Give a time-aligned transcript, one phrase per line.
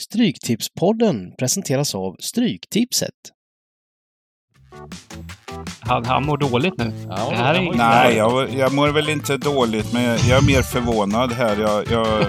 [0.00, 3.14] Stryktipspodden presenteras av Stryktipset.
[5.80, 6.92] Han, han mår dåligt nu.
[7.08, 10.46] Ja, det här är Nej, jag, jag mår väl inte dåligt, men jag, jag är
[10.46, 11.56] mer förvånad här.
[11.56, 12.26] Jag, jag,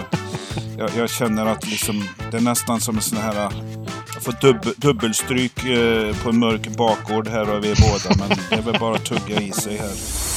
[0.77, 3.51] jag, jag känner att liksom, det är nästan som en sån här...
[4.13, 8.55] Jag får dubb, dubbelstryk eh, på en mörk bakgård här av er båda, men det
[8.55, 10.30] är väl bara att tugga i sig här.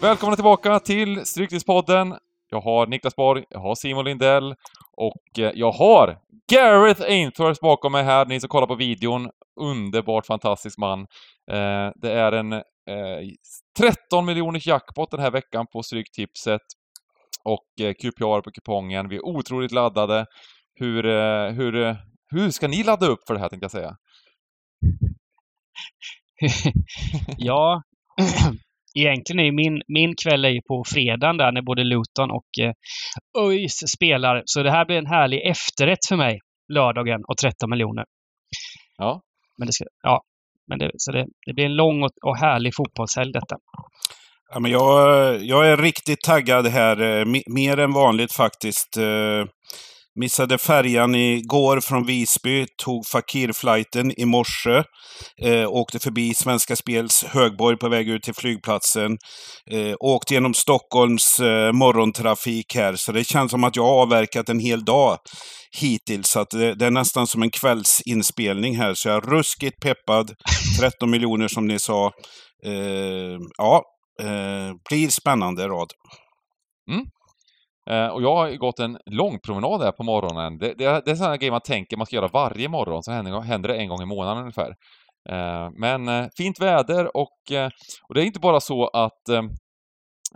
[0.00, 2.14] Välkomna tillbaka till Stryktipspodden.
[2.50, 4.54] Jag har Niklas Borg, jag har Simon Lindell
[4.92, 6.18] och eh, jag har
[6.52, 9.30] Gareth Ainthorst bakom mig här, ni som kollar på videon.
[9.60, 11.00] Underbart fantastisk man.
[11.50, 12.62] Eh, det är en eh,
[13.78, 16.62] 13 miljoners jackpot den här veckan på Stryktipset
[17.44, 19.08] och eh, QPR på kupongen.
[19.08, 20.26] Vi är otroligt laddade.
[20.74, 21.96] Hur, eh, hur,
[22.30, 23.96] hur ska ni ladda upp för det här tänkte jag säga?
[27.36, 27.82] ja,
[29.00, 32.48] egentligen är ju min, min kväll är ju på fredagen där när både Luton och
[32.60, 32.72] eh,
[33.44, 34.42] ÖIS spelar.
[34.44, 36.38] Så det här blir en härlig efterrätt för mig,
[36.72, 38.04] lördagen och 13 miljoner.
[38.98, 39.22] Ja.
[39.58, 40.22] Men det, ska, ja,
[40.68, 43.56] men det, så det, det blir en lång och, och härlig fotbollshelg detta.
[44.52, 48.96] Ja, men jag, jag är riktigt taggad här, eh, me- mer än vanligt faktiskt.
[50.20, 54.82] Missade färjan igår från Visby, tog Fakir-flighten i morse.
[55.42, 59.18] Eh, åkte förbi Svenska Spels högborg på väg ut till flygplatsen.
[59.70, 64.48] Eh, åkte genom Stockholms eh, morgontrafik här, så det känns som att jag har avverkat
[64.48, 65.18] en hel dag
[65.80, 66.28] hittills.
[66.28, 70.34] Så att det, det är nästan som en kvällsinspelning här, så jag är ruskigt peppad.
[70.80, 72.12] 13 miljoner som ni sa.
[72.66, 73.82] Eh, ja,
[74.22, 75.88] eh, blir spännande rad.
[76.90, 77.04] Mm
[77.88, 80.58] och jag har gått en lång promenad här på morgonen.
[80.58, 83.40] Det, det, det är sådana grejer man tänker man ska göra varje morgon, så händer,
[83.40, 84.74] händer det en gång i månaden ungefär.
[85.30, 87.70] Eh, men eh, fint väder och, eh,
[88.08, 89.42] och det är inte bara så att eh,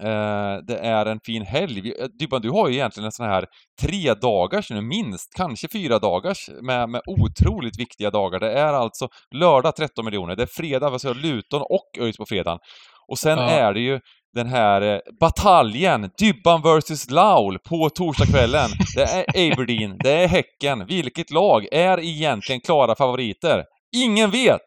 [0.08, 1.92] eh, det är en fin helg.
[2.00, 3.46] Eh, Dybban, du har ju egentligen en sån här
[3.82, 8.40] tre dagars nu, minst, kanske fyra dagars med, med otroligt viktiga dagar.
[8.40, 12.26] Det är alltså lördag 13 miljoner, det är fredag, vad säger Luton och ÖIS på
[12.26, 12.58] fredagen.
[13.08, 13.50] Och sen Ja.
[13.50, 14.00] är det ju
[14.34, 18.70] den här eh, bataljen, Dybban vs Laul, på torsdagskvällen.
[18.96, 20.86] Det är Aberdeen, det är Häcken.
[20.86, 23.64] Vilket lag är egentligen klara favoriter?
[23.96, 24.60] Ingen vet!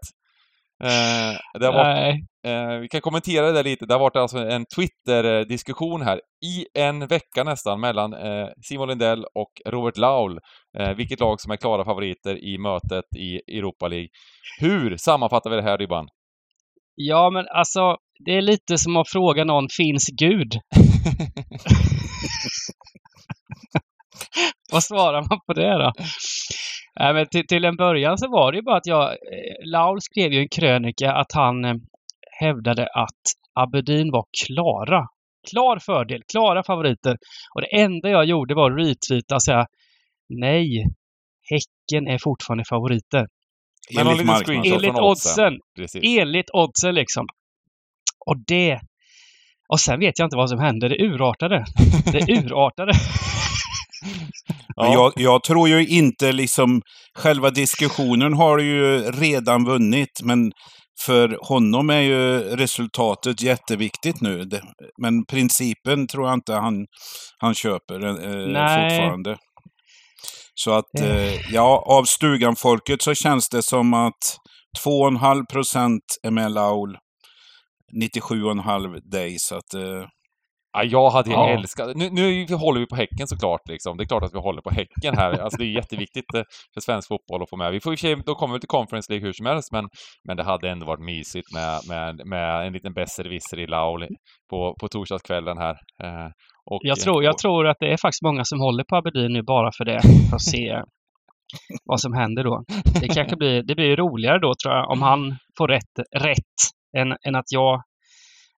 [0.83, 2.25] Eh, det har varit, Nej.
[2.45, 3.85] eh, vi kan kommentera det där lite.
[3.85, 9.25] Det har varit alltså en Twitter-diskussion här i en vecka nästan mellan eh, Simon Lindell
[9.35, 10.39] och Robert Laul.
[10.79, 14.07] Eh, vilket lag som är klara favoriter i mötet i Europa League.
[14.59, 16.07] Hur sammanfattar vi det här Dybban?
[16.95, 20.53] Ja, men alltså, det är lite som att fråga någon, finns Gud?
[24.71, 25.93] Vad svarar man på det då?
[26.99, 29.03] Nej, men till, till en början så var det ju bara att jag...
[29.11, 29.15] eh,
[29.65, 31.75] Laul skrev ju en krönika att han eh,
[32.39, 33.21] hävdade att
[33.53, 35.07] Aberdeen var klara.
[35.49, 37.17] Klar fördel, klara favoriter.
[37.55, 39.67] Och det enda jag gjorde var att retweeta och säga
[40.29, 40.85] nej,
[41.49, 43.27] Häcken är fortfarande favoriter.
[43.95, 44.63] Men Enligt marknaden.
[44.65, 45.03] Enligt oddsen.
[45.03, 45.53] oddsen.
[45.75, 46.01] Precis.
[46.19, 47.27] Enligt oddsen liksom.
[48.25, 48.79] Och det...
[49.69, 50.89] Och sen vet jag inte vad som hände.
[50.89, 51.65] Det urartade.
[52.11, 52.93] Det urartade.
[54.77, 56.81] Men jag, jag tror ju inte liksom,
[57.17, 60.51] själva diskussionen har ju redan vunnit, men
[61.05, 64.49] för honom är ju resultatet jätteviktigt nu.
[65.01, 66.85] Men principen tror jag inte han,
[67.37, 68.89] han köper eh, Nej.
[68.89, 69.37] fortfarande.
[70.55, 74.37] Så att, eh, ja, av stuganfolket så känns det som att
[74.85, 76.97] 2,5 procent är med Laul,
[78.03, 79.35] 97,5 dig.
[79.39, 80.07] Så att, eh,
[80.77, 81.49] Ja, jag hade ju Ja.
[81.49, 81.95] älskat...
[81.95, 83.97] Nu, nu håller vi på Häcken såklart liksom.
[83.97, 85.31] Det är klart att vi håller på Häcken här.
[85.43, 87.71] Alltså det är jätteviktigt eh, för svensk fotboll att få med.
[87.71, 89.85] Vi får i då kommer vi till Conference League hur som helst, men,
[90.27, 94.07] men det hade ändå varit mysigt med, med, med en liten besserwisser i Laul
[94.49, 95.75] på, på torsdagskvällen här.
[96.03, 96.29] Eh,
[96.71, 99.43] och, Jag tror, jag tror att det är faktiskt många som håller på Aberdeen nu
[99.43, 100.01] bara för det.
[100.29, 100.81] För att se
[101.85, 102.63] vad som händer då.
[103.01, 106.57] Det kanske blir, det blir roligare då tror jag om han får rätt, rätt
[106.97, 107.81] än, än att jag...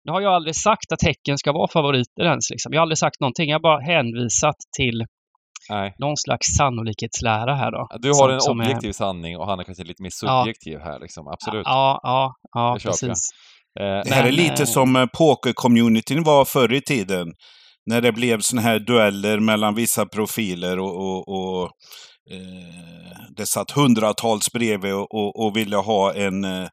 [0.04, 2.50] Nu har jag aldrig sagt att Häcken ska vara favoriter ens.
[2.50, 2.72] Liksom.
[2.72, 3.48] Jag har aldrig sagt någonting.
[3.50, 5.04] Jag har bara hänvisat till
[5.70, 5.94] Nej.
[5.98, 7.88] någon slags sannolikhetslära här då.
[7.98, 10.40] Du har Som- en som är- objektiv sanning och han är kanske lite mer Ja.
[10.42, 11.28] subjektiv här liksom.
[11.28, 11.62] Absolut.
[11.66, 13.30] Ja, ja, ja precis.
[13.80, 17.26] Eh, Det här är lite eh, som eh, poker-communityn var förr i tiden.
[17.86, 21.70] När det blev såna här dueller mellan vissa profiler och, och, och
[23.36, 26.68] det satt hundratals bredvid och, och, och ville ha en eh,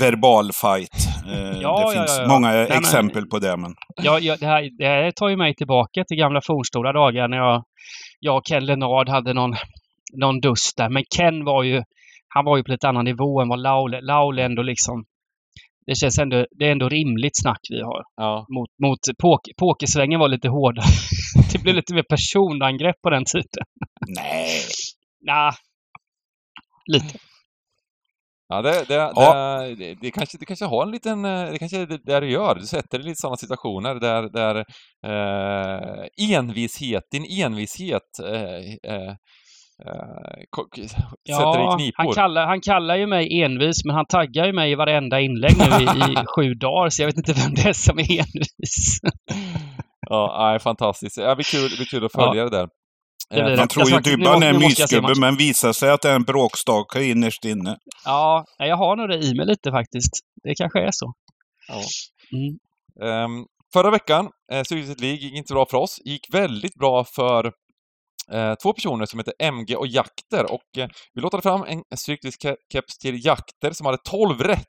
[0.00, 0.90] verbal fight.
[1.26, 2.28] Eh, Ja, det finns ja, ja.
[2.28, 3.56] många Nej, men- exempel på det.
[3.56, 3.74] Men...
[4.02, 7.62] Ja, det, här, det här tar ju mig tillbaka till gamla fornstora dagar när jag,
[8.20, 9.54] jag och Ken Lenard hade någon,
[10.16, 10.88] någon dust där.
[10.88, 11.82] Men Ken var ju,
[12.28, 15.04] han var ju på lite annan nivå än vad Laul Laul ändå liksom
[15.86, 18.02] det känns ändå, det är ändå rimligt snack vi har.
[18.16, 18.46] Ja.
[18.48, 20.86] Mot, mot pok, pokersvängen var lite hårdare.
[21.52, 23.64] det blev lite mer personangrepp på den tiden.
[24.16, 24.60] Nej.
[25.26, 25.54] Nah,
[26.92, 27.18] lite.
[28.48, 29.60] Ja, det, det, Ja.
[29.78, 32.30] Det, det, kanske, det kanske har en liten, eh, det kanske är det där du
[32.30, 34.56] gör, du sätter dig i lite sådana situationer där, där
[35.06, 39.14] eh, envishet, din envishet eh, eh,
[41.36, 41.94] sätter dig i Ja, knipor.
[42.04, 45.52] han kallar, han kallar ju mig envis, men han taggar ju mig i varenda inlägg
[45.58, 48.98] nu i, i sju dagar, så jag vet inte vem det är som är envis.
[50.10, 51.16] Ja, nej, fantastiskt.
[51.16, 52.26] Det blir kul, det blir kul att Ja.
[52.26, 52.68] följa det där.
[53.30, 53.56] Det Eh, det.
[53.56, 57.04] Man tror ju Dybban är en mysgubbe, men visar sig att det är en bråkstake
[57.04, 57.76] innerst inne.
[58.04, 60.12] Ja, jag har nog det i mig lite faktiskt.
[60.42, 61.12] Det kanske är så.
[61.68, 61.80] Ja.
[62.38, 62.58] Mm.
[63.10, 64.62] Ehm, förra veckan, eh,
[65.00, 66.00] League gick inte bra för oss.
[66.04, 67.52] gick väldigt bra för eh,
[68.62, 70.52] två personer som heter MG och Jakter.
[70.52, 74.66] Och eh, vi lottade fram en Stryktipskeps till Jakter som hade 12 rätt.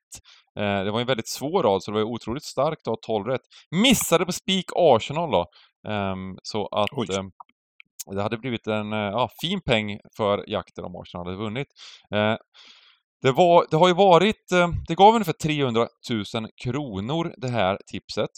[0.59, 3.25] Eh, det var en väldigt svår rad, så det var otroligt starkt att ha 12
[3.25, 3.41] rätt.
[3.71, 5.45] Missade på Spik Arsenal då.
[5.87, 7.07] Ehm, så att Oj.
[7.15, 7.31] ehm,
[8.15, 11.67] det hade blivit en eh, ja, fin peng för Jakter om Arsenal hade vunnit.
[12.11, 12.35] Eh,
[13.21, 17.77] det, var, det har ju varit, eh, det gav ungefär 300 000 kronor det här
[17.91, 18.29] tipset.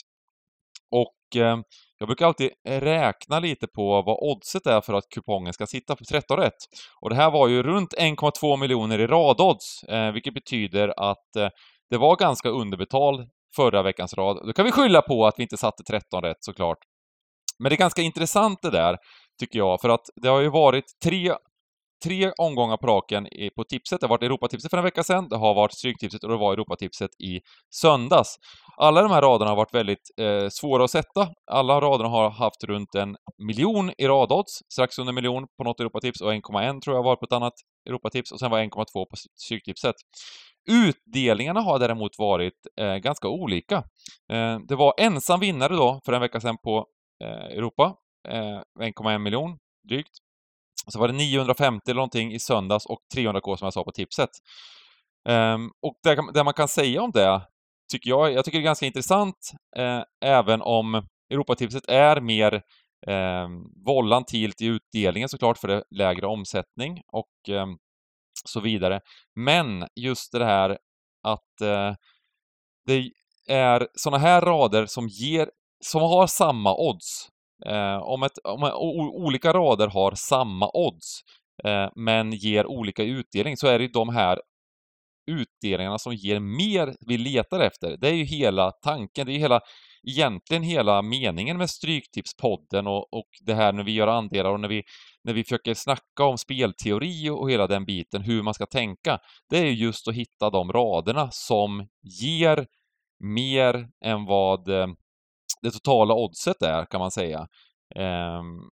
[0.91, 1.57] Och eh,
[1.99, 6.03] jag brukar alltid räkna lite på vad oddset är för att kupongen ska sitta på
[6.03, 6.53] 13 rätt.
[7.01, 11.49] Och det här var ju runt 1,2 miljoner i radodds, eh, vilket betyder att eh,
[11.89, 14.45] det var ganska underbetald förra veckans rad.
[14.45, 16.77] Då kan vi skylla på att vi inte satte 13 rätt såklart.
[17.59, 18.97] Men det är ganska intressant det där,
[19.39, 21.33] tycker jag, för att det har ju varit tre
[22.03, 23.99] tre omgångar på raken på tipset.
[23.99, 26.53] Det har varit Europatipset för en vecka sedan, det har varit Stryktipset och det var
[26.53, 27.39] Europatipset i
[27.75, 28.35] söndags.
[28.77, 31.29] Alla de här raderna har varit väldigt eh, svåra att sätta.
[31.51, 33.15] Alla raderna har haft runt en
[33.47, 37.15] miljon i radodds, strax under en miljon på något Europatips och 1,1 tror jag var
[37.15, 37.53] på ett annat
[37.89, 39.95] Europatips och sen var 1,2 på Stryktipset.
[40.69, 43.75] Utdelningarna har däremot varit eh, ganska olika.
[44.31, 46.85] Eh, det var ensam vinnare då för en vecka sedan på
[47.23, 47.95] eh, Europa,
[48.29, 49.57] eh, 1,1 miljon
[49.89, 50.11] drygt.
[50.87, 54.29] Så var det 950 eller någonting i söndags och 300k som jag sa på tipset.
[55.29, 57.41] Um, och det, det man kan säga om det,
[57.91, 62.53] tycker jag, jag tycker det är ganska intressant, eh, även om Europatipset är mer
[63.07, 63.47] eh,
[63.85, 67.67] volantilt i utdelningen såklart för det är lägre omsättning och eh,
[68.45, 69.01] så vidare.
[69.35, 70.77] Men just det här
[71.23, 71.95] att eh,
[72.85, 73.11] det
[73.47, 75.49] är sådana här rader som ger,
[75.85, 77.29] som har samma odds.
[77.65, 81.21] Eh, om, ett, om o, olika rader har samma odds
[81.63, 84.39] eh, men ger olika utdelning så är det ju de här
[85.31, 87.98] utdelningarna som ger mer vi letar efter.
[87.98, 89.62] Det är ju hela tanken, det är ju hela,
[90.07, 94.68] egentligen hela meningen med Stryktipspodden och, och det här när vi gör andelar och när
[94.68, 94.83] vi,
[95.24, 99.19] när vi försöker snacka om spelteori och hela den biten, hur man ska tänka.
[99.50, 101.88] Det är ju just att hitta de raderna som
[102.21, 102.68] ger
[103.19, 104.88] mer än vad eh,
[105.62, 107.48] det totala oddset är, kan man säga.
[107.95, 108.69] Ehm,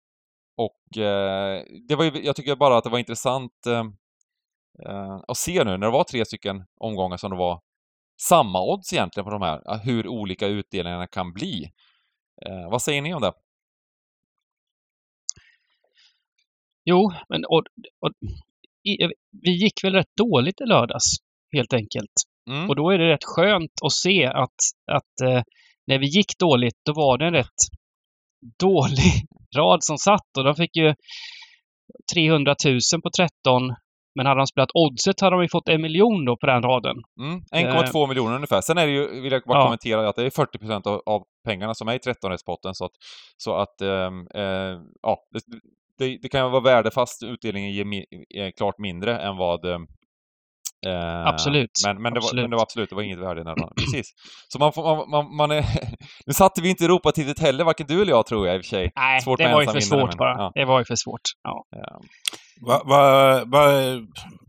[0.57, 5.63] och eh, det var ju, jag tycker bara att det var intressant eh, att se
[5.63, 7.61] nu när det var tre stycken omgångar som det var
[8.21, 11.63] samma odds egentligen på de här, eh, hur olika utdelningarna kan bli.
[12.45, 13.33] Eh, vad säger ni om det?
[16.83, 17.63] Jo, men och,
[17.99, 18.11] och,
[18.83, 18.97] i,
[19.43, 21.03] vi gick väl rätt dåligt i lördags,
[21.51, 22.13] helt enkelt.
[22.49, 22.69] Mm.
[22.69, 24.55] Och då är det rätt skönt att se att,
[24.91, 25.45] att
[25.87, 27.61] när vi gick dåligt, då var det en rätt
[28.59, 29.13] dålig
[29.57, 30.37] rad som satt.
[30.37, 30.95] Och de fick ju
[32.13, 33.75] 300 000 på 13.
[34.15, 36.95] Men hade de spelat oddset hade de ju fått en miljon då på den raden.
[37.19, 38.61] Mm, 1,2 miljoner ungefär.
[38.61, 39.63] Sen är det ju, vill jag bara Ja.
[39.63, 42.73] kommentera, att det är 40 procent av, av pengarna som är i 13-rättspotten.
[42.73, 42.91] Så att,
[43.37, 45.17] så att ehm, eh, ja,
[45.97, 49.87] det, det, kan ju vara värdefast utdelningen ger mi, är klart mindre än vad ehm,
[50.85, 51.71] eh, Absolut.
[51.85, 52.43] Men, men, det var, Absolut.
[52.43, 54.07] men det var absolut, det var inget värde här Precis.
[54.47, 55.65] Så man får, man, man, man är...
[56.25, 58.69] nu satte vi inte Europatipset heller, varken du eller jag tror jag i och för
[58.69, 58.91] sig.
[58.95, 60.37] Nej, Svårt det var ju för svårt men, bara.
[60.37, 60.51] ja.
[60.53, 61.21] Det var ju för svårt.
[61.43, 61.63] Ja.
[61.69, 62.01] Ja.
[62.61, 63.69] Va, va, va,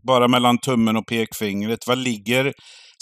[0.07, 2.53] bara mellan tummen och pekfingret, vad ligger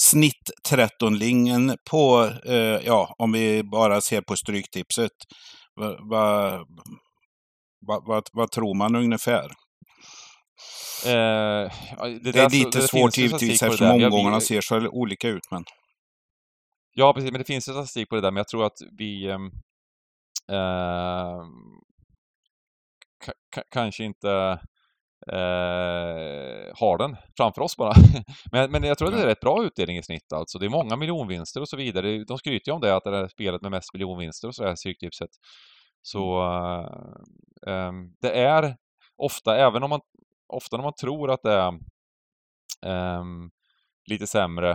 [0.01, 5.11] snitt 13-lingen på, eh, ja, om vi bara ser på Stryktipset?
[5.79, 6.57] Va, va,
[7.87, 9.51] va, vad, vad tror man ungefär?
[11.05, 11.71] Eh,
[12.21, 14.05] Det, där är så- lite det svårt finns ju givetvis det eftersom där.
[14.05, 15.51] Omgångarna ser så olika ut.
[15.51, 15.63] Men...
[16.93, 19.27] Ja, precis, men det finns ju statistik på det där, men jag tror att vi
[23.55, 24.29] ka- kanske inte
[25.31, 27.93] eh, har den framför oss bara.
[28.51, 30.59] men, men jag tror att det är rätt bra utdelning i snitt alltså.
[30.59, 32.07] Det är många miljonvinster och så vidare.
[32.11, 34.75] Det- De skryter ju om det, att det är spelet med mest miljonvinster och sådär,
[34.75, 35.29] Stryktipset.
[36.01, 38.75] Så eh, ehm, det är
[39.17, 39.99] ofta, även om man,
[40.47, 41.79] ofta när man tror att det är
[42.85, 43.49] ehm,
[44.09, 44.71] lite sämre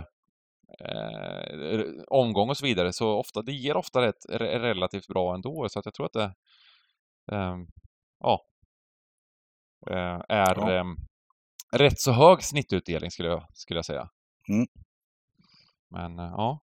[0.79, 5.69] eh, omgång och så vidare, så ofta, det ger ofta rätt, relativt bra ändå.
[5.69, 6.33] Så att jag tror att det
[7.31, 7.57] eh,
[8.19, 8.41] ja,
[9.89, 10.71] eh, är ja.
[10.71, 10.95] Ehm,
[11.71, 14.09] rätt så hög snittutdelning skulle jag, skulle jag säga.
[14.49, 14.67] Mm.
[15.89, 16.59] Men eh, ja.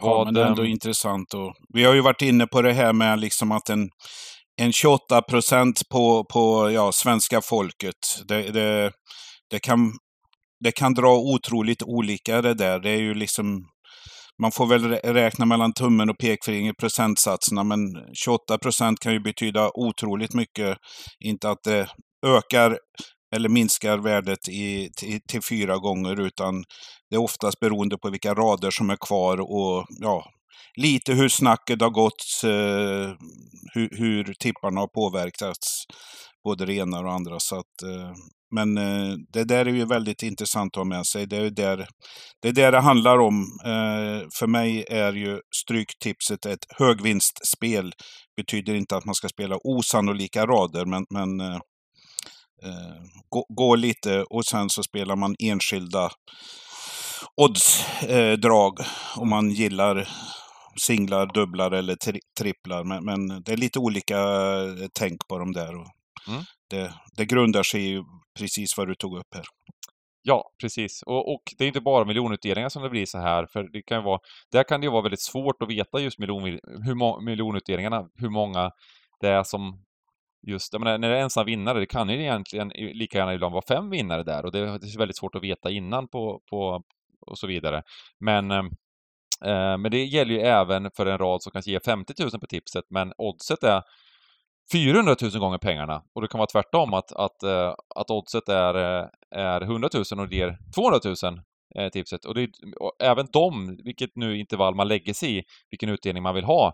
[0.00, 0.68] Ja, men det är ändå um...
[0.68, 1.34] intressant.
[1.34, 3.90] Och vi har ju varit inne på det här med liksom att en,
[4.60, 7.94] en 28 procent på, på ja, svenska folket,
[8.28, 8.92] det, det,
[9.50, 9.92] det, kan,
[10.64, 12.80] det kan dra otroligt olika det där.
[12.80, 13.64] Det är ju liksom
[14.42, 17.78] man får väl räkna mellan tummen och pekfingret procentsatserna, men
[18.24, 20.78] 28 procent kan ju betyda otroligt mycket.
[21.24, 21.88] Inte att det
[22.26, 22.78] ökar
[23.36, 26.64] eller minskar värdet i, till, till, fyra gånger, utan
[27.10, 30.24] det är oftast beroende på vilka rader som är kvar och ja,
[30.76, 33.14] lite hur snacket har gått, eh,
[33.74, 35.84] hur, hur tipparna har påverkats,
[36.44, 37.40] både det ena och det andra.
[37.40, 38.12] Så att, eh,
[38.54, 41.26] men eh, det där är ju väldigt intressant att ha med sig.
[41.26, 41.86] Det är där
[42.42, 43.42] det, är där det handlar om.
[43.64, 47.92] Eh, för mig är ju Stryktipset ett högvinstspel.
[48.36, 51.60] Betyder inte att man ska spela osannolika rader, men, men eh,
[52.64, 56.10] eh gå, gå, lite och sen så spelar man enskilda
[57.36, 58.86] oddsdrag eh,
[59.16, 60.08] om man gillar
[60.78, 62.84] singlar, dubblar eller tri tripplar.
[62.84, 65.72] Men, men, det är lite olika eh, tänk på dem där.
[65.72, 66.42] Mm.
[66.70, 68.02] Det, det grundar sig i
[68.38, 69.44] precis vad du tog upp här.
[70.22, 71.02] Ja, precis.
[71.02, 74.04] Och, och, det är inte bara miljonutdelningar som det blir så här, för det kan
[74.04, 74.20] vara,
[74.52, 76.42] där kan det ju vara väldigt svårt att veta just miljon,
[76.84, 78.70] hur miljonutdelningarna, hur många
[79.20, 79.84] det är som
[80.46, 83.52] just, jag menar, när det är ensam vinnare, det kan ju egentligen lika gärna ibland
[83.52, 86.82] vara fem vinnare där och det är väldigt svårt att veta innan på, på
[87.20, 87.82] och så vidare.
[88.20, 88.72] Men ehm, eh,
[89.44, 92.46] Eh, men det gäller ju även för en rad som kanske ger 50 000 på
[92.46, 93.82] tipset, men oddset är
[94.72, 96.02] 400 000 gånger pengarna.
[96.14, 100.20] Och det kan vara tvärtom, att, att, eh, att oddset är, eh, är 100 000
[100.20, 102.24] och det ger 200 000 tipset.
[102.24, 106.34] Och, det, och även de, vilket nu intervall man lägger sig i, vilken utdelning man
[106.34, 106.72] vill ha.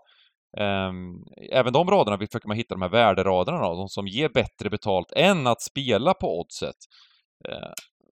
[0.56, 4.70] Um, även de raderna försöker man hitta de här värderaderna då, de som ger bättre
[4.70, 6.76] betalt än att spela på oddset.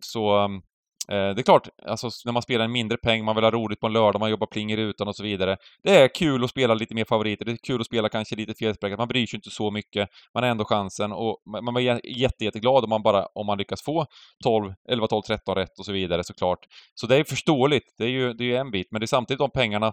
[0.01, 0.63] så um,
[1.09, 3.81] Eh, det är klart, alltså när man spelar en mindre peng, man vill ha roligt
[3.81, 5.57] på en lördag, man jobbar pling i rutan och så vidare.
[5.83, 8.55] Det är kul att spela lite mer favoriter, det är kul att spela kanske lite
[8.55, 12.45] felspräckat, man bryr sig inte så mycket, man har ändå chansen och man är jätte,
[12.45, 14.07] jätteglad om man bara, om man lyckas få
[14.45, 16.59] 12, 11, 12, 13 rätt och så vidare såklart.
[16.95, 19.07] Så det är förståeligt, det är ju, det är ju en bit, men det är
[19.07, 19.93] samtidigt de pengarna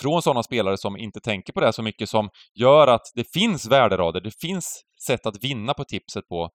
[0.00, 3.66] från sådana spelare som inte tänker på det så mycket som gör att det finns
[3.66, 6.50] värderader, det finns sätt att vinna på tipset på.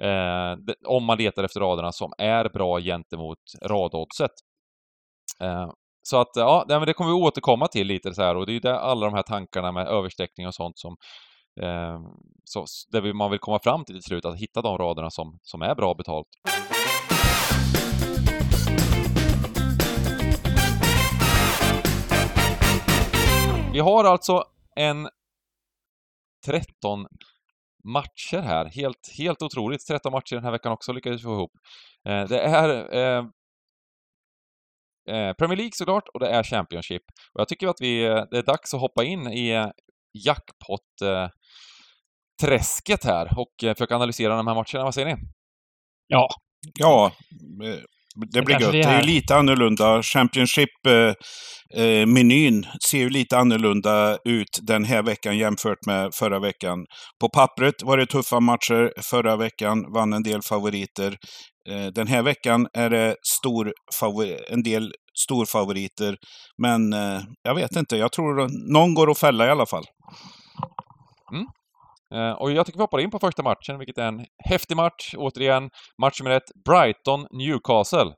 [0.00, 4.30] Eh, om man letar efter raderna som är bra gentemot radoddset.
[5.40, 5.70] Eh,
[6.02, 8.60] så att ja, det kommer vi återkomma till lite så här och det är ju
[8.60, 10.96] det, alla de här tankarna med översträckning och sånt som
[11.62, 12.00] eh,
[12.44, 15.62] så, där man vill komma fram till till slut, att hitta de raderna som, som
[15.62, 16.28] är bra betalt.
[23.72, 24.44] Vi har alltså
[24.76, 25.08] en
[26.46, 27.06] 13
[27.84, 28.64] matcher här.
[28.64, 29.86] Helt, helt otroligt.
[29.86, 31.52] 13 matcher den här veckan också lyckades vi få ihop.
[32.08, 33.24] Eh, det är eh,
[35.10, 37.02] eh, Premier League såklart och det är Championship.
[37.32, 39.70] Och jag tycker att vi, eh, det är dags att hoppa in i eh,
[40.26, 44.84] jackpot-träsket eh, här och försöka analysera de här matcherna.
[44.84, 45.22] Vad säger ni?
[46.06, 46.28] Ja.
[46.78, 47.12] Ja,
[48.16, 48.72] det blir gött.
[48.72, 50.02] Det är ju lite annorlunda.
[50.02, 56.86] Championship-menyn eh, ser ju lite annorlunda ut den här veckan jämfört med förra veckan.
[57.20, 58.92] På pappret var det tuffa matcher.
[59.02, 61.16] Förra veckan vann en del favoriter.
[61.68, 63.72] Eh, den här veckan är det stor
[64.50, 66.16] en del storfavoriter.
[66.62, 69.84] Men eh, jag vet inte, jag tror någon går att fälla i alla fall.
[71.32, 71.46] Mm.
[72.14, 75.14] Eh, och jag tycker vi hoppar in på första matchen, vilket är en häftig match.
[75.16, 75.70] Återigen,
[76.02, 78.14] match nummer ett, Brighton-Newcastle.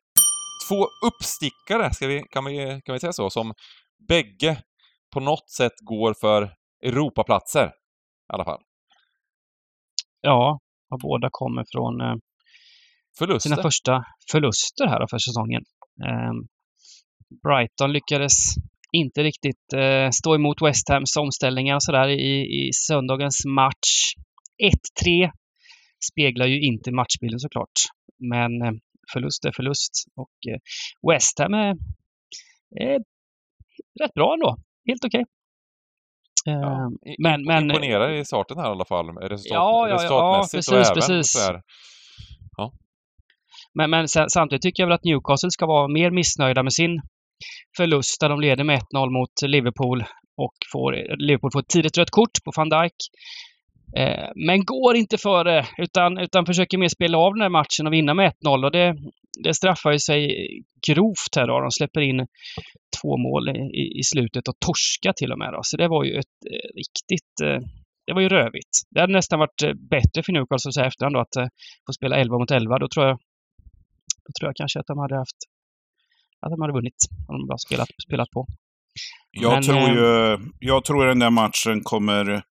[0.68, 3.54] Två uppstickare, ska vi, kan, vi, kan vi säga så, som
[4.08, 4.62] bägge
[5.12, 7.66] på något sätt går för Europaplatser.
[7.66, 7.70] I
[8.32, 8.60] alla fall.
[10.20, 10.58] Ja,
[10.90, 12.14] och båda kommer från eh,
[13.18, 13.50] förluster.
[13.50, 15.62] sina första förluster här för säsongen.
[16.06, 16.32] Eh,
[17.42, 18.32] Brighton lyckades
[18.92, 24.14] inte riktigt eh, stå emot West Hams omställningar och sådär i, i söndagens match.
[25.04, 25.30] 1-3
[26.12, 27.72] speglar ju inte matchbilden såklart.
[28.18, 28.72] Men eh,
[29.12, 30.58] förlust är förlust och eh,
[31.12, 31.76] West Ham är,
[32.80, 32.98] är
[34.00, 34.56] rätt bra ändå.
[34.88, 35.20] Helt okej.
[35.20, 35.32] Okay.
[36.44, 40.72] Ja, eh, men, men, imponerar i starten här i alla fall, resultat, ja, ja, resultatmässigt
[40.72, 41.32] ja, precis, och även precis.
[41.32, 41.62] så här.
[42.56, 42.72] Ja.
[43.74, 47.02] Men, men samtidigt tycker jag väl att Newcastle ska vara mer missnöjda med sin
[47.76, 50.04] förlust där de leder med 1-0 mot Liverpool
[50.36, 52.96] och får, Liverpool får ett tidigt rött kort på van Dijk.
[53.96, 57.92] Eh, men går inte före utan, utan försöker mer spela av den här matchen och
[57.92, 58.94] vinna med 1-0 och det,
[59.44, 60.20] det straffar ju sig
[60.88, 61.60] grovt här då.
[61.60, 62.26] De släpper in
[63.02, 65.60] två mål i, i slutet och torska till och med då.
[65.62, 67.58] Så det var ju ett eh, riktigt eh,
[68.06, 68.74] det var ju rövigt.
[68.90, 71.48] Det hade nästan varit eh, bättre för Newcastle att säga efterhand då att eh,
[71.86, 72.78] få spela 11 mot 11.
[72.78, 73.16] Då tror jag,
[74.24, 75.40] då tror jag kanske att de hade haft
[76.42, 78.46] att de hade vunnit om de bara spelat, spelat på.
[79.30, 82.42] Jag Men, tror eh, ju, jag tror den där matchen kommer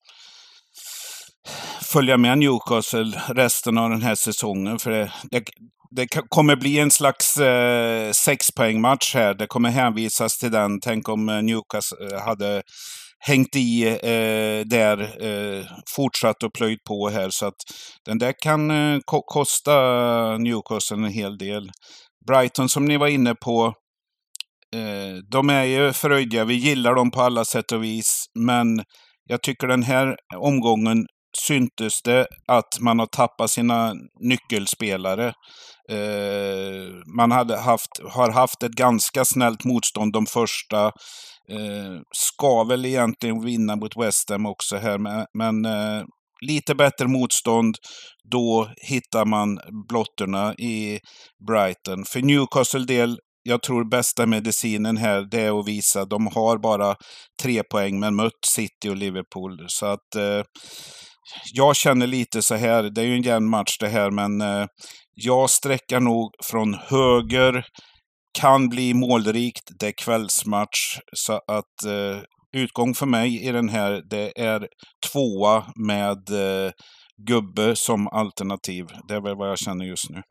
[1.93, 4.79] följa med Newcastle resten av den här säsongen.
[4.79, 5.43] För det, det,
[5.95, 9.33] det kommer bli en slags eh, sexpoängmatch här.
[9.33, 10.79] Det kommer hänvisas till den.
[10.79, 12.61] Tänk om eh, Newcastle eh, hade
[13.19, 17.29] hängt i eh, där, eh, fortsatt och plöjt på här.
[17.29, 17.55] Så att
[18.05, 19.71] den där kan eh, ko- kosta
[20.37, 21.71] Newcastle en hel del.
[22.27, 23.73] Brighton som ni var inne på,
[24.75, 26.45] eh, de är ju fröjdiga.
[26.45, 28.25] Vi gillar dem på alla sätt och vis.
[28.39, 28.83] Men
[29.29, 31.05] jag tycker den här omgången
[31.47, 35.33] syntes det att man har tappat sina nyckelspelare.
[35.89, 40.85] Eh, man hade haft, har haft ett ganska snällt motstånd de första.
[41.51, 46.03] Eh, ska väl egentligen vinna mot West Ham också här, men, men eh,
[46.41, 47.75] lite bättre motstånd.
[48.31, 49.59] Då hittar man
[49.89, 50.99] blottorna i
[51.47, 52.05] Brighton.
[52.05, 56.05] För Newcastle del, jag tror bästa medicinen här, det är att visa.
[56.05, 56.95] De har bara
[57.43, 59.65] tre poäng, men mött City och Liverpool.
[59.67, 60.43] Så att eh,
[61.53, 64.67] jag känner lite så här, det är ju en jämn match det här, men eh,
[65.13, 67.65] jag sträcker nog från höger,
[68.39, 70.99] kan bli målrikt, det är kvällsmatch.
[71.15, 72.21] Så att eh,
[72.57, 74.67] utgång för mig i den här, det är
[75.11, 76.71] tvåa med eh,
[77.27, 78.85] gubbe som alternativ.
[79.07, 80.21] Det är väl vad jag känner just nu.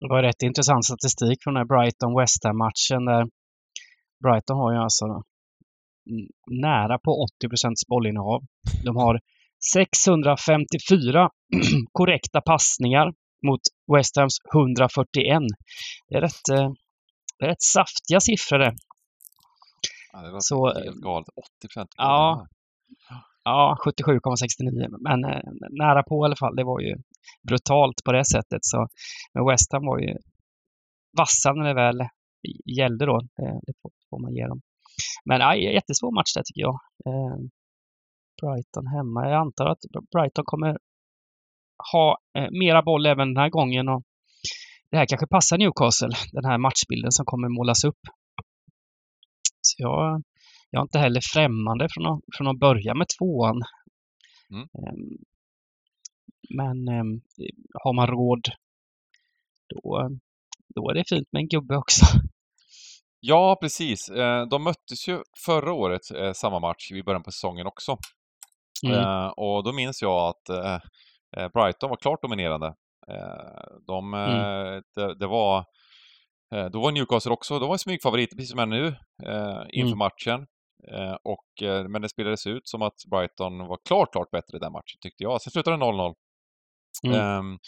[0.00, 3.24] Det var rätt intressant statistik från den här Brighton-West Ham-matchen där
[4.24, 5.22] Brighton har ju alltså
[6.50, 8.42] nära på 80 procents bollinnehav.
[8.84, 9.20] De har
[9.72, 11.30] 654
[11.92, 13.12] korrekta passningar
[13.46, 13.60] mot
[13.96, 15.42] West Hams 141.
[16.08, 16.70] Det är rätt, eh,
[17.38, 18.74] det är rätt saftiga siffror det.
[20.12, 21.28] Ja, det var Så, helt galet.
[21.60, 21.90] 80 procent.
[21.96, 22.46] ja.
[23.48, 26.56] Ja, 77,69 men eh, nära på i alla fall.
[26.56, 26.96] Det var ju
[27.48, 28.64] brutalt på det sättet.
[28.64, 28.88] Så,
[29.34, 30.16] men West Ham var ju
[31.18, 32.00] vassa när det väl
[32.78, 33.20] gällde då.
[33.36, 33.72] Det, det
[34.10, 34.60] får, man ge dem.
[35.24, 36.78] Men ja, jättesvår match där tycker jag.
[37.06, 37.36] Eh,
[38.40, 39.30] Brighton hemma.
[39.30, 40.78] Jag antar att Brighton kommer
[41.92, 43.88] ha eh, mera boll även den här gången.
[43.88, 44.02] Och
[44.90, 48.02] det här kanske passar Newcastle, den här matchbilden som kommer målas upp.
[49.60, 50.22] Så jag,
[50.70, 53.62] jag är inte heller främmande från att, från att börja med tvåan.
[54.50, 54.62] Mm.
[54.62, 55.18] Ehm,
[56.50, 57.20] Men ehm,
[57.84, 58.48] har man råd
[59.74, 60.10] då,
[60.74, 62.04] då är det fint med en gubbe också.
[63.20, 64.08] Ja, precis.
[64.08, 67.98] Eh, De möttes ju förra året, eh, samma match, i början på säsongen också.
[68.86, 68.98] Mm.
[69.00, 70.44] Eh, och då minns jag att
[71.52, 72.74] Brighton var klart dominerande.
[73.86, 75.64] De, eh, det, det var,
[76.72, 78.86] då var Newcastle också, de var smygfavoriter precis som är nu
[79.70, 79.98] inför Mm.
[79.98, 80.46] matchen.
[80.92, 84.60] Eh, och, eh, men det spelades ut som att Brighton var klart, klart bättre i
[84.60, 85.42] den matchen tyckte jag.
[85.42, 86.14] Sen slutade det 0-0.
[87.04, 87.20] Mm.
[87.20, 87.58] Ehm,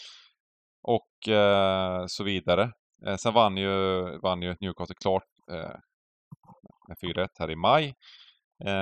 [0.81, 2.71] och eh, så vidare.
[3.05, 5.75] Eh, sen vann ju, vann ju Newcastle klart eh,
[6.87, 7.95] med 4-1 här i maj.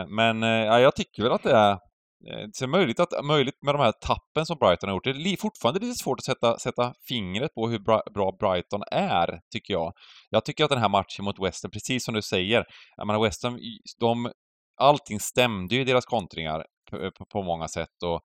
[0.08, 1.78] Men ja, jag tycker väl att det är
[2.26, 5.04] Eh, det är möjligt, att, möjligt med de här tappen som Brighton har gjort.
[5.04, 9.40] Det är fortfarande lite svårt att sätta, sätta fingret på hur bra, bra Brighton är,
[9.52, 9.94] tycker jag.
[10.30, 12.66] Jag tycker att den här matchen mot Western, precis som du säger,
[12.98, 13.60] jag menar Western,
[14.00, 14.32] de,
[14.78, 18.22] allting stämde ju i deras kontringar på, på, många sätt och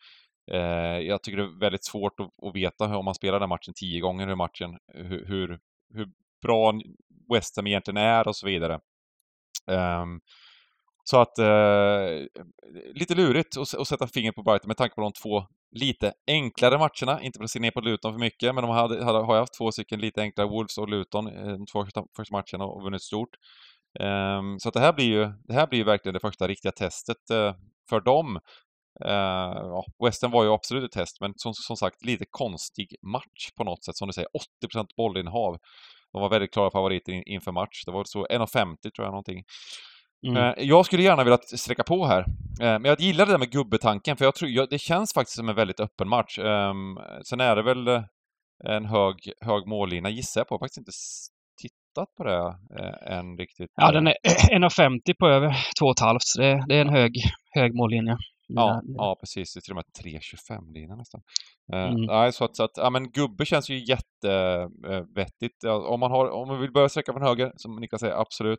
[0.55, 3.48] eh, jag tycker det är väldigt svårt att, att veta hur, om man spelar den
[3.48, 5.59] matchen tio gånger, hur matchen, hur, hur,
[5.94, 6.07] hur
[6.42, 6.72] bra
[7.33, 8.81] West Ham egentligen är och så vidare.
[9.70, 10.20] Ehm,
[11.05, 12.27] så att, eh,
[12.95, 16.79] lite lurigt att, att sätta fingret på Brighton med tanke på de två lite enklare
[16.79, 17.23] matcherna.
[17.23, 19.41] Inte för att se ner på Luton för mycket, men de hade, hade, har ju
[19.41, 22.83] haft två stycken lite enklare, Wolves och Luton, eh, de två första, första matcherna och
[22.83, 23.37] vunnit stort.
[24.01, 26.73] Ehm, så att det här blir ju, det här blir ju verkligen det första riktiga
[26.73, 27.55] testet eh,
[27.88, 28.41] för dem.
[29.05, 29.11] Uh,
[29.57, 33.65] ja, Western var ju absolut ett test, men som, som sagt lite konstig match på
[33.65, 33.97] något sätt.
[33.97, 34.29] Som du säger,
[34.65, 35.59] 80% bollinnehav.
[36.12, 37.85] De var väldigt klara favoriter in, inför match.
[37.87, 39.45] Det var så 1,50 tror jag någonting.
[40.26, 40.37] Mm.
[40.42, 42.20] Eh, Jag skulle gärna vilja sträcka på här.
[42.62, 45.37] Eh, Men jag gillar det där med gubbetanken, för jag tror, jag, det känns faktiskt
[45.37, 46.38] som en väldigt öppen match.
[46.38, 48.02] Ehm, Sen är det väl eh,
[48.64, 50.52] en hög, hög mållina gissar jag på.
[50.54, 50.92] Jag har faktiskt inte
[51.62, 52.54] tittat på det
[53.14, 53.70] än riktigt.
[53.76, 54.14] Ja, den är
[54.52, 57.12] 1,50 på över 2,5 så det, det är en hög,
[57.54, 58.16] hög mållinje.
[58.48, 59.55] Ja, ja, precis.
[59.55, 61.20] Det är till och med 3.25 lina nästan.
[61.72, 62.00] Eh, Mm.
[62.07, 65.57] nej, så att, så att, ja men gubbe känns ju jättevettigt.
[65.62, 68.59] Ja, om, man har, om man vill börja sträcka från höger, som Niklas säger, absolut.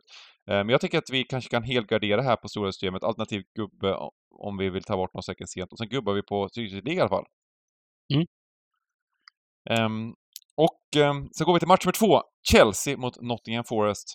[0.50, 3.96] Eh, men jag tycker att vi kanske kan helgardera här på stora systemet, alternativt gubbe
[4.38, 5.72] om vi vill ta bort någon säcken sent.
[5.72, 7.24] Och sen gubbar vi på Styrelseliga i alla fall.
[8.14, 8.26] Mm.
[9.70, 10.14] Ehm,
[10.56, 12.22] och ehm, så går vi till match nummer två.
[12.50, 14.14] Chelsea mot Nottingham Forest.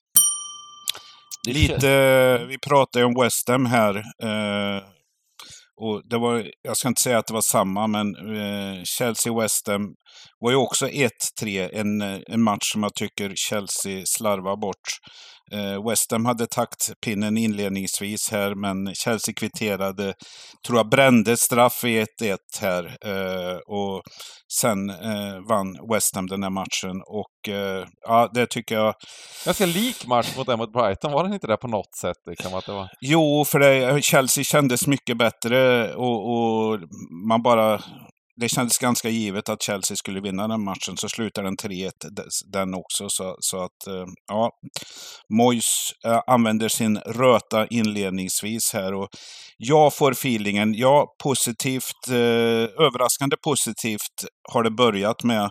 [1.47, 3.95] Det kän- Lite, vi pratade ju om West Ham här.
[4.23, 4.83] Eh,
[5.81, 9.93] och det var, jag ska inte säga att det var samma, men eh, Chelsea-West Ham
[10.39, 11.69] var ju också 1-3.
[11.73, 14.87] En, en match som jag tycker Chelsea slarvar bort.
[15.51, 20.13] Eh, West Ham hade taktpinnen inledningsvis här, men Chelsea kvitterade,
[20.67, 22.97] tror jag brände straff i 1-1 här.
[23.05, 24.01] Eh, och
[24.53, 27.01] sen eh, vann West Ham den här matchen.
[27.07, 27.49] Och
[28.07, 28.95] ja, det tycker jag
[29.45, 32.17] Ganska lik match mot den mot Brighton, var den inte det på något sätt?
[32.25, 32.89] Det kan vara att det var...
[33.01, 36.79] Jo, för det, Chelsea kändes mycket bättre och, och
[37.27, 37.81] man bara...
[38.39, 41.91] Det kändes ganska givet att Chelsea skulle vinna den matchen, så slutar den 3-1
[42.51, 43.09] den också.
[43.09, 44.51] Så, så att, eh, ja.
[45.33, 49.09] Moyes eh, använder sin röta inledningsvis här och
[49.57, 55.43] jag får feelingen, ja, positivt, eh, överraskande positivt har det börjat med.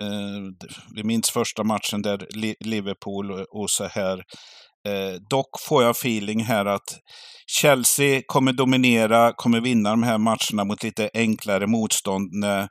[0.00, 2.26] Eh, vi minns första matchen där
[2.64, 4.22] Liverpool och så här
[4.86, 6.98] Eh, dock får jag feeling här att
[7.46, 12.68] Chelsea kommer dominera, kommer vinna de här matcherna mot lite enklare motstånd när,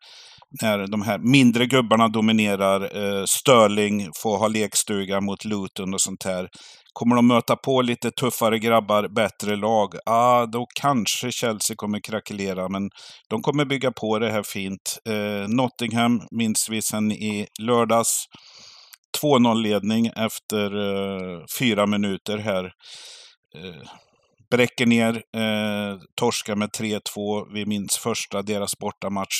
[0.62, 2.82] när de här mindre gubbarna dominerar.
[2.82, 6.47] Eh, Sterling får ha lekstuga mot Luton och sånt här.
[6.93, 12.69] Kommer de möta på lite tuffare grabbar, bättre lag, ah, då kanske Chelsea kommer krackelera,
[12.69, 12.89] men
[13.30, 14.97] de kommer bygga på det här fint.
[15.10, 18.25] Eh, Nottingham minns vi sen i lördags.
[19.21, 22.65] 2-0-ledning efter eh, fyra minuter här.
[23.58, 23.89] Eh,
[24.51, 27.54] bräcker ner, eh, torskar med 3-2.
[27.54, 29.36] Vi minns första, deras bortamatch.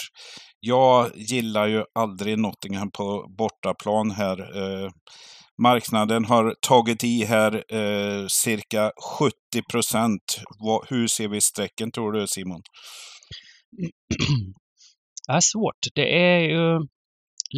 [0.60, 4.40] Jag gillar ju aldrig Nottingham på bortaplan här.
[4.40, 4.90] Eh,
[5.62, 9.34] marknaden har tagit i här eh, cirka 70
[9.72, 10.42] procent.
[10.90, 12.62] Hur ser vi strecken tror du Simon?
[15.28, 15.80] Det är svårt.
[15.96, 16.80] Det är ju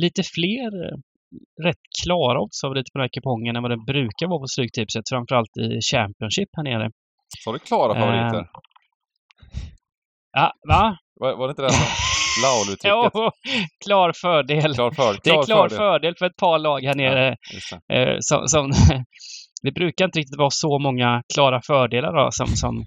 [0.01, 0.97] lite fler eh,
[1.65, 4.47] rätt klara odds av lite på den här kupongen än vad det brukar vara på
[4.47, 6.89] Stryktipset, framförallt i Championship här nere.
[7.45, 8.47] Har du klara Eh, favoriter?
[10.31, 10.97] Ja, va?
[11.19, 11.85] Var, var det inte det som
[12.43, 13.11] Laul-uttrycket?
[13.13, 13.31] Jo,
[13.85, 14.73] klar fördel.
[14.73, 15.77] Klar för, Det är klar fördel.
[15.77, 17.35] fördel för ett par lag här nere.
[17.87, 17.95] Det.
[17.95, 18.71] Eh, som, som,
[19.63, 22.85] det brukar inte riktigt vara så många klara fördelar då, som, som,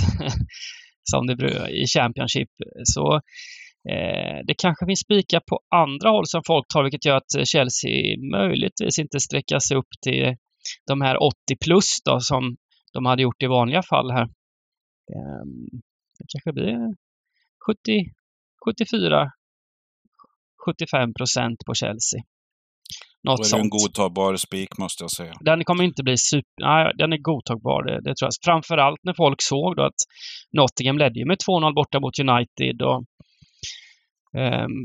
[1.10, 2.48] som det i Championship.
[2.84, 3.20] Så
[3.90, 8.16] eh, det kanske finns spikar på andra håll som folk tar, vilket gör att Chelsea
[8.32, 10.36] möjligtvis inte sträcker sig upp till
[10.86, 12.56] de här 80 plus då, som
[12.92, 14.24] de hade gjort i vanliga fall här.
[15.14, 15.44] Eh,
[16.18, 16.76] det kanske blir
[17.66, 17.78] 70,
[18.64, 19.30] 74,
[20.66, 22.20] 75 procent på Chelsea.
[23.22, 23.62] Då Något är det sånt.
[23.62, 25.32] en godtagbar spik måste jag säga.
[25.40, 26.60] Den kommer inte bli super...
[26.60, 28.32] Nej, den är godtagbar, det, det tror jag.
[28.44, 30.00] Framförallt när folk såg då att
[30.56, 33.04] Nottingham ledde ju med 2-0 borta mot United och ehm,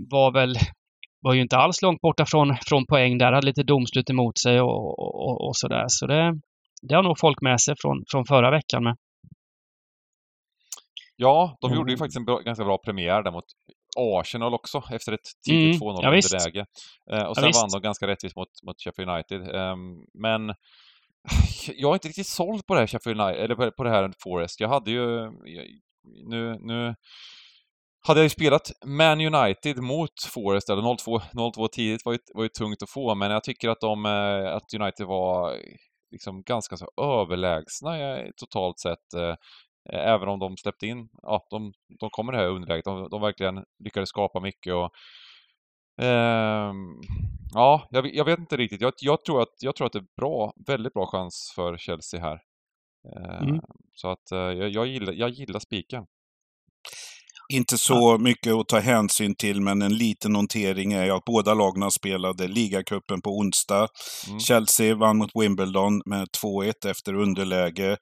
[0.09, 0.55] var väl
[1.21, 4.61] var ju inte alls långt borta från, från poäng där, hade lite domslut emot sig
[4.61, 5.85] och, och, och sådär.
[5.87, 6.39] Så det,
[6.81, 8.95] det har nog folk med sig från, från förra veckan med.
[11.15, 11.99] Ja, de gjorde ju Mm.
[11.99, 13.45] faktiskt en bra, ganska bra premiär där mot
[13.97, 16.65] Arsenal också efter ett tidigt Mm, 2-0 ja, underläge.
[17.11, 17.61] Eh, och Ja, sen visst.
[17.61, 19.55] vann de ganska rättvist mot, mot Sheffield United.
[19.55, 20.47] Ehm, men
[21.75, 24.13] jag är inte riktigt såld på det här Sheffield United, eller på- på det här
[24.23, 24.59] Forest.
[24.59, 25.31] Jag hade ju...
[26.29, 26.95] Nu, nu
[28.07, 32.43] hade jag ju spelat Man United mot Forest, eller 0-2 0-2 tidigt var ju, var
[32.43, 35.57] ju tungt att få, men jag tycker att de, eh, att United var
[36.11, 39.13] liksom ganska så överlägsna eh, totalt sett.
[39.17, 39.35] eh,
[39.89, 42.85] Även om de släppte in, ja, de, de kommer i det här underläget.
[42.85, 44.89] De, de verkligen lyckades skapa mycket och
[46.01, 47.01] ehm,
[47.53, 48.81] Ja, jag, jag vet inte riktigt.
[48.81, 52.19] Jag, jag, tror att, jag tror att det är bra, väldigt bra chans för Chelsea
[52.21, 52.41] här.
[53.15, 53.61] Eh, Mm.
[53.93, 56.05] Så att eh, jag, jag, gillar, jag gillar spiken.
[57.53, 61.91] Inte så mycket att ta hänsyn till, men en liten notering är att båda lagen
[61.91, 63.87] spelade ligacupen på onsdag.
[64.27, 64.39] Mm.
[64.39, 67.97] Chelsea vann mot Wimbledon med 2-1 efter underläge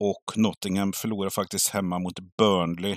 [0.00, 2.96] och Nottingham förlorade faktiskt hemma mot Burnley.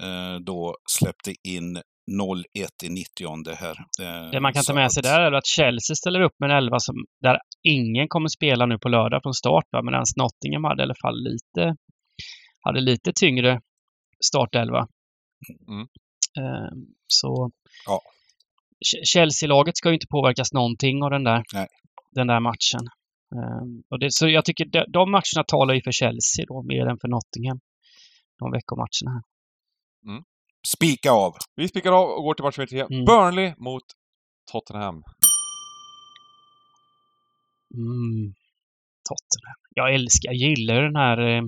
[0.00, 3.76] Eh, då släppte in 0-1 i 90 här.
[4.00, 6.56] Eh, Det man kan ta med sig där är att Chelsea ställer upp med en
[6.56, 9.64] elva som, där ingen kommer spela nu på lördag från start.
[9.84, 11.76] Medan Nottingham hade i alla fall lite,
[12.64, 13.60] hade lite tyngre
[14.24, 14.86] startelva.
[15.68, 15.80] Mm.
[16.38, 16.70] Eh,
[17.06, 17.50] så
[17.86, 18.00] Ja.
[18.88, 21.66] Ch- Chelsea-laget ska ju inte påverkas någonting av den där, Nej.
[22.10, 22.84] den där matchen.
[23.36, 26.86] Eh, och det, så jag tycker de, de matcherna talar ju för Chelsea då, mer
[26.86, 27.60] än för Nottingham.
[28.38, 29.22] de veckomatcherna här.
[30.76, 31.32] Spika av.
[31.56, 32.80] Vi spikar av och går till match nummer tre.
[32.80, 33.04] Mm.
[33.04, 33.82] Burnley mot
[34.52, 34.94] Tottenham.
[37.74, 38.34] Mm.
[39.08, 39.58] Tottenham.
[39.74, 41.42] Jag älskar, jag gillar den här eh,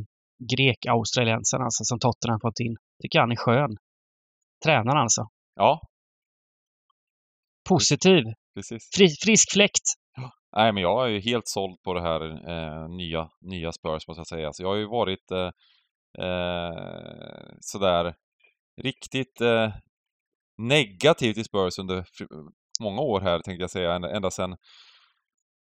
[0.52, 2.76] grek-australiensaren alltså, som Tottenham fått in.
[3.02, 3.76] Tycker han är skön.
[4.64, 5.22] Tränaren alltså.
[5.54, 5.80] Ja,
[7.68, 8.24] Positiv.
[8.54, 8.90] precis.
[8.94, 9.86] Fri, frisk fläkt.
[10.56, 14.20] Nej, men jag är ju helt såld på det här eh, nya, nya Spurs, måste
[14.20, 14.52] jag säga.
[14.52, 15.50] Så jag har ju varit eh,
[16.26, 18.14] eh, sådär
[18.82, 19.72] riktigt eh,
[20.58, 22.04] negativ till Spurs under
[22.82, 23.94] många år här, tänkte jag säga.
[23.94, 24.56] Ända sedan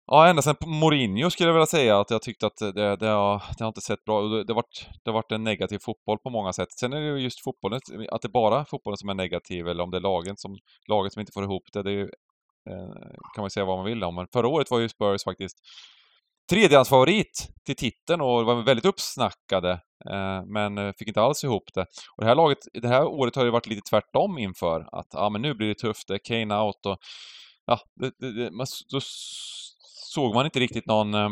[0.07, 3.43] Ja, ända sedan Mourinho skulle jag vilja säga att jag tyckte att det, det, har,
[3.57, 4.31] det har inte sett bra ut.
[4.31, 6.71] Det, det, har varit, det har varit en negativ fotboll på många sätt.
[6.71, 7.79] Sen är det ju just fotbollen,
[8.11, 10.57] att det är bara fotbollen som är negativ eller om det är lagen som,
[10.89, 11.83] laget som inte får ihop det.
[11.83, 12.09] Det är ju,
[12.69, 14.15] eh, kan man säga vad man vill om.
[14.15, 15.57] Men förra året var ju Spurs faktiskt
[16.49, 19.71] tredjehandsfavorit till titeln och var väldigt uppsnackade.
[20.11, 21.81] Eh, men eh, fick inte alls ihop det.
[22.17, 24.87] Och det här laget, det här året har det varit lite tvärtom inför.
[24.91, 26.97] Att ja, men nu blir det tufft, det är Kane out och
[27.65, 28.99] ja, det, det, det, man, då
[30.15, 31.31] såg man inte riktigt någon eh,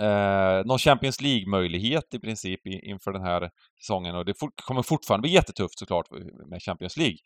[0.00, 4.82] eh, någon Champions League-möjlighet i princip i, inför den här säsongen och det fort, kommer
[4.82, 6.06] fortfarande bli jättetufft såklart
[6.50, 7.18] med Champions League.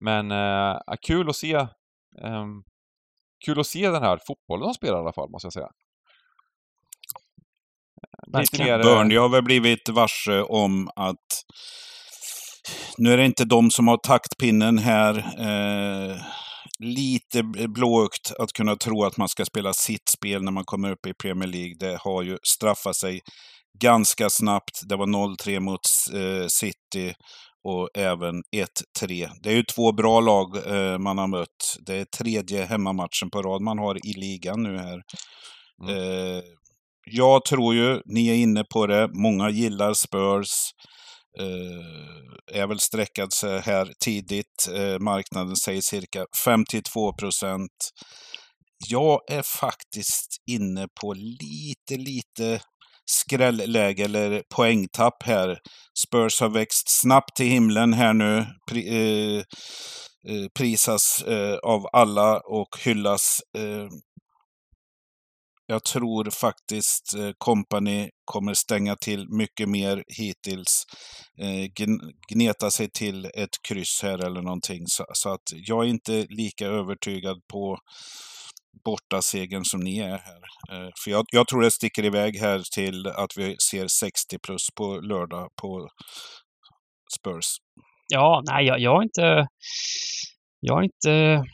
[0.00, 1.54] Men eh, kul att se
[2.24, 2.62] ehm,
[3.44, 5.70] kul att se den här fotbollen de spelar i alla fall, måste jag säga.
[8.32, 8.66] Verkligen.
[8.66, 8.78] mer...
[8.78, 11.26] eh, Burnley har väl blivit varse om att
[12.98, 15.18] nu är det inte de som har taktpinnen här.
[15.18, 16.16] Eh,
[16.82, 21.06] lite blåögt att kunna tro att man ska spela sitt spel när man kommer upp
[21.06, 21.76] i Premier League.
[21.78, 23.20] Det har ju straffat sig
[23.80, 24.80] ganska snabbt.
[24.88, 25.80] Det var 0-3 mot
[26.12, 27.14] eh, City
[27.64, 28.34] och även
[29.00, 29.30] 1-3.
[29.42, 31.76] Det är ju två bra lag eh, man har mött.
[31.86, 35.02] Det är tredje hemmamatchen på rad man har i ligan nu här.
[35.82, 35.96] Mm.
[35.96, 36.42] Eh,
[37.10, 40.50] jag tror ju, ni är inne på det, många gillar Spurs.
[41.38, 44.68] Eh, är väl sträckad sig här tidigt.
[44.74, 47.90] Eh, marknaden säger cirka 52 procent.
[48.88, 52.60] Jag är faktiskt inne på lite, lite
[53.10, 55.58] skrällläge eller poängtapp här.
[56.06, 58.46] Spurs har växt snabbt till himlen här nu.
[58.70, 59.38] Pri, eh,
[60.28, 63.40] eh prisas eh, av alla och hyllas.
[63.58, 63.88] Eh,
[65.72, 70.84] jag tror faktiskt eh, Company kommer stänga till mycket mer hittills.
[71.40, 71.70] Eh,
[72.32, 74.82] gneta sig till ett kryss här eller någonting.
[74.86, 77.78] Så, att jag är inte lika övertygad på
[78.84, 80.42] bortasegern som ni är här.
[80.72, 84.66] Eh, för jag, jag tror det sticker iväg här till att vi ser 60 plus
[84.76, 85.88] på lördag på
[87.20, 87.46] Spurs.
[88.08, 89.46] Ja, nej, jag, jag är inte...
[90.60, 91.44] Jag är inte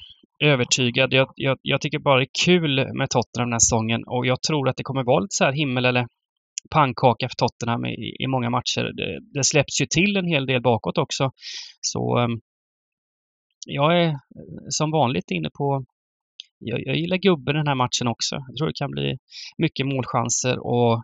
[0.41, 1.13] övertygad.
[1.13, 4.43] Jag, jag, jag tycker bara det är kul med Tottenham den här säsongen och jag
[4.43, 6.07] tror att det kommer vara lite så här himmel eller
[6.71, 8.93] pannkaka för Tottenham i, i många matcher.
[8.97, 11.31] Det, det släpps ju till en hel del bakåt också.
[11.81, 12.41] Så um,
[13.67, 14.15] jag är eh,
[14.69, 15.85] som vanligt inne på
[16.59, 18.37] jag, jag gillar gubben den här matchen också.
[18.49, 19.19] Jag tror det kan bli
[19.59, 21.03] mycket målchanser och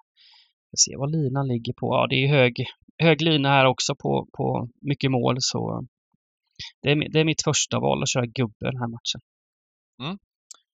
[0.70, 1.86] jag ser vad linan ligger på.
[1.86, 2.54] Ja, det är hög,
[2.98, 5.86] hög lina här också på, på mycket mål så
[6.82, 9.20] det är, det är mitt första val att köra gubbe den här matchen.
[10.02, 10.18] Mm.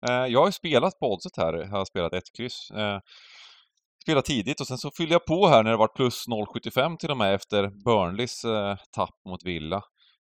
[0.09, 2.71] Eh, jag har ju spelat på oddset här, jag har spelat ett kryss.
[2.71, 2.99] Eh,
[4.03, 7.11] spelat tidigt och sen så fyllde jag på här när det var plus 0,75 till
[7.11, 9.83] och med efter Burnleys eh, tapp mot Villa.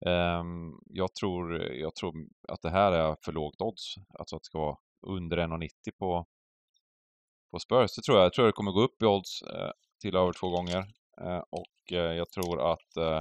[0.07, 2.15] Ehm, jag, tror, jag tror
[2.49, 6.27] att det här är för lågt odds, alltså att det ska vara under 1,90 på,
[7.51, 7.91] på Spurs.
[7.97, 8.25] Det tror jag.
[8.25, 10.85] Jag tror det kommer gå upp i odds eh, till över två gånger.
[11.21, 13.19] Eh, och eh, jag tror att eh,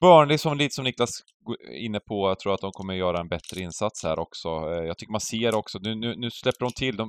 [0.00, 1.10] Burnley, som lite som Niklas
[1.72, 4.48] inne på, jag tror att de kommer göra en bättre insats här också.
[4.48, 7.08] Eh, Jag tycker man ser också, nu, nu, nu släpper de till, de,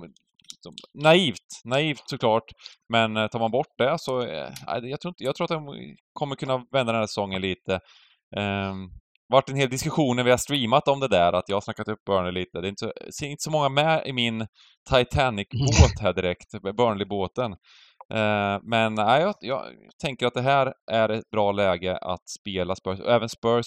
[0.63, 2.51] de, naivt, naivt såklart,
[2.89, 4.49] men eh, tar man bort det så, eh,
[4.82, 7.80] jag, tror inte, jag tror att de kommer kunna vända den här säsongen lite.
[8.36, 8.91] Um,
[9.32, 11.88] varit en hel diskussion när vi har streamat om det där, att jag har snackat
[11.88, 12.62] upp Burnley lite.
[12.62, 14.47] Det är inte så, inte så många med i min
[14.89, 17.56] Titanic-båt här direkt, Burnley-båten.
[18.12, 19.65] Eh, men nej, jag, jag
[20.02, 23.65] tänker att det här är ett bra läge att spela Spurs, och även Spurs,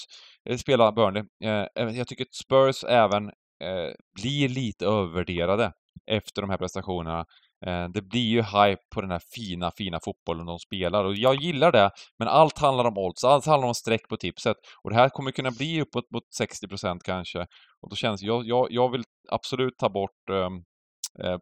[0.50, 1.22] eh, spela Burnley.
[1.44, 3.28] Eh, jag tycker att Spurs även
[3.62, 5.72] eh, blir lite övervärderade
[6.10, 7.24] efter de här prestationerna.
[7.66, 11.34] Eh, det blir ju hype på den här fina, fina fotbollen de spelar och jag
[11.34, 14.96] gillar det, men allt handlar om odds, allt handlar om streck på tipset och det
[14.96, 17.40] här kommer kunna bli uppåt mot 60% kanske.
[17.80, 20.50] Och då känns jag, jag, jag vill absolut ta bort eh,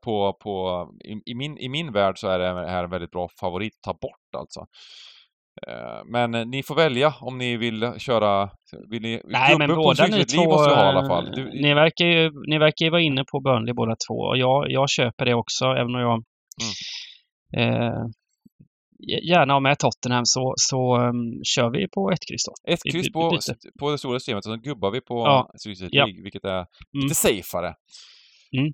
[0.04, 3.28] på, på, i, i, min, I min värld så är det här en väldigt bra
[3.40, 4.60] favorit att ta bort alltså.
[5.68, 8.50] Eh, Men eh, ni får välja om ni vill köra...
[8.90, 11.32] Vill ni, Nej, men båda ni två, måste ha i alla eh, fall.
[11.34, 14.70] Du, ni, verkar ju, ni verkar ju vara inne på Burnley båda två och jag,
[14.70, 16.24] jag köper det också, även om jag
[17.56, 17.82] Mm.
[17.82, 18.04] eh,
[19.22, 22.72] gärna ha med Tottenham så, så um, kör vi på ett kryss då.
[22.72, 23.38] Ett kryss på,
[23.80, 25.50] på det stora systemet och så gubbar vi på Ja.
[25.58, 26.06] Stryktipset Ja.
[26.22, 26.66] Vilket är Mm.
[27.02, 27.74] lite safeare.
[28.58, 28.72] Mm.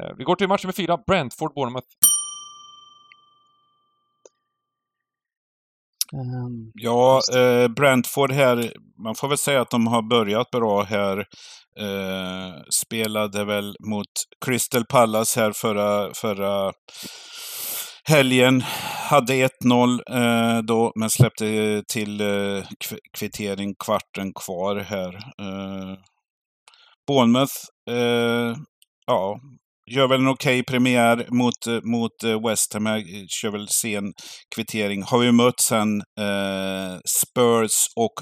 [0.00, 1.86] Eh, Vi går till match nummer fyra, Brentford-Bournemouth.
[6.12, 8.72] Ehm, Ja, eh, Brentford här,
[9.04, 11.18] man får väl säga att de har börjat bra här.
[11.80, 12.54] Eh,
[12.84, 14.06] spelade väl mot
[14.46, 16.72] Crystal Palace här förra, förra
[18.08, 18.60] helgen.
[19.10, 22.26] Hade 1-0 eh, då, men släppte till eh,
[22.84, 25.14] kv- kvittering kvarten kvar här.
[25.16, 25.98] Eh,
[27.06, 27.54] Bournemouth,
[27.90, 28.56] eh,
[29.06, 29.40] ja,
[29.90, 32.86] gör väl en okej premiär mot, eh, mot eh, West Ham.
[32.86, 34.12] här, eh, Kör väl sen
[34.54, 35.02] kvittering.
[35.02, 38.12] Har vi mött sen eh, Spurs och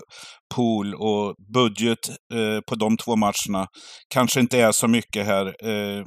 [0.54, 3.66] Pool och budget eh, på de två matcherna
[4.14, 5.46] kanske inte är så mycket här.
[5.46, 6.04] Eh,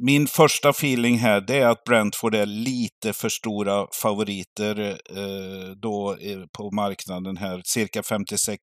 [0.00, 6.16] min första feeling här det är att Brentford är lite för stora favoriter eh, då
[6.58, 7.62] på marknaden här.
[7.64, 8.58] Cirka 56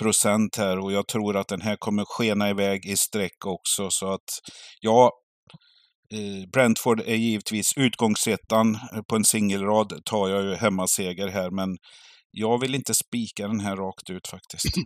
[0.00, 3.90] procent här och jag tror att den här kommer skena iväg i streck också.
[3.90, 4.28] Så att
[4.80, 5.12] ja,
[6.12, 11.76] eh, Brentford är givetvis utgångsettan eh, på en singelrad tar jag ju hemmaseger här men
[12.30, 14.76] jag vill inte spika den här rakt ut faktiskt.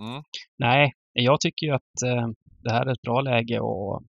[0.00, 0.22] Mm.
[0.58, 2.28] nej, jag tycker ju att eh,
[2.62, 4.02] det här är ett bra läge att,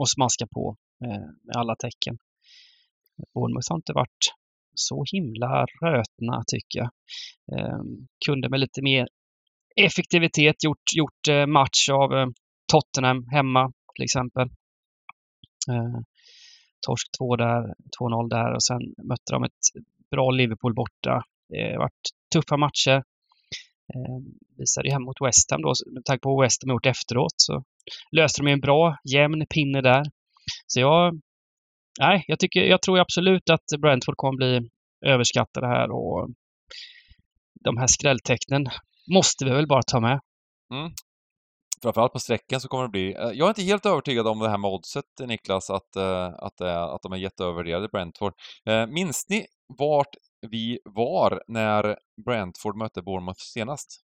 [0.00, 2.18] att smaska på eh, med alla tecken.
[3.34, 4.24] Bournemouth har inte varit
[4.74, 6.90] så himla rötna tycker jag.
[7.52, 7.80] Eh,
[8.26, 9.08] kunde med lite mer
[9.76, 12.32] effektivitet gjort, gjort eh, match av
[12.72, 14.48] Tottenham hemma till exempel.
[16.86, 19.64] Torsk 2 där, 2-0 där och sen mötte de ett
[20.10, 21.22] bra Liverpool borta.
[21.48, 23.02] Det har varit tuffa matcher.
[23.94, 24.18] Eh,
[24.58, 27.34] visade ju hem mot West Ham då, med tanke på vad West Ham gjort efteråt
[27.36, 27.62] så
[28.16, 30.04] löste de ju en bra jämn pinne där.
[30.66, 31.20] Så jag,
[32.00, 34.70] nej, jag tycker, jag tror absolut att Brentford kommer bli
[35.06, 36.30] överskattade här och
[37.64, 38.66] de här skrälltecknen
[39.14, 40.20] måste vi väl bara ta med.
[40.74, 40.90] Mm.
[41.82, 43.14] Framförallt på sträckan så kommer det bli...
[43.14, 46.60] Eh, jag är inte helt övertygad om det här med oddset, Niklas, att, eh, att,
[46.60, 48.32] eh, att de är jätteövervärderade, Brentford.
[48.88, 49.46] Minns ni
[49.78, 50.14] vart
[50.46, 54.00] vi var när Brentford mötte Bournemouth senast?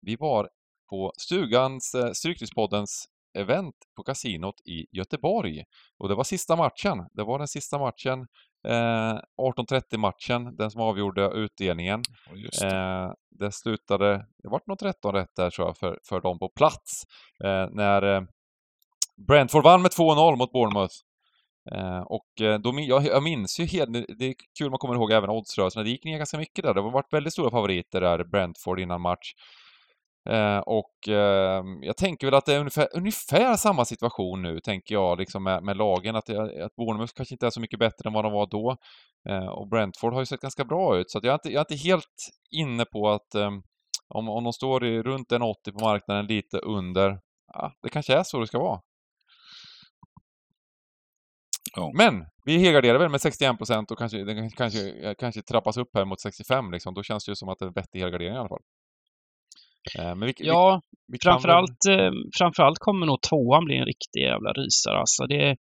[0.00, 0.48] Vi var
[0.90, 3.08] på Stugans, eh, Stryktipspoddens
[3.38, 5.64] event på kasinot i Göteborg.
[5.98, 7.08] Och det var sista matchen.
[7.12, 8.26] Det var den sista matchen,
[8.68, 12.02] eh, 18.30-matchen, den som avgjorde utdelningen.
[12.60, 12.66] Det.
[12.66, 16.48] Eh, det slutade, det vart nog 13 rätt där tror jag för, för dem på
[16.48, 17.02] plats.
[17.44, 18.22] Eh, när eh,
[19.26, 20.94] Brentford vann med 2-0 mot Bournemouth.
[21.72, 25.12] Eh, och eh, då, jag, jag minns ju helt, det är kul man kommer ihåg
[25.12, 26.74] även oddsrörelserna, det gick ner ganska mycket där.
[26.74, 29.32] Det har varit väldigt stora favoriter där, Brentford innan match.
[30.30, 34.94] Eh, och eh, jag tänker väl att det är ungefär, ungefär samma situation nu, tänker
[34.94, 36.16] jag, liksom med, med lagen.
[36.16, 38.76] Att, eh, att Bournemouth kanske inte är så mycket bättre än vad de var då.
[39.28, 41.60] Eh, och Brentford har ju sett ganska bra ut, så att jag, är inte, jag
[41.60, 43.50] är inte helt inne på att eh,
[44.08, 47.20] om, om de står i, runt en 80 på marknaden, lite under,
[47.52, 48.80] ja, det kanske är så det ska vara.
[51.78, 51.92] Ja.
[51.94, 56.04] Men vi helgarderar väl med 61 procent och kanske, den kanske, kanske trappas upp här
[56.04, 56.94] mot 65 liksom.
[56.94, 58.62] Då känns det ju som att det är en vettig helgardering i alla fall.
[59.98, 63.76] Eh, Men vi, Ja, vi, vi kan väl- framförallt, eh, framförallt kommer nog tvåan bli
[63.76, 64.98] en riktig jävla rysare.
[64.98, 65.56] Alltså det,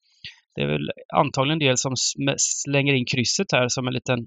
[0.55, 1.93] det är väl antagligen en del som
[2.37, 4.19] slänger in krysset här som en liten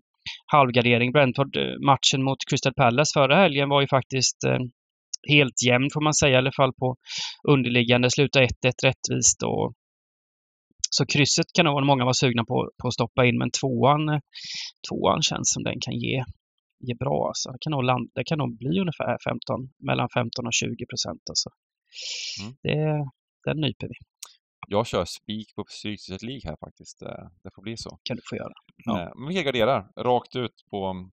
[0.53, 1.13] halvgardering.
[1.13, 4.59] Brentford-matchen mot Crystal Palace förra helgen var ju faktiskt eh,
[5.35, 6.97] helt jämn får man säga, i alla fall på
[7.49, 8.11] underliggande.
[8.11, 8.51] Slutade 1-1
[8.85, 9.73] rättvist och
[10.91, 14.21] så krysset kan nog många vara sugna på, på att stoppa in, men tvåan,
[14.89, 16.25] tvåan känns som den kan ge,
[16.87, 17.27] ge bra.
[17.29, 17.51] Alltså.
[17.53, 21.23] Det, kan nog land, det kan nog bli ungefär 15, mellan 15 och 20 procent.
[21.31, 21.49] Alltså.
[22.43, 22.53] Mm.
[22.63, 23.11] Det,
[23.47, 23.95] den nyper vi,
[24.69, 27.03] Jag kör spik på Stryktipset League här faktiskt.
[27.03, 27.91] Eh, Det får bli så.
[28.03, 28.53] kan du få göra.
[28.85, 29.03] Ja.
[29.03, 31.09] Eh, Men vi helgarderar rakt ut på,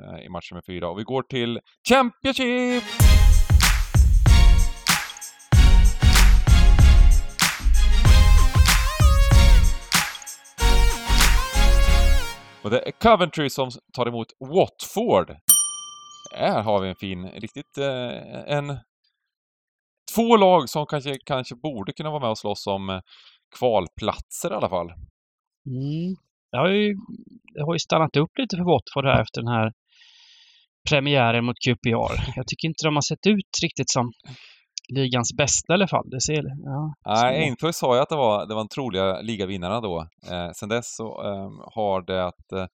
[0.00, 0.88] eh, i match nummer fyra.
[0.90, 2.84] Och vi går till Championship!
[12.62, 15.36] Och det är Coventry som tar emot Watford.
[16.34, 18.78] Här har vi en fin, riktigt eh, en...
[20.14, 23.00] Två lag som kanske, kanske borde kunna vara med och slåss om eh,
[23.58, 24.86] kvalplatser i alla fall.
[25.66, 26.16] Mm.
[26.50, 26.94] Jag, har ju,
[27.54, 29.72] det har ju stannat upp lite för Watford här efter den här
[30.88, 32.32] premiären mot QPR.
[32.36, 34.12] Jag tycker inte de har sett ut riktigt som
[34.92, 36.10] ligans bästa i alla fall.
[36.10, 39.80] Det ser, ja, Nej, Aintroi sa ju att det var, det var de troliga ligavinnarna
[39.80, 40.06] då.
[40.30, 42.66] Eh, sen dess så eh, har det att, eh,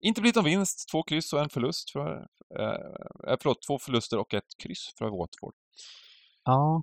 [0.00, 2.16] inte blivit någon vinst, två kryss och en förlust för,
[2.58, 5.54] eh, förlåt, två förluster och ett kryss för Watford.
[6.44, 6.82] ja.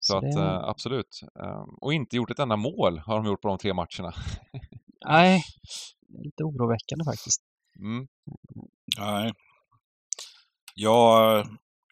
[0.00, 1.20] Så, Så att det- eh, absolut.
[1.42, 4.12] Eh, och inte gjort ett enda mål har de gjort på de tre matcherna.
[5.08, 5.42] Nej,
[6.08, 7.40] det är lite oroväckande faktiskt.
[7.78, 8.06] Mm.
[8.98, 9.32] Nej.
[10.74, 11.46] Jag,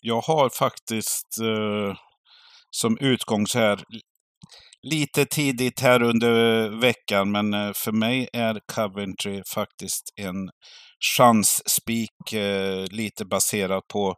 [0.07, 1.97] jag har faktiskt eh,
[2.71, 3.81] som utgångs här
[4.83, 10.51] lite tidigt här under veckan, men eh, för mig är Coventry faktiskt en
[11.17, 14.17] chansspik eh, lite baserat på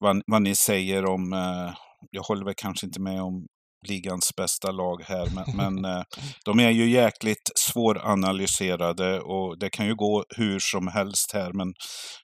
[0.00, 1.74] vad, vad ni säger om, eh,
[2.10, 3.46] jag håller väl kanske inte med om
[3.88, 6.02] ligans bästa lag här, men, men eh,
[6.44, 11.74] de är ju jäkligt svåranalyserade och det kan ju gå hur som helst här, men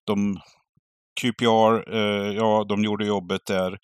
[0.07, 0.41] de
[1.21, 3.77] QPR, eh, ja, de gjorde jobbet där,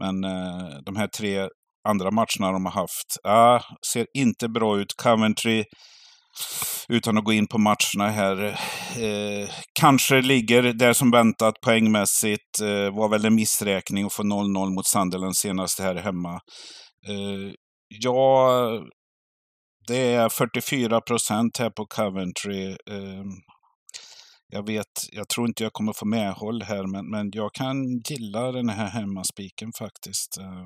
[0.00, 1.48] men eh, de här tre
[1.88, 3.60] andra matcherna de har haft, ah,
[3.92, 4.94] ser inte bra ut.
[5.02, 5.64] Coventry,
[6.88, 8.44] utan att gå in på matcherna här,
[8.96, 9.48] eh,
[9.80, 12.60] kanske ligger där som väntat poängmässigt.
[12.62, 16.32] Eh, var väl en missräkning att få 0-0 mot Sunderland senast här hemma.
[17.08, 17.52] Eh,
[17.88, 18.50] ja,
[19.86, 22.68] det är 44 procent här på Coventry.
[22.70, 23.24] Eh,
[24.50, 28.52] jag vet, jag tror inte jag kommer få medhåll här, men, men jag kan gilla
[28.52, 30.38] den här hemmaspiken faktiskt.
[30.38, 30.62] Eh,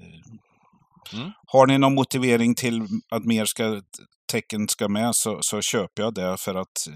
[0.00, 0.38] eh,
[1.12, 1.30] Mm.
[1.46, 2.80] Har ni någon motivering till
[3.10, 3.80] att mer ska,
[4.32, 6.94] tecken ska med så, så köper jag det för att eh,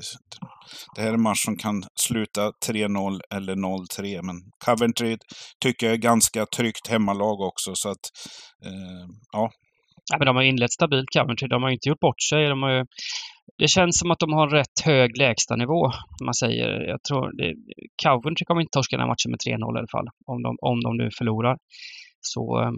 [0.94, 4.22] det här är en match som kan sluta 3-0 eller 0-3.
[4.22, 5.18] Men Coventry
[5.60, 8.04] tycker jag är ganska tryggt hemmalag också så att
[8.64, 9.50] eh, ja,
[10.10, 11.48] Ja, men de har inlett stabilt Coventry.
[11.48, 12.48] De har inte gjort bort sig.
[12.48, 12.84] De har ju,
[13.58, 15.90] det känns som att de har en rätt hög lägstanivå.
[16.24, 16.68] Man säger.
[16.80, 17.54] Jag tror det,
[18.04, 20.08] Coventry kommer inte torska den här matchen med 3-0 i alla fall.
[20.26, 21.58] Om de, om de nu förlorar.
[22.20, 22.70] Så eh,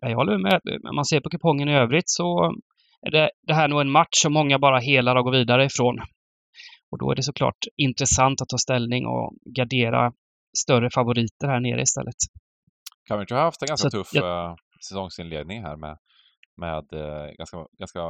[0.00, 0.60] ja, jag håller med.
[0.90, 2.52] Om man ser på kupongen i övrigt så
[3.06, 5.96] är det, det här nog en match som många bara helar och går vidare ifrån.
[6.90, 10.12] Och då är det såklart intressant att ta ställning och gardera
[10.64, 12.14] större favoriter här nere istället.
[13.08, 14.54] Coventry har haft en ganska Så tuff jag- eh,
[14.88, 15.96] säsongsinledning här med,
[16.56, 18.00] med, eh, ganska, ganska,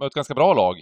[0.00, 0.76] med ett ganska bra lag.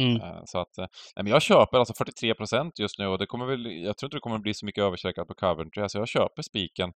[0.00, 0.16] Mm.
[0.22, 0.86] Eh, Så att, eh,
[1.16, 4.06] nej, men jag köper alltså 43 procent just nu och det kommer väl, jag tror
[4.06, 6.92] inte det kommer bli så mycket överstreckat på Coventry, så jag köper spiken.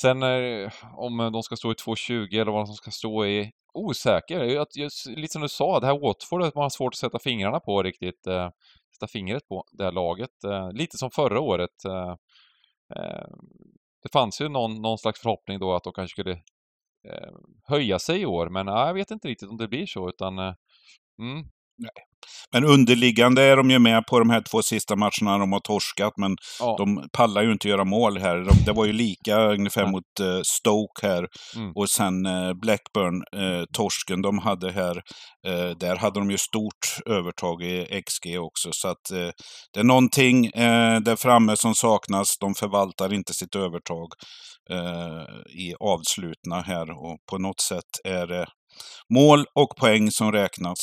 [0.00, 4.44] Sen eh, om de ska stå i 2,20 eller vad de ska stå i, osäker.
[4.44, 7.18] Jag, jag, lite som du sa, det här Watford, att man har svårt att sätta
[7.18, 8.50] fingrarna på riktigt, eh,
[8.94, 10.44] sätta fingret på det här laget.
[10.44, 11.84] Eh, lite som förra året.
[11.84, 12.14] Eh,
[14.02, 16.40] det fanns ju någon, någon slags förhoppning då att de kanske skulle
[17.64, 20.38] höja sig i år, men ja, jag vet inte riktigt om det blir så, utan
[20.38, 20.54] mm,
[22.52, 26.12] Men underliggande är de ju med på de här två sista matcherna de har torskat,
[26.16, 26.74] men ja.
[26.78, 28.36] de pallar ju inte göra mål här.
[28.36, 31.72] De, det var ju lika ungefär mot eh, Stoke här Mm.
[31.74, 35.02] och sen eh, Blackburn, eh, de hade här.
[35.76, 39.04] Där hade de ju stort övertag i XG också, så att
[39.74, 40.50] det är någonting
[41.02, 42.38] där framme som saknas.
[42.40, 44.08] De förvaltar inte sitt övertag
[45.58, 48.46] i avslutna här och på något sätt är det
[49.14, 50.78] mål och poäng som räknas.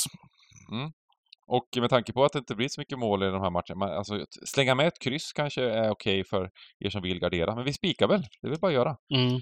[1.51, 3.75] Och med tanke på att det inte blir så mycket mål i de här matcherna,
[3.75, 6.49] man- alltså slänga med ett kryss kanske är okej för
[6.85, 8.95] er som vill gardera, men vi spikar väl, det är väl bara att göra.
[9.15, 9.41] Mm.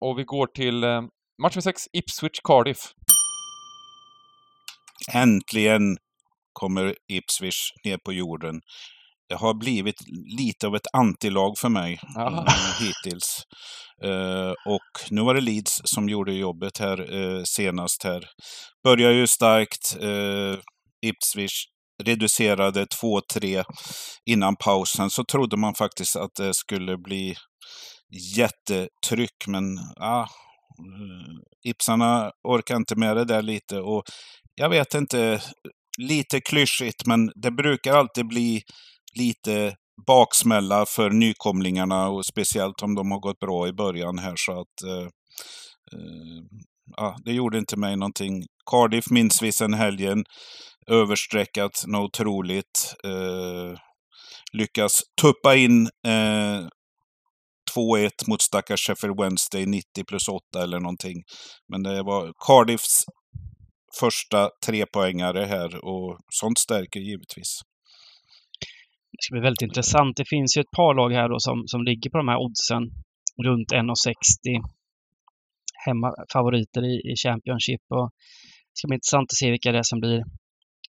[0.00, 1.02] Och vi går till eh,
[1.42, 2.78] match med sex, Ipswich-Cardiff.
[5.14, 5.96] Äntligen
[6.52, 8.60] kommer Ipswich ner på jorden.
[9.28, 9.96] Det har blivit
[10.38, 12.44] lite av ett antilag för mig Jaha.
[12.46, 13.42] eh, hittills.
[14.02, 16.96] Eh, och nu var det Leeds som gjorde jobbet här
[17.44, 18.24] senast här.
[18.84, 19.96] Börjar ju starkt.
[21.02, 21.64] Ipswich
[22.04, 23.64] reducerade 2-3
[24.26, 25.10] innan pausen.
[25.10, 27.34] Så trodde man faktiskt att det skulle bli
[28.36, 30.26] jättetryck, men ah,
[31.64, 33.80] Ipsarna orkar inte med det där lite.
[33.80, 34.02] Och
[34.54, 35.40] jag vet inte,
[35.98, 38.62] lite klyschigt, men det brukar alltid bli
[39.18, 39.76] lite
[40.06, 44.82] baksmälla för nykomlingarna och speciellt om de har gått bra i början här så att
[44.82, 45.06] eh,
[45.92, 46.42] eh,
[46.96, 48.44] ja, det gjorde inte mig någonting.
[48.70, 50.24] Cardiff minns vi sen helgen.
[50.90, 52.94] Överstreckat, något otroligt.
[53.04, 53.78] Eh,
[54.52, 56.68] lyckas tuppa in eh,
[57.76, 61.22] 2-1 mot stackars Sheffield Wednesday 90 plus 8 eller någonting.
[61.68, 63.04] Men det var Cardiffs
[64.00, 67.60] första trepoängare här och sånt stärker givetvis.
[69.12, 70.16] Det ska bli väldigt intressant.
[70.16, 72.82] Det finns ju ett par lag här då som, som ligger på de här oddsen
[73.46, 74.62] runt 1,60.
[75.86, 77.82] Hemmafavoriter i, i Championship.
[77.96, 78.10] Och
[78.68, 80.22] det ska bli intressant att se vilka det är som blir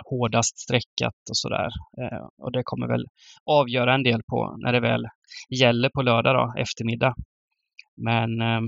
[0.09, 1.69] hårdast streckat och sådär.
[2.01, 3.05] Eh, och det kommer väl
[3.45, 5.05] avgöra en del på när det väl
[5.49, 7.15] gäller på lördag då, eftermiddag.
[7.95, 8.61] Men eh,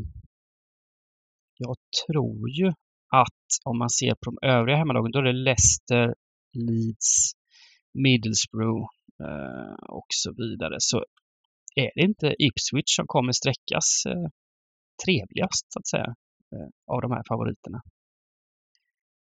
[1.57, 2.67] jag tror ju
[3.13, 6.15] att om man ser på de övriga hemmalagen, då är det Leicester,
[6.53, 7.32] Leeds,
[7.93, 8.88] Middlesbrough
[9.23, 10.76] eh, och så vidare.
[10.80, 10.97] Så
[11.76, 14.28] är det inte Ipswich som kommer sträckas eh,
[15.05, 16.09] trevligast, så att säga,
[16.53, 17.82] eh, av de här favoriterna.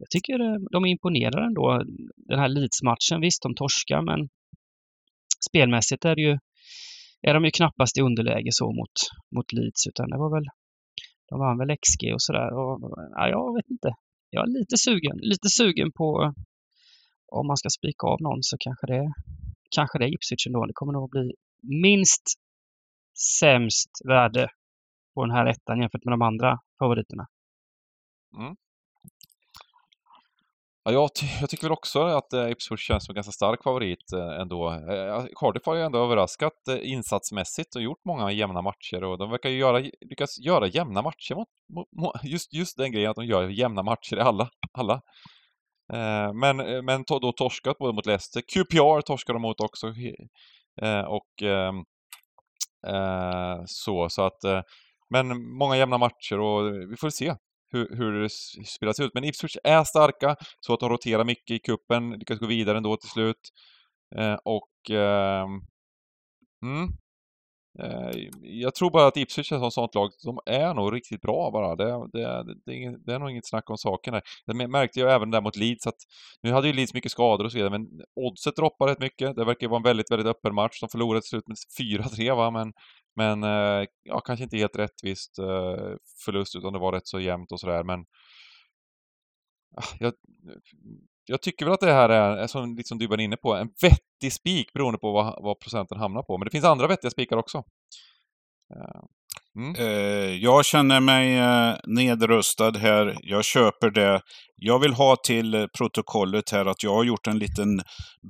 [0.04, 1.84] Jag tycker eh, de imponerar ändå.
[2.16, 4.30] Den här Leeds-matchen, visst, de torskar, men
[5.50, 6.38] spelmässigt är det ju
[7.28, 8.96] är de ju knappast i underläge så mot,
[9.36, 10.48] mot Leeds, utan det var väl
[11.30, 12.50] de vann väl XG och sådär.
[13.20, 13.90] Ja, jag vet inte.
[14.30, 16.34] Jag är lite sugen, lite sugen på
[17.28, 19.14] om man ska spika av någon så kanske det,
[19.76, 20.66] kanske det är Ipswich ändå.
[20.66, 21.32] Det kommer nog bli
[21.62, 22.26] minst
[23.40, 24.48] sämst värde
[25.14, 27.26] på den här ettan jämfört med de andra favoriterna.
[28.38, 28.56] Mm.
[30.86, 33.64] Ja, jag, ty jag, tycker väl också att eh, Ipswich känns som en ganska stark
[33.64, 34.72] favorit eh, ändå.
[34.72, 39.18] Eh, eh, Cardiff har ju ändå överraskat eh, insatsmässigt och gjort många jämna matcher och
[39.18, 39.80] de verkar ju göra,
[40.10, 41.48] lyckas göra jämna matcher mot,
[41.98, 44.50] mot, just, just den grejen att de gör jämna matcher i alla.
[44.72, 45.02] alla.
[45.94, 48.42] Eh, men eh, men to, då torskat både mot Leicester.
[48.42, 49.88] QPR torskar de mot också.
[50.82, 51.84] Eh, och ehm,
[53.66, 54.66] så, så att
[55.10, 57.36] men många jämna matcher och vi får se
[57.74, 58.30] hur, hur det
[58.66, 59.12] spelas ut.
[59.14, 62.98] Men Ipswich är starka, så att de roterar mycket i kuppen, lyckas gå vidare ändå
[62.98, 63.50] till slut.
[64.16, 64.96] Eh, och...
[64.96, 65.46] Eh,
[66.64, 66.90] mm,
[67.80, 71.52] eh, jag tror bara att Ipswich är ett sånt lag, de är nog riktigt bra
[71.52, 71.76] bara.
[71.76, 74.22] Det, det, det, det, är, det är nog inget snack om saken där.
[74.46, 75.98] Det märkte jag även där mot Leeds att,
[76.42, 79.36] nu hade ju Leeds mycket skador och så vidare, men oddset droppar rätt mycket.
[79.36, 80.80] Det verkar vara en väldigt, väldigt öppen match.
[80.80, 82.74] De förlorade till slut med 4-3 va, men
[83.16, 85.96] men eh, ja, kanske inte helt rättvist eh,
[86.26, 88.00] förlust utan det var rätt så jämnt och sådär men
[89.78, 90.14] ah, jag,
[91.26, 94.34] jag tycker väl att det här är, som liksom du var inne på, en vettig
[94.34, 96.38] spik beroende på vad, vad procenten hamnar på.
[96.38, 97.58] Men det finns andra vettiga spikar också.
[98.76, 99.02] Eh,
[99.58, 99.76] Mm.
[99.76, 103.18] Eh, jag känner mig eh, nedröstad här.
[103.22, 104.22] Jag köper det.
[104.56, 107.82] Jag vill ha till eh, protokollet här att jag har gjort en liten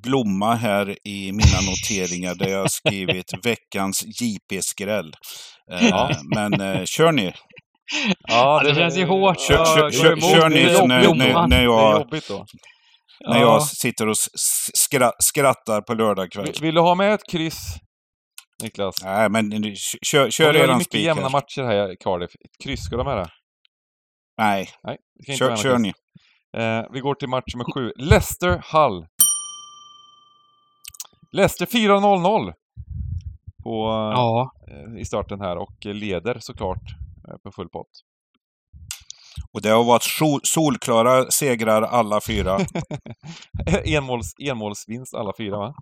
[0.03, 5.13] blomma här i mina noteringar där jag har skrivit veckans JP-skräll.
[5.89, 6.11] Ja.
[6.35, 7.33] Men kör ni!
[8.27, 9.39] Ja, det, det känns ju hårt.
[9.39, 12.05] Kör, kör, kör, kör ni när, när, när jag,
[13.27, 14.15] när jag sitter och
[15.19, 16.45] skrattar på lördag kväll.
[16.45, 17.79] Vill, vill du ha med ett kryss
[18.63, 18.95] Niklas?
[19.03, 20.91] Nej, men kör, kör eran spik.
[20.91, 22.31] Det är jämna matcher här i Cardiff.
[22.63, 23.29] Kryss, ska du med det?
[24.37, 24.69] Nej.
[24.83, 24.97] Nej
[25.37, 25.93] kör, kör ni.
[26.57, 27.91] Eh, vi går till match nummer sju.
[27.95, 29.05] Leicester-Hull.
[31.31, 32.53] Leicester 4-0-0
[33.63, 34.51] på, ja.
[34.67, 36.83] eh, i starten här och leder såklart
[37.27, 37.89] eh, på full pott.
[39.53, 42.59] Och det har varit sol solklara segrar alla fyra.
[43.85, 45.73] Enmåls, enmålsvinst alla fyra va?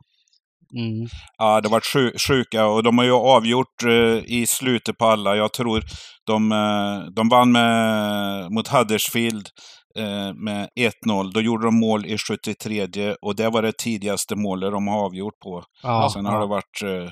[0.78, 1.08] Mm.
[1.38, 5.36] Ja, det har varit sjuka och de har ju avgjort eh, i slutet på alla.
[5.36, 5.84] Jag tror
[6.28, 9.48] de, eh, de vann med, mot Huddersfield
[9.98, 10.70] eh, med
[11.08, 11.32] 1-0.
[11.34, 15.40] Då gjorde de mål i 73 och det var det tidigaste målet de har avgjort
[15.44, 15.64] på.
[15.84, 16.40] Ja, Sen har ja.
[16.40, 17.12] det varit eh,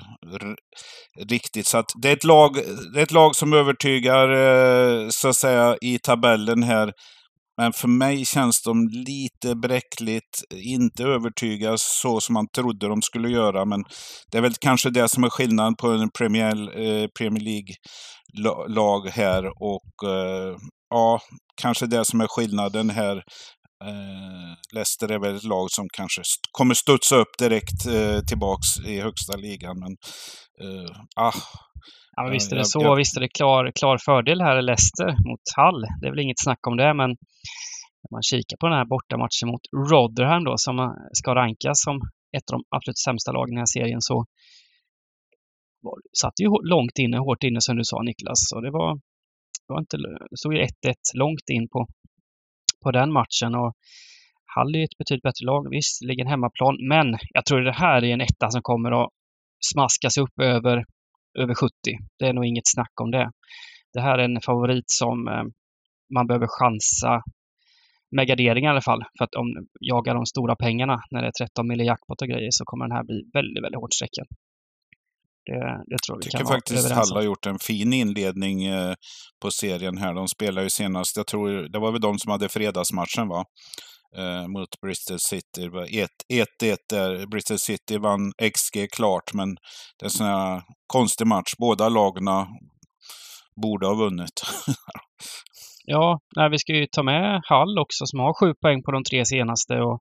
[1.30, 1.66] riktigt.
[1.66, 2.54] Så det, är ett lag,
[2.94, 6.92] det är ett lag som övertygar, eh, så att säga, i tabellen här.
[7.60, 13.28] Men för mig känns de lite bräckligt, inte övertygas så som man trodde de skulle
[13.28, 13.64] göra.
[13.64, 13.84] Men
[14.30, 19.44] det är väl kanske det som är skillnaden på en Premier, eh, Premier League-lag här.
[19.44, 20.56] Och eh,
[20.90, 21.20] ja,
[21.62, 23.16] kanske det som är skillnaden här.
[23.84, 28.78] Eh, Leicester är väl ett lag som kanske st kommer studsa upp direkt eh, tillbaks
[28.86, 29.76] i högsta ligan.
[29.78, 29.92] Men
[30.62, 31.34] eh, ah,
[32.16, 32.82] Ja, men visst är det så.
[32.82, 32.96] Jag...
[32.96, 35.80] Visst är det klar, klar fördel här i Leicester mot Hall.
[36.00, 37.10] Det är väl inget snack om det, men
[38.02, 40.76] när man kikar på den här bortamatchen mot Rotherham då, som
[41.12, 41.96] ska rankas som
[42.36, 44.24] ett av de absolut sämsta lagen i den här serien, så
[46.20, 48.52] satt ju långt inne, hårt inne som du sa Niklas.
[48.54, 48.94] Och det var,
[49.66, 49.96] det var inte,
[50.30, 50.66] det stod ju 1-1
[51.14, 51.86] långt in på,
[52.82, 53.54] på den matchen.
[53.54, 53.72] Och
[54.54, 55.70] Hall är ett betydligt bättre lag.
[55.70, 59.10] Visst, ligger en hemmaplan, men jag tror det här är en etta som kommer att
[59.72, 60.84] smaskas upp över
[61.38, 61.72] över 70.
[62.18, 63.30] Det är nog inget snack om det.
[63.92, 65.44] Det här är en favorit som eh,
[66.14, 67.22] man behöver chansa
[68.16, 69.02] med gardering i alla fall.
[69.18, 69.46] För att om
[69.80, 72.96] jagar de stora pengarna när det är 13 miljoner jackpot och grejer så kommer den
[72.96, 74.26] här bli väldigt, väldigt hårt strecken.
[75.46, 78.94] Det, det tror vi jag tycker faktiskt Hall har gjort en fin inledning eh,
[79.42, 80.14] på serien här.
[80.14, 83.44] De spelar ju senast, jag tror det var väl de som hade fredagsmatchen va?
[84.16, 85.68] Eh, mot Bristol City.
[85.68, 87.26] 1-1 där.
[87.26, 89.54] Bristol City vann XG klart, men
[89.98, 91.52] det är en sån här konstig match.
[91.58, 92.48] Båda lagna
[93.62, 94.42] borde ha vunnit.
[95.84, 99.04] ja, nej, vi ska ju ta med Hall också som har sju poäng på de
[99.04, 99.74] tre senaste.
[99.74, 100.00] Och,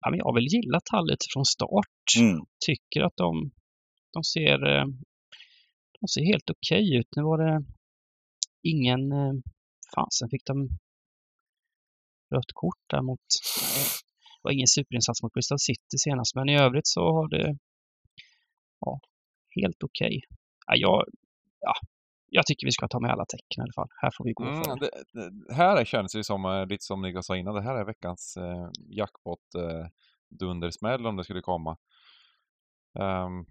[0.00, 2.06] ja, men jag har väl gillat Hall lite från start.
[2.18, 2.40] Mm.
[2.66, 3.50] Tycker att de,
[4.12, 4.84] de ser eh,
[6.02, 7.10] de ser helt okej okay ut.
[7.16, 7.64] Nu var det
[8.62, 9.12] ingen...
[9.12, 9.34] Eh,
[9.94, 10.68] fasen fick de
[12.32, 13.20] rött kort där mot...
[14.42, 17.56] Det var ingen superinsats mot Bristol City senast, men i övrigt så har det...
[18.80, 19.00] Ja,
[19.60, 20.06] helt okej.
[20.06, 20.20] Okay.
[20.66, 21.04] Ja, jag,
[21.60, 21.74] ja,
[22.28, 23.88] jag tycker vi ska ta med alla tecken i alla fall.
[24.02, 27.02] Här får vi gå Mm, för det, det, här känns det som, eh, lite som
[27.02, 29.86] Niklas sa innan, det här är veckans eh, jackpot eh,
[30.30, 31.76] dundersmäll om det skulle komma.
[32.98, 33.46] Ehm,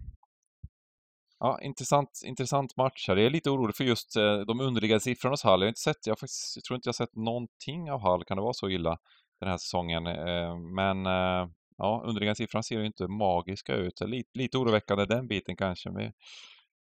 [1.42, 3.16] ja, intressant, intressant match här.
[3.16, 5.60] Jag är lite orolig för just eh, de underliggande siffrorna hos Hall.
[5.60, 8.24] Jag har inte sett, jag, faktiskt, jag tror inte jag har sett någonting av Hall.
[8.24, 8.98] Kan det vara så illa
[9.40, 10.06] den här säsongen?
[10.06, 14.00] Eh, men eh, ja, underliggande siffrorna ser ju inte magiska ut.
[14.00, 16.12] Lite, lite oroväckande den biten kanske.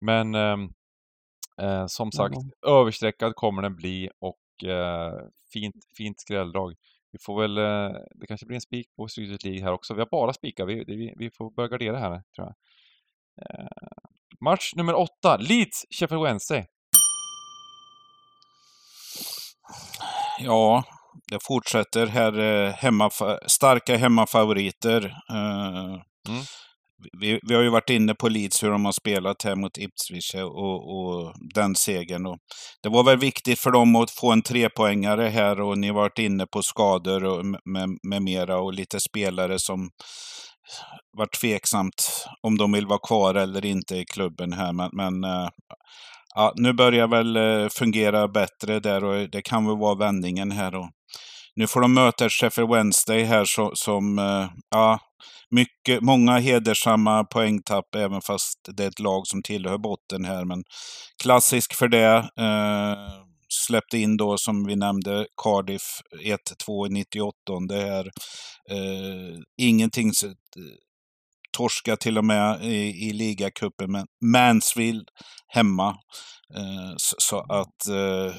[0.01, 0.69] Men, ehm,
[1.61, 2.35] eh, som sagt,
[2.67, 5.13] överstreckad kommer den bli och eh,
[5.53, 6.75] fint, fint skrälldrag.
[7.11, 9.93] Vi får väl, eh, det kanske blir en spik på Street League här också.
[9.93, 12.55] Vi har bara spikar, vi, vi, vi får börja gardera här tror jag.
[14.45, 16.65] Match nummer åtta, Leeds, Sheffield Wednesday.
[20.39, 20.83] Ja,
[21.31, 22.39] det fortsätter här.
[22.39, 25.05] Eh, hemmafa starka hemmafavoriter.
[25.29, 26.43] Eh, Mm.
[27.21, 30.35] vi, vi har ju varit inne på Leeds, hur de har spelat här mot Ipswich
[30.35, 32.25] och, och den segern.
[32.25, 32.37] Och
[32.83, 36.19] det var väl viktigt för dem att få en trepoängare här och ni har varit
[36.19, 39.89] inne på skador och med, med mera och lite spelare som
[41.17, 44.73] varit tveksamt om de vill vara kvar eller inte i klubben här.
[44.73, 45.49] Men, men eh,
[46.35, 50.75] ja, nu börjar väl eh, fungera bättre där och det kan väl vara vändningen här.
[50.75, 50.89] Och
[51.55, 54.99] nu får de möta Sheffield Wednesday här så, som, eh, ja,
[55.49, 60.45] mycket, många hedersamma poängtapp även fast det är ett lag som tillhör botten här.
[60.45, 60.63] Men
[61.23, 62.29] klassisk för det.
[62.39, 63.21] Eh,
[63.53, 66.01] släppte in då som vi nämnde Cardiff
[66.67, 67.35] 1-2 i 98.
[67.69, 68.05] Det är
[68.69, 70.11] eh, ingenting
[71.51, 75.09] torska till och med i, i ligacupen, men Mansfield
[75.47, 75.89] hemma.
[76.57, 78.35] Eh, så, så att eh,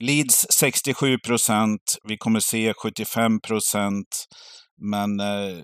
[0.00, 4.26] Leeds 67 procent, vi kommer se 75 procent,
[4.76, 5.62] men eh,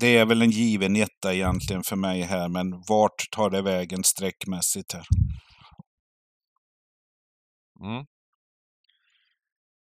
[0.00, 4.04] det är väl en given etta egentligen för mig här, men vart tar det vägen
[4.04, 5.04] sträckmässigt här?
[7.84, 8.04] Mm.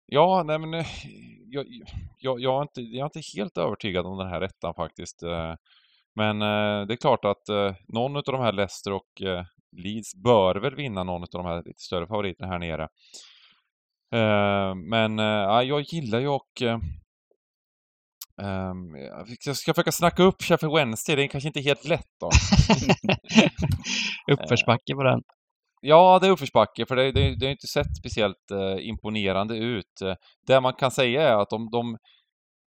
[0.06, 0.86] Ja, nej men eh,
[1.56, 1.66] jag,
[2.18, 5.22] jag, jag, är inte, jag är inte helt övertygad om den här ettan faktiskt.
[5.22, 5.54] eh.
[6.14, 9.22] Men eh, det är klart att eh, någon av de här Leicester och
[9.76, 12.88] Leeds bör väl vinna någon av de här lite större favoriterna här nere.
[14.76, 16.62] Men ja, jag gillar ju och
[18.42, 18.96] ehm,
[19.44, 22.30] jag ska försöka snacka upp Sheffield Wednesday, det är kanske inte helt lätt då.
[24.32, 25.22] uppförsbacke på den.
[25.80, 30.02] Ja, det är uppförsbacke, för det, det, det har inte sett speciellt eh, imponerande ut.
[30.46, 31.98] Det man kan säga är att de, de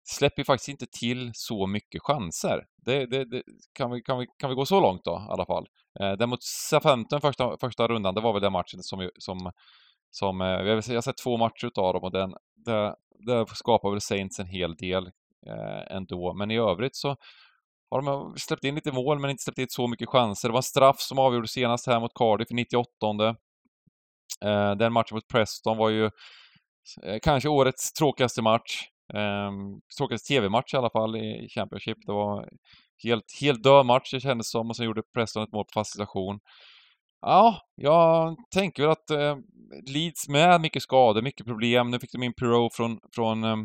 [0.09, 2.65] släpper faktiskt inte till så mycket chanser.
[2.77, 3.43] Det, det, det,
[3.73, 5.67] kan, vi, kan, vi, kan vi gå så långt då, i alla fall?
[6.01, 9.53] Eh, Däremot Southampton första, första rundan, det var väl den matchen som, som,
[10.11, 12.95] som eh, jag har sett två matcher utav dem och den, det,
[13.27, 15.07] det skapar väl Saints en hel del
[15.47, 16.35] eh, ändå.
[16.35, 17.17] Men i övrigt så
[17.91, 20.49] har de släppt in lite mål men inte släppt in så mycket chanser.
[20.49, 23.37] Det var en straff som avgjorde senast här mot Cardiff i 98.
[24.45, 26.05] Eh, den matchen mot Preston var ju
[27.03, 28.83] eh, kanske årets tråkigaste match.
[29.15, 29.51] Eh,
[29.99, 31.99] tråkigaste TV-match i alla fall i Championship.
[32.07, 32.49] Det var
[33.05, 35.93] helt, helt död match det kändes som och sen gjorde Preston ett mål på fast
[35.93, 36.39] situation.
[37.21, 39.37] Ja, jag tänker väl att eh,
[39.87, 41.91] Leeds med mycket skador, mycket problem.
[41.91, 43.57] Nu fick de in Pirou från, från eh,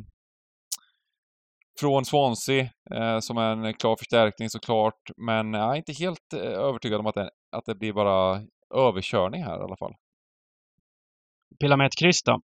[1.80, 5.10] från Swansea eh, som är en klar förstärkning såklart.
[5.18, 8.42] Men jag är inte helt eh, övertygad om att det, att det blir bara
[8.76, 9.94] överkörning här i alla fall.
[11.60, 12.42] Pilla med ett kryss då.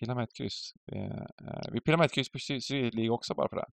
[0.00, 0.72] Pilla med ett kryss.
[0.92, 3.66] Eh, eh, vi pillar med ett kryss på Syd League också bara för det.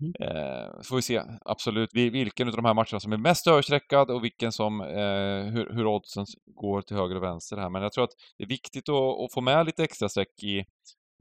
[0.00, 0.12] Mm.
[0.20, 4.10] Eh, får vi se absolut vi- vilken av de här matcherna som är mest överstreckad
[4.10, 7.70] och vilken som, eh, hur, hur oddsen går till höger och vänster här.
[7.70, 10.64] Men jag tror att det är viktigt att, att få med lite extra streck i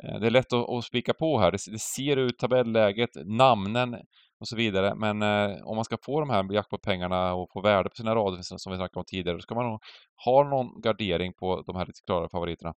[0.03, 1.51] Eh, det är lätt att, att spika på här.
[1.51, 3.93] Det, det ser ut tabelläget, namnen
[4.39, 4.95] och så vidare.
[4.95, 8.37] Men eh, om man ska få de här jackpot-pengarna och få värde på sina rader
[8.41, 9.79] som vi snackade om tidigare, då ska man nog
[10.25, 12.73] ha någon gardering på de här lite klara favoriterna.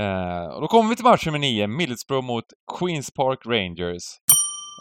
[0.00, 2.44] Eh, och då kommer vi till match nummer 9, Middlesbrough mot
[2.78, 4.02] Queens Park Rangers.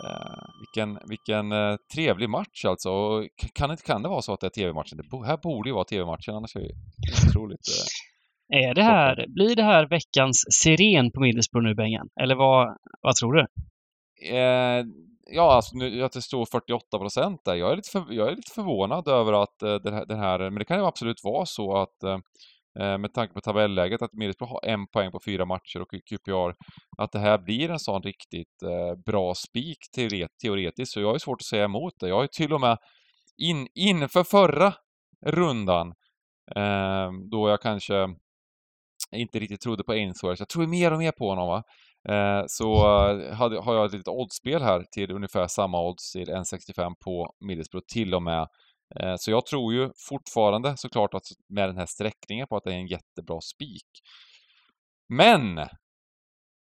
[0.06, 2.90] Eh, vilken vilken eh, trevlig match alltså.
[2.92, 4.98] Och kan, det- kan det vara så att det är TV-matchen?
[4.98, 6.74] Det bo, här borde ju vara TV-matchen, annars är det ju
[7.30, 7.68] otroligt...
[7.68, 7.86] Eh,
[8.54, 12.10] är det här, blir det här veckans siren på Middlesbrough nu, Bengan?
[12.22, 13.48] Eller vad, vad tror du?
[14.32, 14.86] Eh,
[15.32, 17.56] ja, alltså nu, att det står 48 procent där.
[17.56, 20.40] Jag är, lite för, jag är lite förvånad över att eh, den, här, den här,
[20.40, 22.20] men det kan ju absolut vara så att eh,
[22.80, 26.54] eh, med tanke på tabelläget att Middlesbrough har en poäng på fyra matcher och QPR
[26.98, 30.94] att det här blir en sån riktigt eh, bra spik teoret, teoretiskt.
[30.94, 32.08] Så jag ju svårt att säga emot det.
[32.08, 32.78] Jag har ju till och med
[33.38, 34.74] in, inför förra
[35.26, 35.88] rundan
[36.56, 38.08] eh, då jag kanske
[39.18, 40.42] inte riktigt trodde på Ainsworth.
[40.42, 41.64] Jag tror mer och mer på honom va.
[42.10, 42.88] Eh, så
[43.34, 47.86] hade, har jag ett litet oddsspel här till ungefär samma odds till 1,65 på Middlesbrough
[47.94, 48.48] till och med.
[49.00, 52.72] Eh, så jag tror ju fortfarande såklart att med den här sträckningen på att det
[52.74, 53.90] är en jättebra spik.
[55.10, 55.58] Men!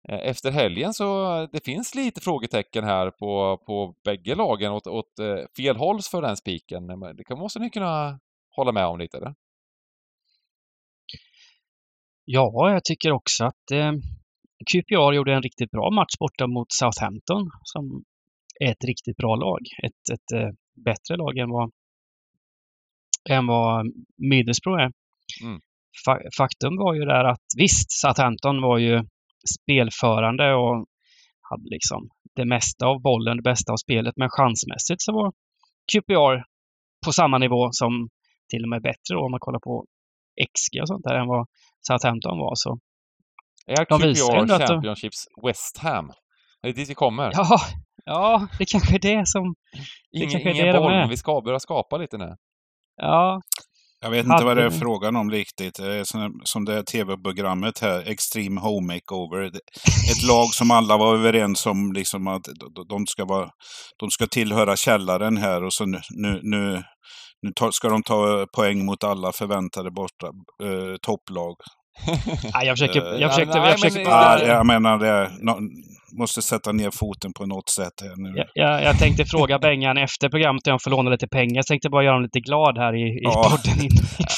[0.10, 5.20] Eh, efter helgen så det finns lite frågetecken här på, på bägge lagen åt, åt
[5.20, 6.88] eh, fel håll för den spiken.
[6.88, 8.20] Det måste ni kunna
[8.56, 9.34] hålla med om lite, eller?
[12.26, 13.92] Ja, jag tycker också att eh,
[14.72, 18.04] QPR gjorde en riktigt bra match borta mot Southampton som
[18.60, 19.60] är ett riktigt bra lag.
[19.84, 20.50] Ett, ett eh,
[20.86, 21.72] bättre lag än vad,
[23.30, 23.86] än vad
[24.18, 24.92] Middlesbrough är.
[25.44, 25.62] Mm.
[26.06, 29.04] Fa faktum var ju där att visst, Southampton var ju
[29.56, 30.86] spelförande och
[31.50, 35.32] hade liksom det mesta av bollen, det bästa av spelet, men chansmässigt så var
[35.94, 36.44] QPR
[37.06, 38.10] på samma nivå som
[38.50, 39.86] till och med bättre då, om man kollar på
[40.56, 41.48] XG och sånt där än vad
[41.88, 42.56] Southampton var.
[42.56, 42.80] Så
[43.68, 46.10] är De visar ändå QPR att de- Championships West Ham?
[46.62, 47.32] Är det dit vi kommer?
[47.34, 47.60] ja,
[48.06, 49.56] ja, det kanske är det som...
[50.12, 51.00] ingen kanske är ingen det de boll, är.
[51.00, 52.36] men vi ska börja skapa lite nu.
[53.02, 53.42] Ja,
[54.04, 55.76] Jag vet inte vad det är Hade- frågan om riktigt.
[55.76, 56.04] Det är
[56.44, 59.42] som, det här tv-programmet här, Extreme Home Makeover.
[59.42, 59.60] Det-
[60.12, 62.44] Ett lag som alla var överens om liksom att
[62.76, 63.50] de- de ska, vara,
[64.00, 66.84] de ska tillhöra källaren här och så nu, nu, nu,
[67.42, 70.28] nu ska de ta poäng mot alla förväntade borta,
[70.64, 71.56] eh, topplag.
[72.54, 73.14] nej, jag försöker...
[73.14, 75.60] Eh, Jag försökte, nej, jag försökte bara, jag menar, det, nå-
[76.20, 78.34] måste sätta ner foten på något sätt här nu.
[78.36, 81.56] jag, jag, jag tänkte fråga Bengan efter programmet om jag får låna lite pengar.
[81.56, 83.44] Jag tänkte bara göra honom lite glad här i, i Ja.
[83.50, 83.90] podden.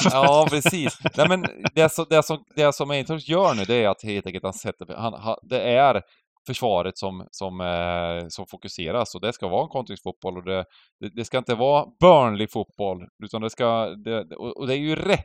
[0.12, 0.98] Ja, precis.
[1.16, 1.44] Nej, men
[1.74, 4.52] det, som, det, som, det som Eintracht gör nu, det är att helt enkelt han
[4.52, 4.86] sätter...
[4.96, 6.02] Han, han, det är
[6.46, 10.64] försvaret som, som, eh, som fokuseras och det ska vara en kontringsfotboll och det,
[11.00, 13.86] det, det ska inte vara Burnley-fotboll, utan det ska...
[13.86, 15.24] Det, och, och det är ju rätt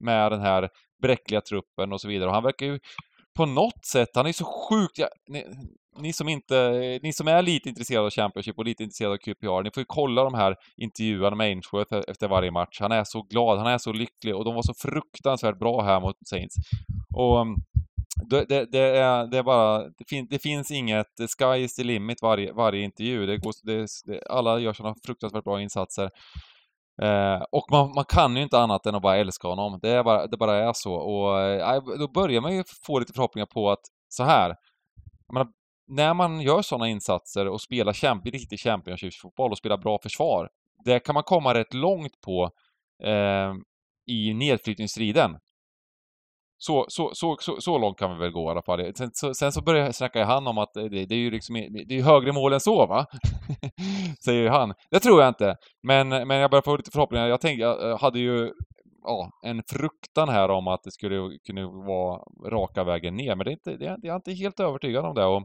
[0.00, 0.68] med den här
[1.02, 2.28] bräckliga truppen och så vidare.
[2.28, 2.78] Och han verkar ju
[3.36, 4.98] på något sätt, han är så sjukt...
[4.98, 5.44] Ja, ni,
[6.00, 6.70] ni som inte,
[7.02, 9.84] ni som är lite intresserade av Championship och lite intresserade av QPR, ni får ju
[9.88, 12.80] kolla de här intervjuerna med Ainsworth e-, efter varje match.
[12.80, 16.00] Han är så glad, han är så lycklig och de var så fruktansvärt bra här
[16.00, 16.54] mot Saints.
[17.16, 17.46] Och
[18.16, 21.06] det, det, det, är, det är bara, det, fin, det finns inget,
[21.38, 23.26] sky is the limit varje, varje intervju.
[23.26, 26.10] Det går, det, det, alla gör sådana fruktansvärt bra insatser.
[27.02, 29.78] Eh, och man, man kan ju inte annat än att bara älska honom.
[29.82, 30.94] Det, är bara, det bara är så.
[30.94, 34.48] Och eh, då börjar man ju få lite förhoppningar på att så här,
[35.26, 35.48] jag menar,
[35.88, 40.48] när man gör sådana insatser och spelar champ, riktig Championship-fotboll och spelar bra försvar,
[40.84, 42.50] det kan man komma rätt långt på
[43.04, 43.52] eh,
[44.06, 45.36] i nedflyttningsstriden.
[46.66, 48.94] Så, så, så, så, så långt kan vi väl gå i alla fall.
[48.96, 51.54] Sen så, sen så börjar snacka han om att det, det är ju liksom,
[51.88, 53.06] det är högre mål än så va?
[54.24, 54.74] Säger ju han.
[54.90, 55.56] Det tror jag inte.
[55.82, 57.26] Men, men jag börjar få lite förhoppningar.
[57.26, 58.52] Jag tänkte, jag hade ju
[59.02, 63.36] ja, en fruktan här om att det skulle kunna vara raka vägen ner.
[63.36, 65.24] Men det är inte, det är, jag är inte helt övertygad om det.
[65.24, 65.42] Och,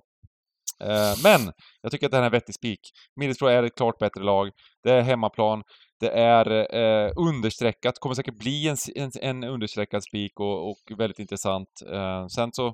[0.89, 2.80] eh, men jag tycker att det här är en vettig spik.
[3.15, 4.49] Middlesbrough är ett klart bättre lag.
[4.84, 5.63] Det är hemmaplan.
[6.00, 11.20] Det är eh, understreckat, kommer säkert bli en, en, en understreckad spik och, och väldigt
[11.20, 11.70] intressant.
[11.93, 12.74] Eh, sen så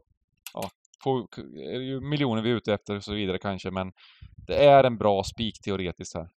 [0.53, 0.69] ja,
[1.03, 1.19] får,
[1.73, 3.91] är det ju miljoner vi är ute efter och så vidare kanske, men
[4.47, 6.28] det är en bra spik teoretiskt här.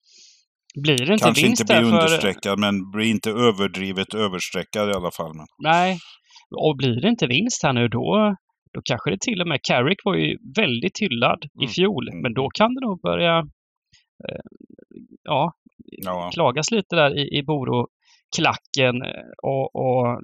[0.82, 1.96] blir det inte Kanske vinst inte blir för...
[1.96, 5.32] understreckad, men blir inte överdrivet överstreckad i alla fall.
[5.36, 5.46] Men.
[5.58, 5.98] Nej.
[6.66, 8.36] Och blir det inte vinst här nu då,
[8.74, 9.60] då kanske det till och med...
[9.68, 11.72] Carrick var ju väldigt hyllad i Mm.
[11.72, 13.38] fjol, men då kan det nog börja
[14.28, 14.42] eh,
[15.22, 15.52] ja,
[15.90, 16.30] Ja.
[16.34, 19.02] klagas lite där i, i Boro-klacken.
[19.02, 20.20] eh, Och, och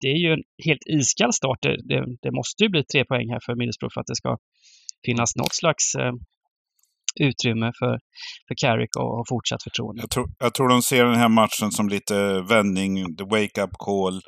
[0.00, 1.58] det är ju en helt iskall start.
[1.62, 4.36] Det, det, det måste ju bli tre poäng här för Middlesbrough för att det ska
[5.06, 6.12] finnas något slags eh,
[7.20, 7.98] utrymme för,
[8.48, 10.02] för Carrick och, och fortsatt förtroende.
[10.02, 14.20] Jag, tror, jag tror de ser den här matchen som lite vändning, the wake-up call.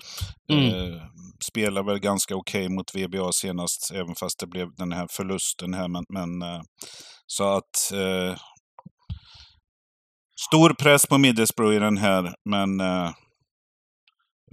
[0.52, 0.64] Mm.
[0.64, 1.02] Eh,
[1.50, 5.88] spelar väl ganska okej mot VBA senast, även fast det blev den här förlusten här.
[5.88, 6.60] Men, men eh,
[7.26, 7.92] så att...
[7.92, 8.36] Eh,
[10.46, 13.10] stor press på Middlesbrough i den här, men eh,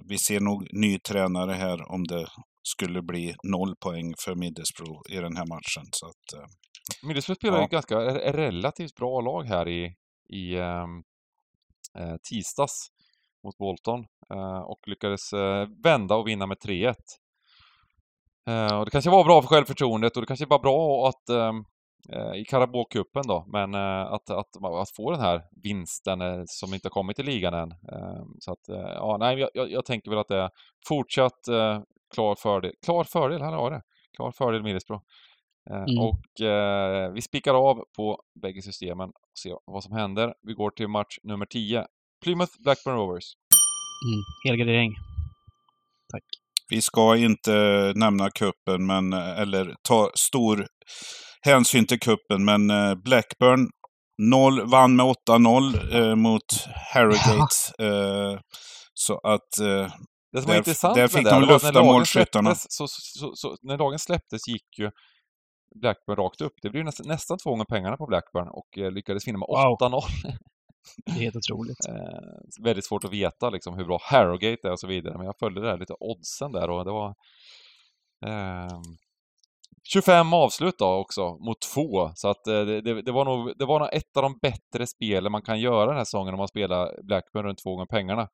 [0.03, 2.27] vi ser nog ny tränare här om det
[2.63, 5.85] skulle bli noll poäng för Middlesbrough i den här matchen.
[5.91, 6.47] Så att, eh,
[7.07, 7.65] Middlesbrough spelar ju Ja.
[7.65, 7.97] ett ganska
[8.31, 9.93] relativt bra lag här i,
[10.29, 11.03] i ehm,
[11.99, 12.87] eh, tisdags
[13.43, 16.95] mot Bolton eh, och lyckades eh, vända och vinna med 3-1.
[18.49, 21.57] Eh, och det kanske var bra för självförtroendet och det kanske var bra att ehm,
[21.57, 21.63] eh,
[22.35, 26.85] i Carabao-cupen då, men eh, att, att, att få den här vinsten eh, som inte
[26.85, 27.71] har kommit i ligan än.
[27.71, 30.49] Eh, så att, eh, ja, nej, jag, jag, tänker väl att det är
[30.87, 31.81] fortsatt eh,
[32.13, 32.71] klar fördel.
[32.85, 33.81] Klar fördel, här har det.
[34.15, 35.03] Klar fördel Middlesbrough.
[35.69, 35.99] Eh, Mm.
[35.99, 40.33] Och eh, vi spikar av på bägge systemen och ser vad som händer.
[40.41, 41.85] Vi går till match nummer 10.
[42.23, 43.33] Plymouth Blackburn Rovers.
[44.07, 44.93] Mm, helgardering.
[46.11, 46.23] Tack.
[46.69, 47.53] vi ska inte
[47.95, 50.67] nämna kuppen men, eller ta stor
[51.45, 53.69] hänsyn till kuppen men eh, Blackburn
[54.21, 56.43] 0, vann med 8-0 eh, mot
[56.93, 57.55] Harrogate.
[57.79, 58.39] Eh,
[58.93, 61.63] så att Det som var Där- intressant där med fick det de här var att
[61.63, 62.55] lufta när målskyttarna.
[62.55, 64.91] släpptes, så, så, så, när lagen släpptes gick ju
[65.81, 66.53] Blackburn rakt upp.
[66.61, 69.77] Det blev nästan, nästan två gånger pengarna på Blackburn och eh, lyckades vinna med Wow.
[69.79, 70.01] 8-0.
[71.05, 71.77] Det är helt otroligt.
[71.89, 75.35] Eh, väldigt svårt att veta liksom, hur bra Harrogate är och så vidare, men jag
[75.39, 77.13] följde det här lite oddsen där och det var
[78.25, 78.81] ehm,
[79.93, 83.65] 25 avslut då också mot två, så att eh, det, det, det, var nog, det
[83.65, 86.47] var nog ett av de bättre spelen man kan göra den här säsongen om man
[86.47, 88.27] spelar Blackburn runt två gånger pengarna.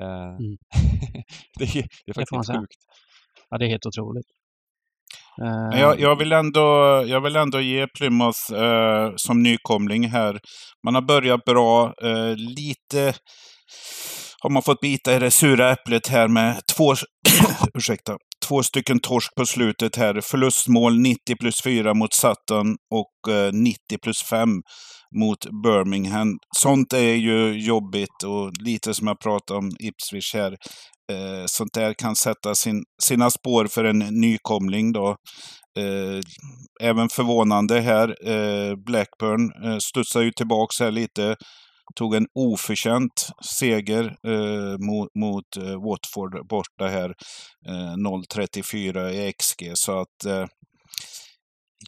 [0.00, 0.56] Eh, Mm.
[1.58, 2.80] det, är, det är faktiskt helt sjukt.
[3.50, 4.26] Ja, det är helt otroligt.
[4.26, 6.60] Men Eh, Jag, jag, vill ändå,
[7.06, 10.40] jag vill ändå ge Plymouth eh, som nykomling här.
[10.84, 11.94] Man har börjat bra.
[12.02, 13.14] Eh, lite
[14.40, 16.94] har man fått bita i det sura äpplet här med två,
[17.74, 18.16] ursäkta,
[18.50, 20.20] två stycken torsk på slutet här.
[20.20, 24.48] Förlustmål 90 plus 4 mot Sutton och eh, 90 plus 5
[25.16, 26.38] mot Birmingham.
[26.56, 30.52] Sånt är ju jobbigt och lite som jag pratade om Ipswich här.
[31.12, 35.08] Eh, sånt där kan sätta sin, sina spår för en nykomling då.
[35.78, 36.20] Eh,
[36.88, 38.28] även förvånande här.
[38.28, 41.36] Eh, Blackburn eh, studsar ju tillbaks här lite.
[41.94, 47.14] Tog en oförtjänt seger eh, mot, mot eh, Watford borta här.
[47.66, 49.70] Eh, 0,34 i XG.
[49.74, 50.46] Så att eh,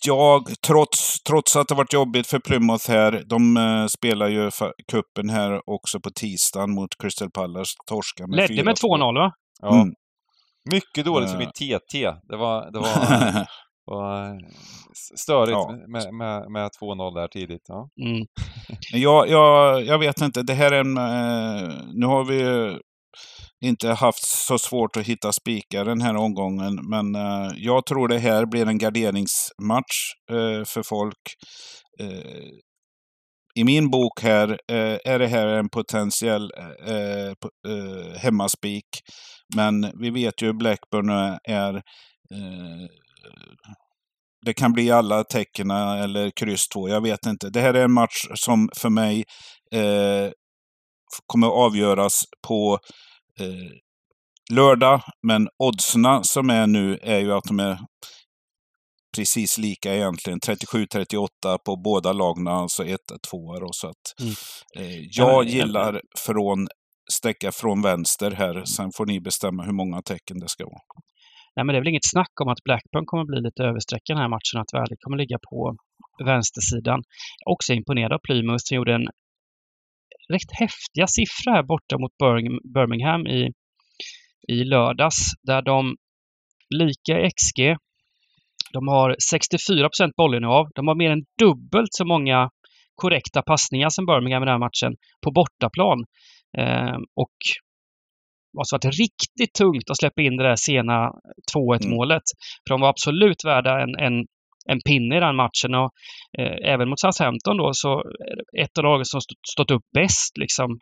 [0.05, 4.51] jag, trots, trots att det varit jobbigt för Plymouth här, de eh, spelar ju
[4.93, 7.73] kuppen här också på tisdagen mot Crystal Palace.
[7.87, 8.79] Torskar med ledde med 4-2.
[8.99, 9.33] 2-0 va?
[9.63, 9.75] Ja.
[9.75, 9.95] Mm.
[10.73, 11.47] Mycket dåligt för Eh.
[11.47, 12.13] mitt TT.
[12.29, 12.89] Det var, det var,
[13.91, 14.49] eh,
[15.19, 15.77] störigt Ja.
[15.89, 17.65] med, med, med 2-0 där tidigt.
[17.69, 17.89] Ja.
[18.05, 18.27] Mm.
[18.93, 20.97] Jag, jag, jag vet inte, det här är en...
[20.99, 22.79] Eh, nu har vi ju
[23.65, 28.19] inte haft så svårt att hitta spikar den här omgången, men eh, jag tror det
[28.19, 31.19] här blir en garderingsmatch eh, för folk.
[32.01, 32.49] Eh,
[33.55, 34.59] I min bok här
[35.05, 36.51] är det här en potentiell
[37.43, 38.85] po- hemmaspik,
[39.57, 41.11] men vi vet ju hur Blackburn
[41.45, 41.83] är
[44.47, 47.51] det kan bli alla tecken eller kryss två, jag vet inte.
[47.51, 49.25] Det här är en match som för mig
[49.73, 50.31] eh,
[51.27, 52.79] kommer att avgöras på
[53.41, 53.71] eh,
[54.57, 55.01] lördag.
[55.27, 57.79] Men oddserna som är nu är ju att de är
[59.17, 60.39] precis lika egentligen.
[60.41, 61.29] 37-38
[61.65, 63.01] på båda lagen, alltså 1
[63.31, 64.33] 2 och så att Mm.
[64.77, 66.69] eh, Ja, Jag gillar från
[67.13, 68.65] sträcka från vänster här.
[68.65, 70.81] Sen får ni bestämma hur många tecken det ska vara.
[71.57, 74.23] Nej, men det är väl inget snack om att Blackburn kommer bli lite översträckad den
[74.23, 75.77] här matchen, att värdet kommer ligga på
[76.25, 77.03] vänstersidan.
[77.45, 79.09] Jag är också imponerad av Plymouth som gjorde en
[80.29, 82.13] rätt häftiga siffra här borta mot
[82.75, 83.53] Birmingham i,
[84.49, 85.97] i lördags, där de
[86.71, 87.77] lika i XG,
[88.73, 92.51] de har 64% bollinnehav, de har mer än dubbelt så många
[92.95, 96.05] korrekta passningar som Birmingham i den här matchen på bortaplan.
[96.59, 97.37] Eh, och
[98.59, 101.13] måste varit riktigt tungt att släppa in det där sena
[101.55, 102.23] 2-1 målet.
[102.67, 104.27] För de var absolut värda en, en,
[104.67, 105.75] en pinne i den matchen.
[105.75, 105.91] Och,
[106.39, 108.03] eh, även mot Southampton då så
[108.59, 110.79] ett av lagen som stått, stått upp bäst liksom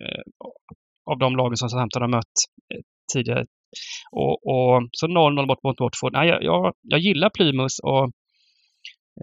[0.00, 0.22] eh,
[1.10, 2.36] av de lagen som Southampton har mött
[2.74, 2.80] eh,
[3.12, 3.44] tidigare.
[4.12, 6.12] Och, och så 0-0 bort mot Watford.
[6.12, 8.04] Nej, jag, jag, jag gillar Plymouth och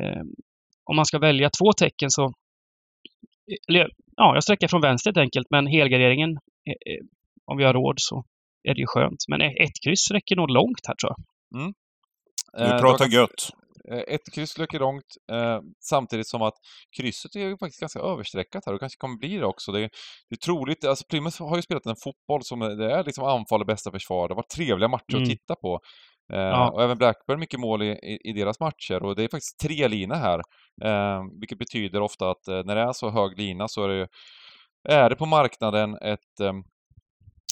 [0.01, 0.23] eh,
[0.89, 2.33] om man ska välja två tecken så
[3.69, 6.29] eller, ja, jag sträcker från vänster helt enkelt, men helgarderingen
[6.69, 7.03] eh, eh,
[7.51, 8.23] om vi har råd så
[8.69, 9.17] är det ju skönt.
[9.27, 11.61] Men ett kryss räcker nog långt här tror jag.
[12.59, 13.49] Eh, Du pratar gött.
[13.91, 16.53] Eh, Ett kryss löker långt, eh, samtidigt som att
[16.97, 19.71] krysset är ju faktiskt ganska överstreckat här och kanske kommer bli det också.
[19.71, 19.89] Det är,
[20.29, 23.23] det är troligt, alltså Plymouth har ju spelat en fotboll som är- det är liksom
[23.23, 24.27] anfall och bästa försvar.
[24.27, 25.23] Det varit trevliga matcher Mm.
[25.23, 25.79] att titta på.
[26.33, 26.71] Eh, Ja.
[26.71, 29.87] Och även Blackburn mycket mål i, i, i deras matcher och det är faktiskt tre
[29.87, 30.39] linor här.
[30.83, 33.95] Eh, vilket betyder ofta att eh, när det är så hög lina så är det,
[33.97, 34.07] ju-
[34.89, 36.63] är det på marknaden ett ehm,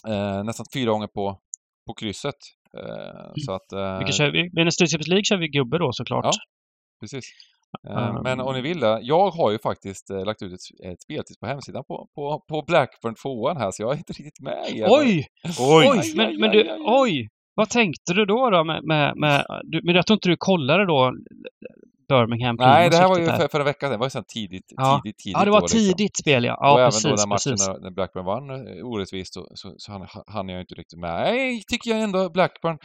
[0.08, 1.40] eh, nästan fyra gånger på,
[1.88, 2.36] på krysset.
[2.78, 3.72] Eh, Så att...
[3.72, 4.50] eh, Vilka kör vi?
[4.54, 6.26] Men i Street League kör vi gubbe då såklart.
[6.26, 6.32] Ja.
[7.02, 7.26] Precis.
[7.26, 7.36] Eh,
[7.90, 11.02] Um, Men om ni vill det, jag har ju faktiskt eh, lagt ut ett, ett
[11.02, 14.70] speltips på hemsidan på, på, på Blackburn 2 här, så jag är inte riktigt med
[14.70, 14.84] i.
[14.88, 15.28] Oj!
[15.60, 15.88] Oj!
[15.90, 16.14] Oj!
[16.16, 16.82] Men, aj, men du, aj, aj.
[16.86, 17.30] oj!
[17.56, 18.50] Vad tänkte du då?
[18.50, 21.14] då med, med, med, du, men jag tror inte du kollade då
[22.08, 23.92] Birmingham Nej, det här var ju för, för en vecka sedan.
[23.92, 25.02] Det var ju sånt tidigt, Ja.
[25.04, 25.80] tidigt, tidigt Ja, det var år, liksom.
[25.80, 26.54] tidigt spel ja.
[26.54, 27.04] och Ja, även precis.
[27.04, 27.68] då den matchen precis.
[27.68, 31.14] när, Blackburn vann eh, orättvist så, så, så han, han jag inte riktigt med.
[31.14, 32.78] Nej, tycker jag ändå Blackburn.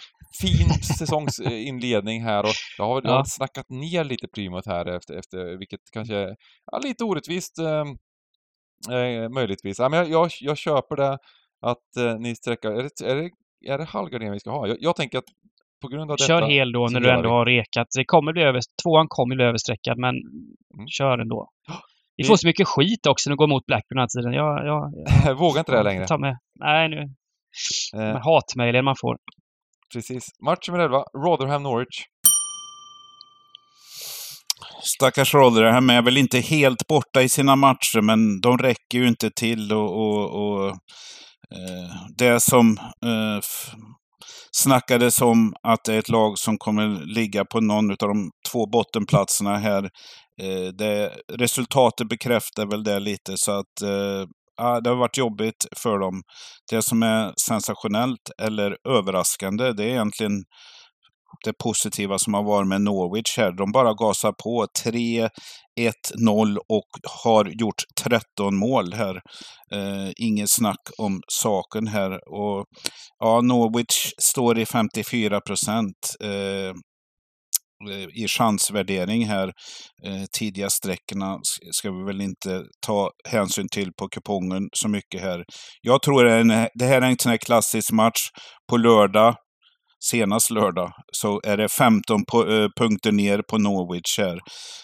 [0.43, 0.69] Fin
[0.99, 5.81] säsongsinledning här och jag har, jag har snackat ner lite Plymouth här efter, efter vilket
[5.93, 6.37] kanske är
[6.73, 7.85] ja, lite orättvist eh,
[8.97, 9.79] eh, möjligtvis.
[9.79, 11.19] Ja, men jag, jag, jag köper det
[11.63, 13.31] att eh, ni sträcker, är det, är det
[13.67, 14.67] är det halvgardering vi ska ha?
[14.67, 15.25] Jag, jag tänker att
[15.83, 16.27] på grund av detta...
[16.27, 17.35] Kör hel då när du ändå vi.
[17.35, 17.87] har rekat.
[17.97, 20.87] Det kommer bli över, tvåan kommer bli överstreckad, men Mm.
[20.89, 21.49] kör ändå.
[22.17, 24.33] Vi Vi- får så mycket skit också när vi går mot Blackburn den här tiden.
[24.33, 24.93] Jag, jag,
[25.27, 26.07] Jag vågar inte det här längre.
[26.07, 26.37] Ta med.
[26.61, 27.01] Nej, nu.
[27.95, 29.17] Eh, Med hatmejlen man får.
[29.95, 30.25] precis.
[30.47, 31.99] Match nummer 11, Rotherham-Norwich.
[34.83, 39.31] Stackars Rotherham är väl inte helt borta i sina matcher, men de räcker ju inte
[39.31, 43.41] till och, och, och eh, det som eh,
[44.53, 48.67] snackades om att det är ett lag som kommer ligga på någon av de två
[48.67, 49.85] bottenplatserna här.
[50.43, 54.27] Eh, det, resultatet bekräftar väl det lite, så att eh,
[54.83, 56.23] det har varit jobbigt för dem.
[56.71, 60.45] Det som är sensationellt eller överraskande, det är egentligen
[61.45, 63.53] det positiva som har varit med Norwich här.
[63.53, 66.89] De bara gasar på 3-1-0 och
[67.23, 69.15] har gjort 13 mål här.
[69.75, 72.11] Eh, inget snack om saken här.
[72.13, 72.67] Och,
[73.19, 76.75] ja, Norwich står i 54 procent eh,
[78.15, 79.53] i chansvärdering här.
[80.07, 81.39] Eh, tidiga sträckorna
[81.73, 85.45] ska vi väl inte ta hänsyn till på kupongen så mycket här.
[85.81, 88.21] Jag tror det, det här är en sån här klassisk match
[88.71, 89.35] på lördag
[90.05, 94.41] senast lördag så är det 15 po- eh, punkter ner på Norwich här.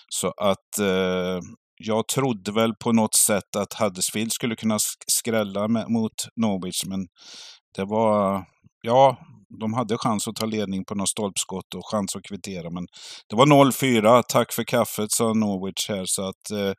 [0.09, 1.41] Så att eh,
[1.79, 7.07] jag trodde väl på något sätt att Huddersfield skulle kunna skrälla med, mot Norwich, men
[7.77, 8.45] det var,
[8.83, 9.19] ja,
[9.61, 12.87] de hade chans att ta ledning på något stolpskott och chans att kvittera, men
[13.29, 14.23] det var 0-4.
[14.29, 16.73] Tack för kaffet, sa Norwich här, så att eh,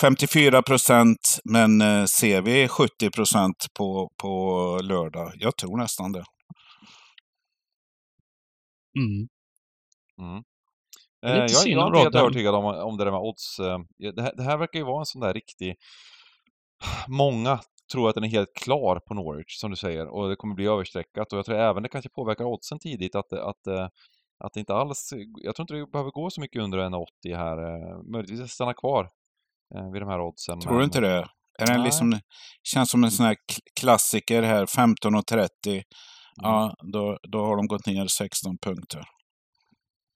[0.00, 5.32] 54 procent, men eh, ser vi 70 procent på, på lördag?
[5.34, 6.24] Jag tror nästan det.
[8.98, 9.28] Mm.
[10.20, 10.42] Mm.
[11.26, 13.58] Eh, jag, är om inte helt övertygad om, om det där med odds.
[13.58, 13.78] eh,
[14.14, 15.74] Det här, det här verkar ju vara en sån där riktig...
[17.08, 17.60] Många
[17.92, 20.66] tror att den är helt klar på Norwich, som du säger, och det kommer bli
[20.66, 21.32] överstreckat.
[21.32, 23.88] Och jag tror även det kanske påverkar oddsen tidigt, att, det- att, eh,
[24.44, 25.12] att det inte alls...
[25.42, 27.58] Jag tror inte det behöver gå så mycket under 1,80 här.
[27.58, 29.10] eh, Möjligtvis stanna kvar
[29.74, 30.60] eh, vid de här oddsen.
[30.60, 31.28] Tror du men- inte det?
[31.58, 31.84] Är den Nej.
[31.84, 32.20] liksom,
[32.62, 33.36] känns som en sån här
[33.80, 35.82] klassiker här, 15.30.
[36.42, 36.50] Mm.
[36.50, 39.02] Ja, då, då har de gått ner 16 punkter.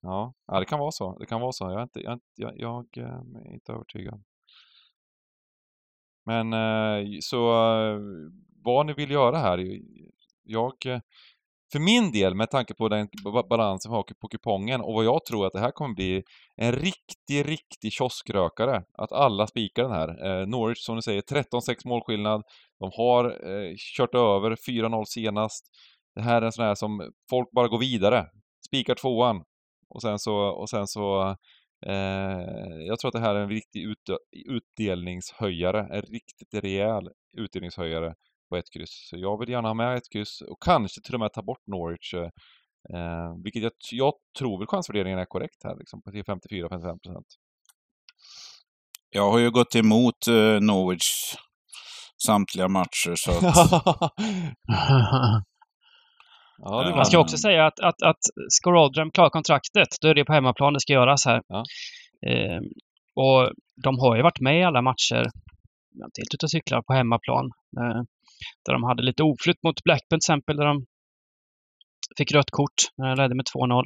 [0.03, 1.19] Ja, ja, det kan vara så.
[1.19, 1.65] Det kan vara så.
[1.65, 4.23] Jag är inte, jag, jag, jag eh, är inte övertygad.
[6.27, 7.39] Men eh, så
[8.65, 9.81] vad ni vill göra här.
[10.45, 10.73] Jag,
[11.73, 15.05] för min del, med tanke på den ba- balansen vi har på kupongen och vad
[15.05, 16.23] jag tror att det här kommer bli
[16.57, 18.83] en riktig, riktig kioskrökare.
[18.99, 20.41] Att alla spikar den här.
[20.41, 22.43] Eh, Norwich, som du säger, 13-6 målskillnad.
[22.79, 25.67] De har eh, kört över 4-0 senast.
[26.15, 28.27] Det här är en sån här som folk bara går vidare.
[28.67, 29.43] Spikar tvåan.
[29.89, 31.37] Och sen så, och sen så
[31.87, 34.11] eh, jag tror att det här är en riktig ut,
[34.47, 35.81] utdelningshöjare.
[35.81, 38.15] En riktigt rejäl utdelningshöjare
[38.49, 39.09] på ett kryss.
[39.11, 41.67] Så jag vill gärna ha med ett kryss och kanske till och med ta bort
[41.67, 42.15] Norwich.
[42.15, 47.27] eh, vilket jag, jag tror väl chansvärderingen är korrekt här, liksom, på 54-55 procent.
[49.11, 51.35] Jag har ju gått emot eh, Norwich
[52.27, 53.43] samtliga matcher, så att,
[56.59, 60.09] ja, det Man ska var- också säga att, att, att ska Rotherham klara kontraktet, då
[60.09, 61.43] är det på hemmaplan det ska göras här.
[61.49, 61.65] Ja.
[62.27, 62.61] Eh,
[63.15, 63.53] och
[63.85, 65.23] de har ju varit med i alla matcher,
[65.95, 67.45] jag är inte helt ute och cyklar, på hemmaplan.
[67.81, 68.03] Eh,
[68.65, 70.87] där de hade lite oflytt mot Blackburn till exempel, där de
[72.19, 73.85] fick rött kort när de ledde med 2-0.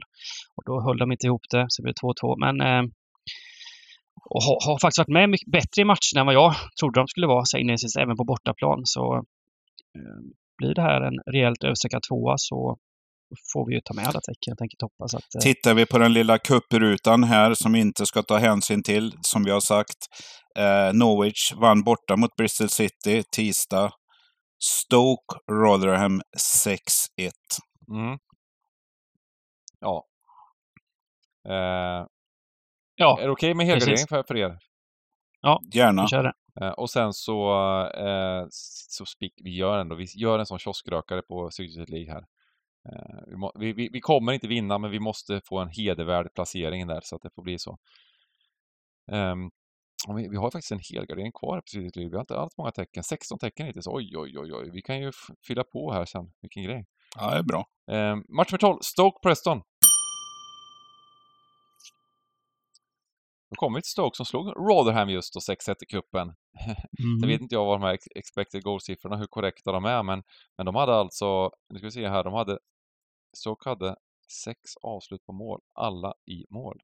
[0.56, 2.36] Och då höll de inte ihop det, så det blev 2-2.
[2.44, 2.84] Men eh,
[4.30, 7.08] och har, har faktiskt varit med mycket bättre i matcherna än vad jag trodde de
[7.08, 8.80] skulle vara, så inledningsvis även på bortaplan.
[8.84, 9.14] Så
[9.96, 10.20] eh,
[10.62, 12.76] blir det här en rejält överstreckad tvåa så
[13.52, 15.34] får vi ju ta med alla tecken helt enkelt hoppas att...
[15.34, 19.12] Eh, Tittar vi på den lilla kupprutan här som vi inte ska ta hänsyn till,
[19.22, 20.00] som vi har sagt.
[20.58, 23.90] Eh, Norwich vann borta mot Bristol City tisdag.
[24.64, 26.22] Stoke Rotherham
[26.68, 26.78] 6-1.
[27.90, 28.18] Mm.
[29.80, 30.04] Ja.
[31.48, 32.06] Eh,
[32.94, 33.88] ja, är det okej med precis.
[33.88, 34.58] helgardering för, för er?
[35.74, 36.02] Gärna.
[36.02, 36.32] vi kör det.
[36.60, 37.52] Eh, och sen så,
[37.94, 38.46] eh,
[38.88, 42.24] så spik, vi gör ändå, vi gör en sån kioskrökare på Stryktipset League här.
[42.88, 46.34] Eh, vi, må, vi, vi, vi kommer inte vinna, men vi måste få en hedervärd
[46.34, 47.78] placering där, så att det får bli så.
[50.08, 52.10] Och vi, vi har faktiskt en helgardering kvar på Stryktipset League.
[52.10, 53.86] Vi har inte alls många tecken, 16 tecken hittills.
[53.86, 54.70] Oj, oj, oj, oj.
[54.72, 55.12] Vi kan ju
[55.46, 56.32] fylla på här sen.
[56.40, 56.86] Vilken grej.
[57.16, 57.66] Ja, det är bra.
[57.90, 59.62] Ehm, match nummer 12, Stoke Preston.
[63.52, 66.28] Då kommer vi till Stoke som slog Rotherham just och 6-1 i cupen.
[67.02, 67.20] Mm.
[67.20, 70.22] Sen vet inte jag vad de här ex- expected goal-siffrorna, hur korrekta de är, men,
[70.56, 72.58] men de hade alltså, nu ska vi se här, de hade,
[73.36, 73.96] Stoke hade
[74.44, 76.80] sex avslut på mål, alla i mål.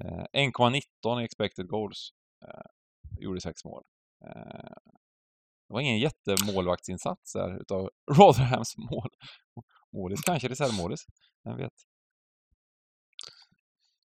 [0.00, 2.10] Eh, 1,19 i expected goals,
[2.44, 2.66] eh,
[3.20, 3.82] gjorde sex mål.
[4.24, 4.76] Eh,
[5.68, 9.08] det var ingen jättemålvaktsinsats där utav Rotherhams mål.
[9.92, 11.06] Målis, kanske reservmålis.
[11.44, 11.72] Vem vet?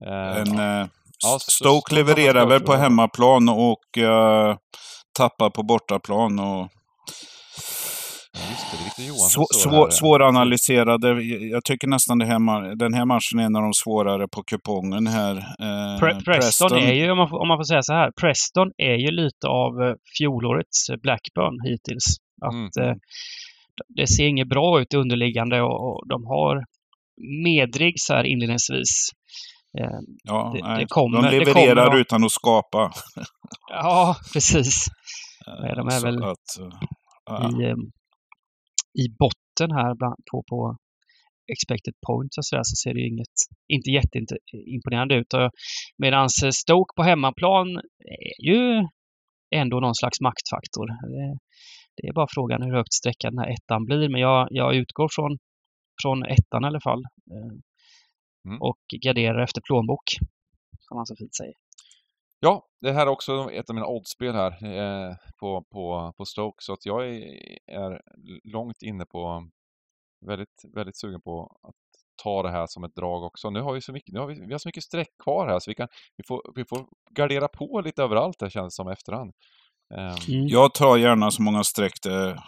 [0.06, 0.88] Eh, En, eh,
[1.24, 4.56] Ja, Stoke levererar väl på hemmaplan och eh,
[5.18, 6.40] tappar på bortaplan.
[6.40, 6.70] Och
[9.08, 11.08] ja, svå, svår, svåranalyserade.
[11.56, 15.08] Jag tycker nästan det här, den här matchen är en av de svårare på kupongen
[15.08, 15.36] här.
[15.38, 18.72] Eh, Pre- Preston är ju, om man, får- om man får säga så här, Preston
[18.78, 22.06] är ju lite av eh, fjolårets Blackburn hittills.
[22.46, 22.90] Att Mm.
[22.90, 22.96] eh,
[23.98, 26.64] det ser inget bra ut underliggande och, och de har
[27.44, 28.92] medrig så här inledningsvis.
[29.80, 32.92] Eh, Ja, det- nej, det kommer- de det levererar kommer- utan att skapa.
[33.70, 34.86] ja, precis.
[35.46, 36.70] De är väl att, eh,
[37.26, 37.50] ja.
[37.50, 37.76] i, eh,
[39.04, 40.78] i botten här bland, på, på
[41.54, 43.38] expected points och så, där, så ser det ju inget,
[43.76, 45.34] inte jätteimponerande ut.
[45.98, 46.30] Medan
[46.64, 47.68] Stoke på hemmaplan
[48.26, 48.88] är ju
[49.56, 50.88] ändå någon slags maktfaktor.
[51.16, 51.38] Det,
[51.98, 55.10] det är bara frågan hur högt sträckad den här ettan blir, men jag, jag utgår
[55.16, 55.38] från,
[56.02, 57.02] från ettan i alla fall.
[58.46, 58.62] Mm.
[58.62, 60.04] Och garderar efter plånbok,
[60.80, 61.54] som man så fint säger.
[62.40, 66.58] Ja, det här är också ett av mina oddsspel här eh, på, på, på Stoke,
[66.60, 68.02] så att jag är, är
[68.44, 69.50] långt inne på,
[70.26, 71.76] väldigt, väldigt sugen på att
[72.24, 73.50] ta det här som ett drag också.
[73.50, 75.60] Nu har vi så mycket, nu har vi, vi har så mycket streck kvar här
[75.60, 75.88] så vi kan,
[76.18, 79.34] vi får, vi får gardera på lite överallt det känns som efterhand.
[79.94, 80.48] Eh, Mm.
[80.48, 82.44] Jag tar gärna så många streck det...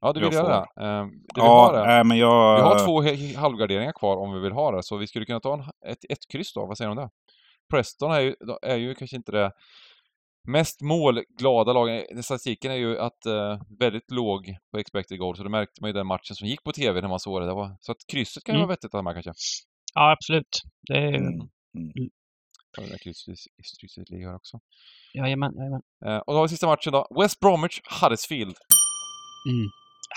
[0.00, 0.82] ja, du vill jag göra det?
[0.86, 1.86] Eh, det vi Ja, det.
[1.86, 2.56] nej, men jag...
[2.56, 5.54] Vi har två halvgarderingar kvar om vi vill ha det, så vi skulle kunna ta
[5.54, 6.66] en, ett, ett kryss då.
[6.66, 7.10] Vad säger du om det?
[7.72, 9.52] Preston är ju, är ju kanske inte det
[10.48, 12.24] mest målglada laget.
[12.24, 15.92] Statistiken är ju att eh, väldigt låg på expected goal, så det märkte man ju
[15.94, 17.46] den matchen som gick på TV när man såg det.
[17.46, 18.66] det var, så att krysset kan ju Mm.
[18.68, 19.32] vara vettigt att ha kanske.
[19.94, 20.60] Ja, absolut.
[20.88, 22.10] Det är, Mm.
[22.76, 24.58] Ja, det där krysset, ligger också.
[25.14, 25.80] jajamän, jajamän.
[26.06, 27.06] Eh, och då har vi sista matchen då.
[27.20, 28.56] West Bromwich, Huddersfield.
[29.50, 29.66] Mm.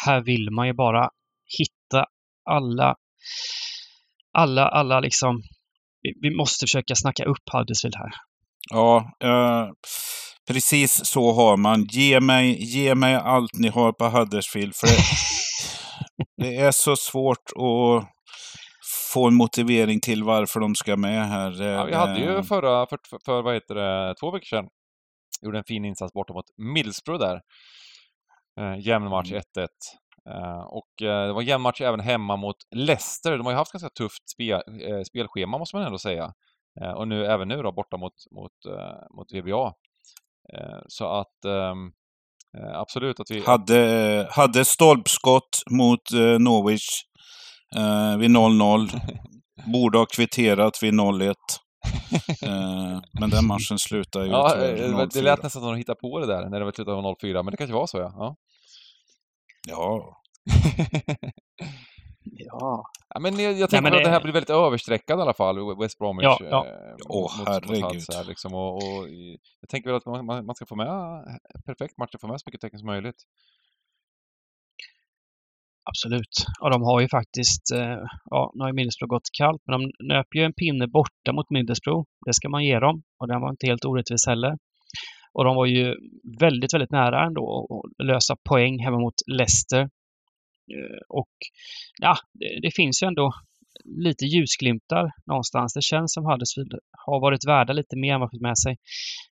[0.06, 1.10] Här vill man ju bara
[1.58, 2.06] hitta
[2.50, 2.96] alla,
[4.38, 5.42] alla, alla liksom.
[6.02, 8.12] Vi, vi måste försöka snacka upp Huddersfield här.
[8.70, 9.70] Ja, eh,
[10.48, 11.84] precis så har man.
[11.84, 14.76] Ge mig, ge mig allt ni har på Huddersfield.
[14.76, 14.98] För det,
[16.48, 18.10] det är så svårt att
[19.14, 21.64] få en motivering till varför de ska med här.
[21.64, 24.66] Ja, vi hade ju det- förra, för, för, för vad heter det, två veckor sedan,
[25.42, 27.40] gjorde en fin insats borta mot Middlesbrough där.
[28.60, 29.42] Eh, jämn match, Mm.
[29.42, 29.68] 1-1.
[30.30, 33.38] Eh, och eh, det var jämn match även hemma mot Leicester.
[33.38, 36.34] De har ju haft ganska tufft spel, eh, spelschema måste man ändå säga.
[36.82, 38.52] Eh, och nu, även nu då borta mot, mot,
[39.18, 39.74] mot VBA.
[40.88, 41.92] Så att ehm,
[42.58, 43.44] eh, absolut att vi...
[43.46, 46.88] Hade, hade stolpskott mot Norwich
[48.20, 48.90] vid 0-0.
[49.74, 51.34] Borde ha kvitterat vid 0-1.
[52.42, 55.22] Eh, men den matchen slutar ju ja, det 0-4.
[55.22, 57.44] lät nästan som att de hittade på det där när det var slutet av 0-4,
[57.44, 58.14] men det kanske var så ja.
[58.16, 58.36] ja.
[59.68, 60.22] Ja,
[62.24, 65.20] Ja, Ja, men jag, jag tänker men mig att det det- här blir väldigt överstreckad
[65.20, 66.24] i alla fall, West Bromwich.
[66.26, 66.66] Ja, ja.
[66.68, 67.84] eh, Åh, mot, mot herregud.
[67.94, 69.10] Huds här, liksom, och, och,
[69.62, 70.88] jag tänker väl att man, man, man ska få med,
[71.66, 73.22] perfekt match, att få med så mycket tecken som möjligt.
[75.92, 76.36] absolut.
[76.62, 78.00] Och de har ju faktiskt, eh,
[78.30, 81.50] ja, nu har ju Middlesbrough gått kallt, men de nöp ju en pinne borta mot
[81.50, 82.06] Middlesbrough.
[82.26, 83.04] Det ska man ge dem.
[83.20, 84.54] Och den var inte helt orättvis heller.
[85.38, 85.96] Och de var ju
[86.40, 89.82] väldigt, väldigt nära ändå att lösa poäng hemma mot Leicester.
[90.74, 91.34] Eh, och
[92.02, 93.34] ja, det, det finns ju ändå
[93.86, 95.74] lite ljusglimtar någonstans.
[95.74, 98.78] Det känns som Huddersfield har varit värda lite mer än vad de fått med sig.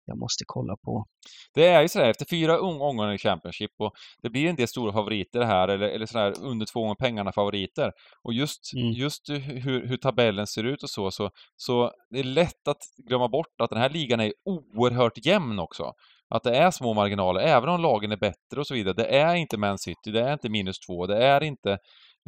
[0.09, 1.07] Jag måste kolla på.
[1.55, 3.93] Det är ju sådär, efter fyra omgångar i Championship och
[4.23, 7.93] det blir en del stora favoriter här, eller, eller sådär under två gånger pengarna favoriter.
[8.23, 8.93] Och just, Mm.
[8.93, 13.29] just hur, hur tabellen ser ut och så, så, så det är lätt att glömma
[13.29, 15.93] bort att den här ligan är oerhört jämn också.
[16.31, 18.95] Att det är små marginaler, även om lagen är bättre och så vidare.
[18.95, 21.73] Det är inte Man City, det är inte minus två, det är inte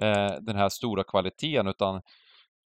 [0.03, 1.95] eh, den här stora kvaliteten, utan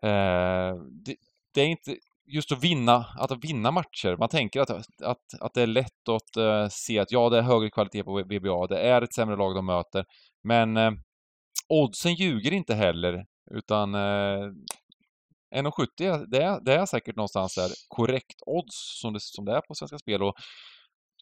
[0.02, 1.16] eh, det,
[1.54, 1.96] det är inte
[2.26, 4.16] just att vinna, att vinna matcher.
[4.16, 4.70] Man tänker att,
[5.02, 8.22] att, att det är lätt att uh, se att ja, det är högre kvalitet på
[8.22, 10.04] VBA, det är ett sämre lag de möter.
[10.44, 10.92] Men uh,
[11.68, 14.52] oddsen ljuger inte heller, utan eh, uh,
[15.54, 19.60] 1,70 det är, det är säkert någonstans där korrekt odds som det, som det är
[19.60, 20.22] på Svenska Spel.
[20.22, 20.34] Och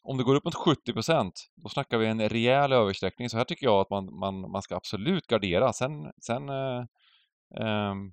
[0.03, 1.33] om det går upp mot 70 procent,
[1.63, 3.29] då snackar vi en rejäl översträckning.
[3.29, 5.73] Så här tycker jag att man, man, man ska absolut gardera.
[5.73, 6.83] Sen, sen eh,
[7.59, 8.11] ehm,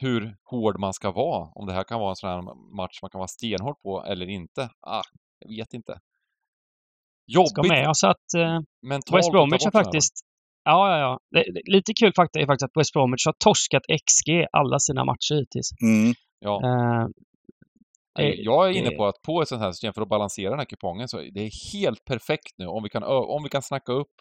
[0.00, 1.48] hur hård man ska vara.
[1.54, 2.42] Om det här kan vara en sån här
[2.76, 4.70] match man kan vara stenhård på eller inte.
[4.80, 5.02] Ah,
[5.38, 5.92] jag vet inte.
[5.92, 6.00] Ska
[7.26, 10.14] Jobbigt med oss att eh, mentalt West Bromwich har faktiskt...
[10.64, 11.18] Ja, ja, ja.
[11.30, 15.04] Det, det, lite kul fakta är faktiskt att West Bromwich har torskat XG alla sina
[15.04, 15.70] matcher hittills.
[15.82, 16.14] mm.
[16.40, 17.06] Ja, Eh,
[18.18, 20.58] Jag är inne det- på att på ett sånt här system för att balansera den
[20.58, 23.92] här kupongen så det är helt perfekt nu om vi kan, om vi kan snacka
[23.92, 24.12] upp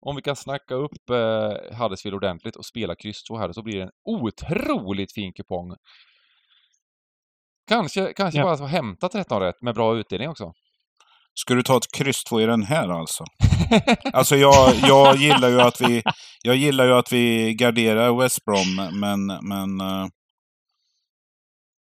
[0.00, 3.76] om vi kan snacka upp eh, Huddersfield ordentligt och spela kryss 2 här så blir
[3.76, 5.74] det en otroligt fin kupong.
[7.68, 8.44] Kanske, kanske Ja.
[8.44, 10.52] bara få hämta 13 rätt med bra utdelning också.
[11.34, 13.24] Ska du ta ett kryss två i den här alltså?
[14.12, 16.02] Alltså jag, jag gillar ju att vi
[16.42, 19.26] jag gillar ju att vi garderar West Brom, men...
[19.48, 20.06] men eh,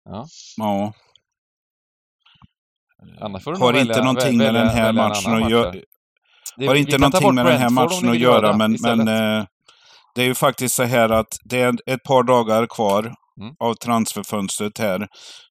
[0.09, 0.25] Ja.
[0.57, 0.93] ja.
[3.21, 5.73] Annars får du Har inte välja- någonting med den här matchen att göra.
[6.67, 9.45] Har inte någonting med den här matchen att göra, men, men eh,
[10.15, 13.53] det är ju faktiskt så här att det är ett par dagar kvar Mm.
[13.59, 15.07] av transferfönstret här.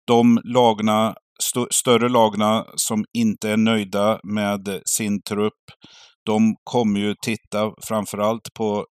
[0.06, 5.62] De lagna, st större lagna som inte är nöjda med sin trupp,
[6.26, 8.84] de kommer ju titta framförallt på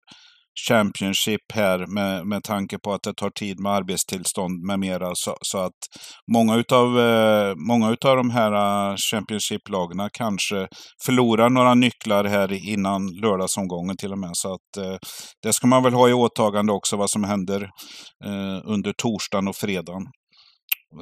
[0.68, 5.11] Championship här med, med tanke på att det tar tid med arbetstillstånd med mera.
[5.14, 5.80] Så, så att
[6.34, 10.68] många utav, eh, många utav de här eh, Championship-lagarna kanske
[11.06, 14.31] förlorar några nycklar här innan lördagsomgången till och med.
[14.34, 14.98] Så att eh,
[15.44, 17.61] det ska man väl ha i åtagande också vad som händer
[18.26, 20.03] eh, under torsdagen och fredagen.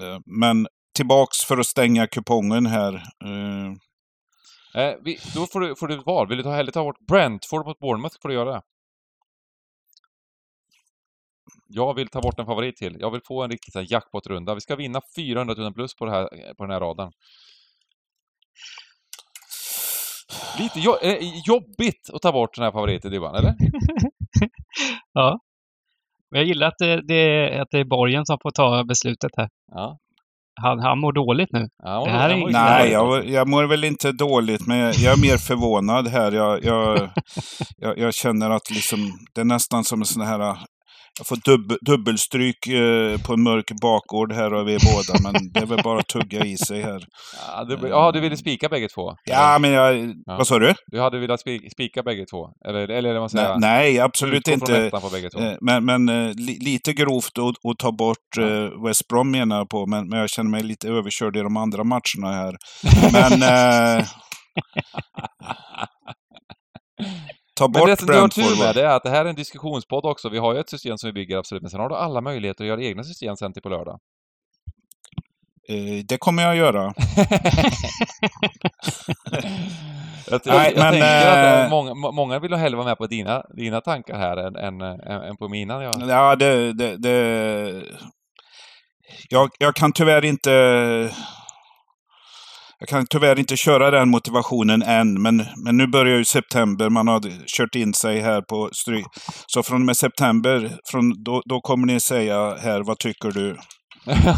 [0.01, 2.93] Eh, men tillbaks för att stänga kupongen här.
[3.25, 3.67] Eh,
[4.83, 6.27] eh vi, då får du, får du ett val.
[6.27, 8.61] Vill du ta, hellre ta bort Brentford mot Bournemouth får du göra det.
[11.69, 12.97] Jag vill ta bort en favorit till.
[12.99, 14.55] Jag vill få en riktig jackpot-runda.
[14.55, 17.11] Vi ska vinna 400 000 plus på, det här, på den här raden.
[20.59, 23.53] Lite jo eh, jobbigt att ta bort den här favoriten, Dybban, eller?
[25.13, 25.39] Ja.
[26.31, 29.49] Men jag gillar att det, det, att det är Borgen som får ta beslutet här.
[29.71, 29.97] Ja.
[30.61, 31.67] Han, han mår dåligt nu.
[31.83, 35.21] ja Det här är Nej, jag, jag mår väl inte dåligt, men jag, jag är
[35.21, 36.31] mer förvånad här.
[36.31, 37.09] Jag, jag,
[37.77, 38.99] jag, jag känner att liksom,
[39.33, 40.57] det är nästan som en sån här...
[41.17, 45.59] Jag får dubb, dubbelstryk eh, på en mörk bakgård här vi är båda, men det
[45.59, 47.03] är väl bara att tugga i sig här.
[47.47, 49.13] Ja, du, ja, du ville spika bägge två?
[49.23, 49.97] Ja, men jag...
[50.25, 50.37] Ja.
[50.37, 50.73] Vad sa du?
[50.87, 52.49] Du hade velat spika, spika bägge två?
[52.67, 53.57] Eller, eller vad man Nej, säger?
[53.57, 54.85] nej, absolut inte.
[54.85, 59.57] Eh, Men, men eh, li, lite grovt att, att ta bort eh, West Brom menar
[59.57, 62.55] jag på, men, men jag känner mig lite överkörd i de andra matcherna här.
[63.11, 64.03] Men...
[67.57, 68.43] Ta Men bort det som du har Brentford.
[68.43, 70.29] tur med det är att det här är en diskussionspodd också.
[70.29, 72.63] Vi har ju ett system som vi bygger absolut, men sen har du alla möjligheter
[72.63, 73.99] att göra egna system sen till på lördag.
[75.69, 76.93] Eh, det kommer jag göra.
[80.31, 82.97] Jag, Nej, jag, men, tänker att eh, eh, många, må- många vill hellre vara med
[82.97, 85.83] på dina, dina tankar här än, än, än, än på mina.
[85.83, 85.91] Ja.
[86.07, 86.73] Ja, det...
[86.73, 87.83] det, det
[89.29, 90.51] jag, jag kan tyvärr inte...
[92.79, 96.89] Jag kan tyvärr inte köra den motivationen än, men, men nu börjar ju september.
[96.89, 97.21] Man har
[97.57, 99.05] kört in sig här på stryk.
[99.47, 103.57] Så från och med september, från, då, då kommer ni säga här, vad tycker du?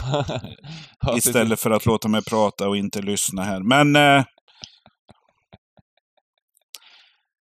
[1.02, 1.18] Ja.
[1.18, 3.60] Istället för att låta mig prata och inte lyssna här.
[3.60, 3.96] Men...
[3.96, 4.24] Eh,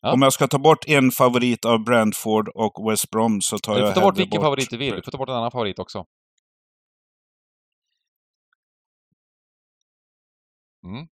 [0.06, 0.14] Ja.
[0.14, 3.80] Om jag ska ta bort en favorit av Brentford och West Brom så tar Du
[3.80, 4.96] jag får ta bort hellre vilken favorit du vill.
[4.96, 6.04] Du får ta bort en annan favorit också.
[10.84, 11.08] Mm.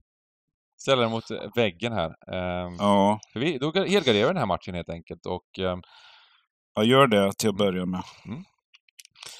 [0.80, 2.08] Ställa den mot eh, väggen här.
[2.34, 5.80] Ehm, Ja, för vi, då helgarderar vi den här matchen helt enkelt och, ehm,
[6.74, 8.02] jag gör det till att börja med.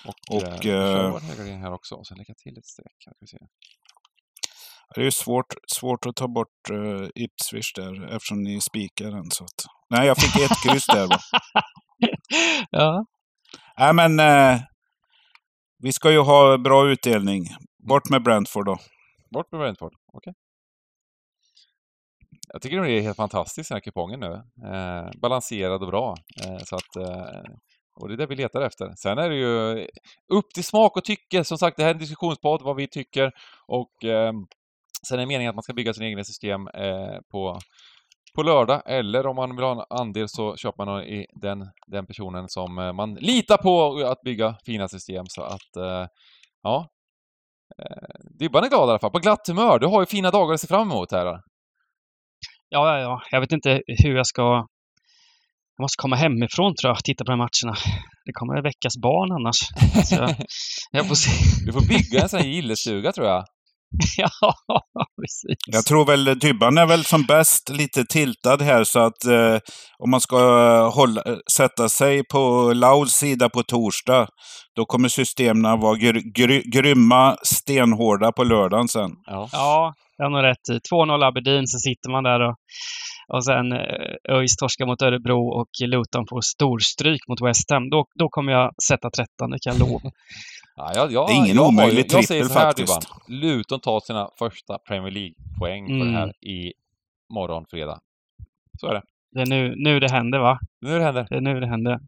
[0.07, 1.95] och, Och, eh, vi kör eh, vår helgardering här också.
[1.95, 2.97] Och sen lägga till ett streck.
[3.07, 3.39] Här, vi se.
[4.95, 9.31] Det är ju svårt, svårt att ta bort uh, Ipswich där eftersom ni spikar den.
[9.31, 9.65] Så att...
[9.91, 11.07] Nej, jag fick ett kryss där.
[11.09, 11.19] Va?
[12.71, 13.05] Ja.
[13.79, 14.61] Nej, men eh,
[15.79, 17.45] vi ska ju ha bra utdelning.
[17.89, 18.79] Bort med Brentford då.
[19.31, 19.93] Bort med Brentford.
[20.13, 20.35] Okej.
[22.53, 24.33] Jag tycker det är helt fantastiskt den här kupongen nu.
[24.67, 26.17] Eh, balanserad och bra.
[26.45, 27.43] Eh, så att, eh,
[27.95, 28.93] och det är det vi letar efter.
[28.97, 29.87] Sen är det ju
[30.33, 31.45] upp till smak och tycke.
[31.45, 33.33] Som sagt, det här är en diskussionspodd, vad vi tycker.
[33.67, 34.33] Och eh,
[35.09, 37.59] sen är det meningen att man ska bygga sina egna system eh, på,
[38.35, 38.83] på lördag.
[38.87, 42.79] Eller om man vill ha en andel så köper man i den, den personen som
[42.79, 45.25] eh, man litar på att bygga fina system.
[45.29, 46.07] Så att, eh,
[46.63, 46.89] ja.
[47.79, 49.11] Eh, Dybban är glad i alla fall.
[49.11, 49.79] På glatt humör.
[49.79, 51.27] Du har ju fina dagar att se fram emot här.
[51.27, 51.39] Ja,
[52.69, 53.23] ja, ja.
[53.31, 54.43] Jag vet inte hur jag ska...
[55.77, 57.77] Jag måste komma hemifrån tror jag och titta på de här matcherna.
[58.25, 59.59] Det kommer att väckas barn annars.
[60.11, 60.47] Jag,
[60.91, 61.31] jag får se.
[61.67, 63.45] Du får bygga en sån här gillestuga tror jag.
[64.17, 64.55] Ja,
[65.21, 65.59] precis.
[65.67, 69.59] Jag tror väl Dybban är väl som bäst lite tiltad här så att eh,
[69.99, 74.27] om man ska eh, hålla, eh, sätta sig på Lauds sida på torsdag
[74.77, 79.11] då kommer systemen vara gr gry grymma, stenhårda på lördagen sen.
[79.25, 79.49] Ja.
[79.53, 80.95] Ja, jag har nog rätt i.
[80.95, 82.55] 2-0 Aberdeen, så sitter man där och
[83.29, 88.07] och sen eh, ÖIS torskar mot Örebro och Luton får storstryk mot West Ham, då,
[88.15, 90.11] då kommer jag sätta 13, det kan jag lova.
[90.77, 93.01] Ja, jag, jag, Det är ingen jag omöjlig Jag säger trippel så här, faktiskt.
[93.29, 93.41] Dybban.
[93.41, 96.15] Luton tar sina första Premier League-poäng på det Mm.
[96.15, 96.73] här i
[97.35, 97.99] morgon, fredag.
[98.81, 99.03] Så är det.
[99.33, 100.59] Det är nu, nu det händer, va?
[100.81, 101.27] Nu det händer.
[101.31, 101.99] Det är nu det händer.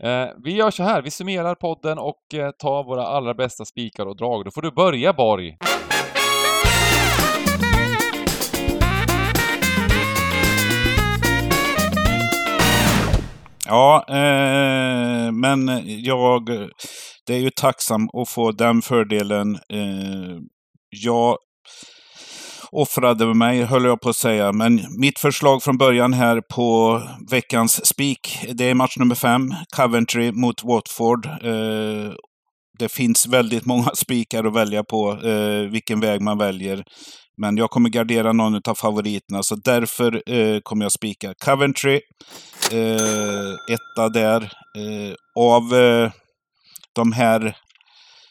[0.00, 4.06] Eh, vi gör så här, vi summerar podden och eh, tar våra allra bästa spikar
[4.06, 4.44] och drag.
[4.44, 5.56] Då får du börja, Borg.
[13.66, 16.48] Ja, eh, men jag...
[17.26, 19.54] Det är ju tacksam att få den fördelen.
[19.54, 20.38] Eh,
[20.90, 21.36] jag
[22.70, 24.52] offrade mig, höll jag på att säga.
[24.52, 29.54] Men mitt förslag från början här på veckans spik, det är match nummer fem.
[29.76, 31.26] Coventry mot Watford.
[31.26, 32.12] Eh,
[32.78, 36.84] det finns väldigt många spikar att välja på, eh, vilken väg man väljer.
[37.36, 42.00] Men jag kommer gardera någon av favoriterna, så därför eh, kommer jag spika Coventry.
[42.72, 44.42] Eh, etta där.
[44.78, 46.12] Eh, av eh,
[46.94, 47.56] de här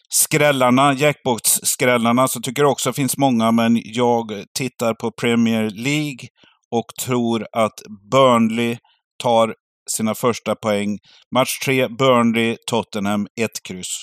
[0.10, 6.28] skrällarna, jackbox-skrällarna, så tycker jag också det finns många, men jag tittar på Premier League
[6.72, 8.78] och tror att Burnley
[9.24, 9.56] tar
[9.92, 10.98] sina första poäng.
[11.36, 14.02] Match 3, Burnley, Tottenham, 1 kryss.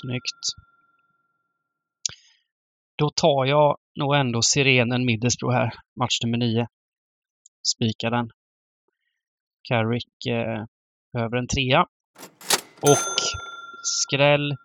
[0.00, 0.73] Snyggt.
[2.96, 6.66] Då tar jag nog ändå Sirenen Middelsbro här, match nummer nio.
[7.74, 8.30] Spikar den.
[9.68, 10.64] Carrick eh,
[11.22, 11.86] över en trea.
[12.80, 13.14] Och
[13.82, 14.56] skräll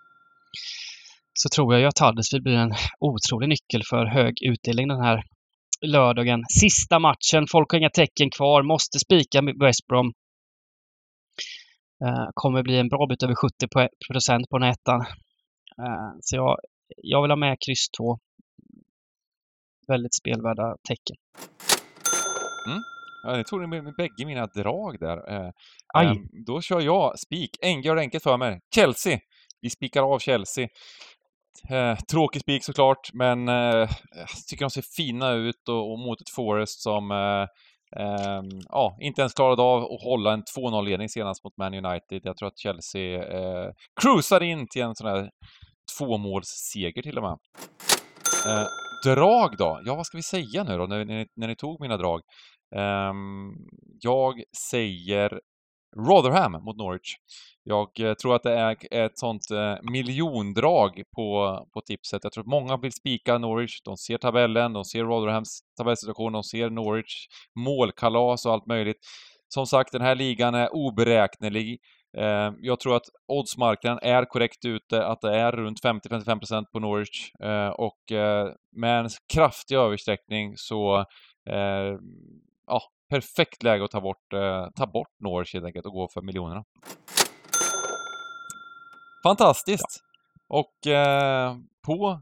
[1.34, 5.24] så tror jag ju att Huddersfield blir en otrolig nyckel för hög utdelning den här
[5.82, 6.44] lördagen.
[6.62, 10.14] Sista matchen, folk har inga tecken kvar, måste spika med West Brom.
[12.06, 13.68] Eh, kommer bli en bra bit över 70
[14.12, 15.02] procent på den här ettan.
[15.82, 16.58] Eh, så jag,
[16.98, 18.20] jag vill ha med kryss 2.
[19.88, 21.16] Väldigt spelvärda tecken.
[23.24, 25.32] Ja, ni tog med, med bägge mina drag där.
[25.34, 25.52] Eh,
[25.94, 26.08] Aj.
[26.08, 27.50] ehm, då kör jag spik.
[27.62, 28.60] En gör det enkelt för mig.
[28.76, 29.20] Chelsea.
[29.62, 30.68] Vi spikar av Chelsea.
[31.70, 33.56] Eh, tråkig spik såklart, men eh,
[34.16, 37.48] jag tycker de ser fina ut och, och mot ett Forest som eh,
[38.04, 42.22] ehm, ja, inte ens klarade av att hålla en 2-0-ledning senast mot Man United.
[42.24, 43.72] Jag tror att Chelsea eh,
[44.02, 45.30] cruisar in till en sån här
[45.98, 47.38] tvåmålsseger till och med.
[48.48, 48.68] Eh,
[49.06, 49.82] drag då?
[49.86, 52.22] Ja, vad ska vi säga nu då, när, när, ni, när ni tog mina drag?
[52.76, 53.14] Eh,
[54.02, 55.40] jag säger
[55.96, 57.16] Rotherham mot Norwich.
[57.64, 62.24] Jag eh, tror att det är ett sånt eh, miljondrag på, på tipset.
[62.24, 63.82] Jag tror att många vill spika Norwich.
[63.84, 67.28] De ser tabellen, de ser Rotherhams tabellsituation, de ser Norwich
[67.60, 68.98] målkalas och allt möjligt.
[69.54, 71.80] Som sagt, den här ligan är oberäknelig.
[72.18, 77.32] Eh, jag tror att oddsmarknaden är korrekt ute, att det är runt 50-55% på Norwich
[77.44, 80.98] eh, och eh, med en kraftig översträckning så
[81.50, 81.98] eh,
[82.68, 84.32] ja, perfekt läge att ta bort,
[84.76, 86.64] ta bort Norwich helt enkelt och gå för miljonerna.
[89.24, 90.04] Fantastiskt!
[90.48, 90.74] Och
[91.86, 92.22] på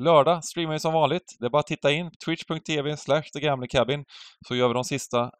[0.00, 1.36] lördag streamar vi som vanligt.
[1.40, 3.22] Det är bara att titta in twitch.tv slash
[3.70, 4.04] cabin
[4.48, 5.30] så gör vi de sista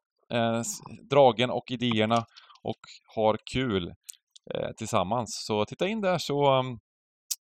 [1.10, 2.24] dragen och idéerna
[2.64, 2.80] och
[3.16, 3.88] har kul
[4.54, 5.44] eh, tillsammans.
[5.46, 6.58] Så titta in där så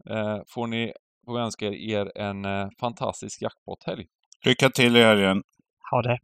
[0.10, 0.94] eh, får ni
[1.40, 4.06] önska er en eh, fantastisk jackpot-helg.
[4.46, 5.44] Lycka till i helgen.
[5.92, 6.18] Ha det!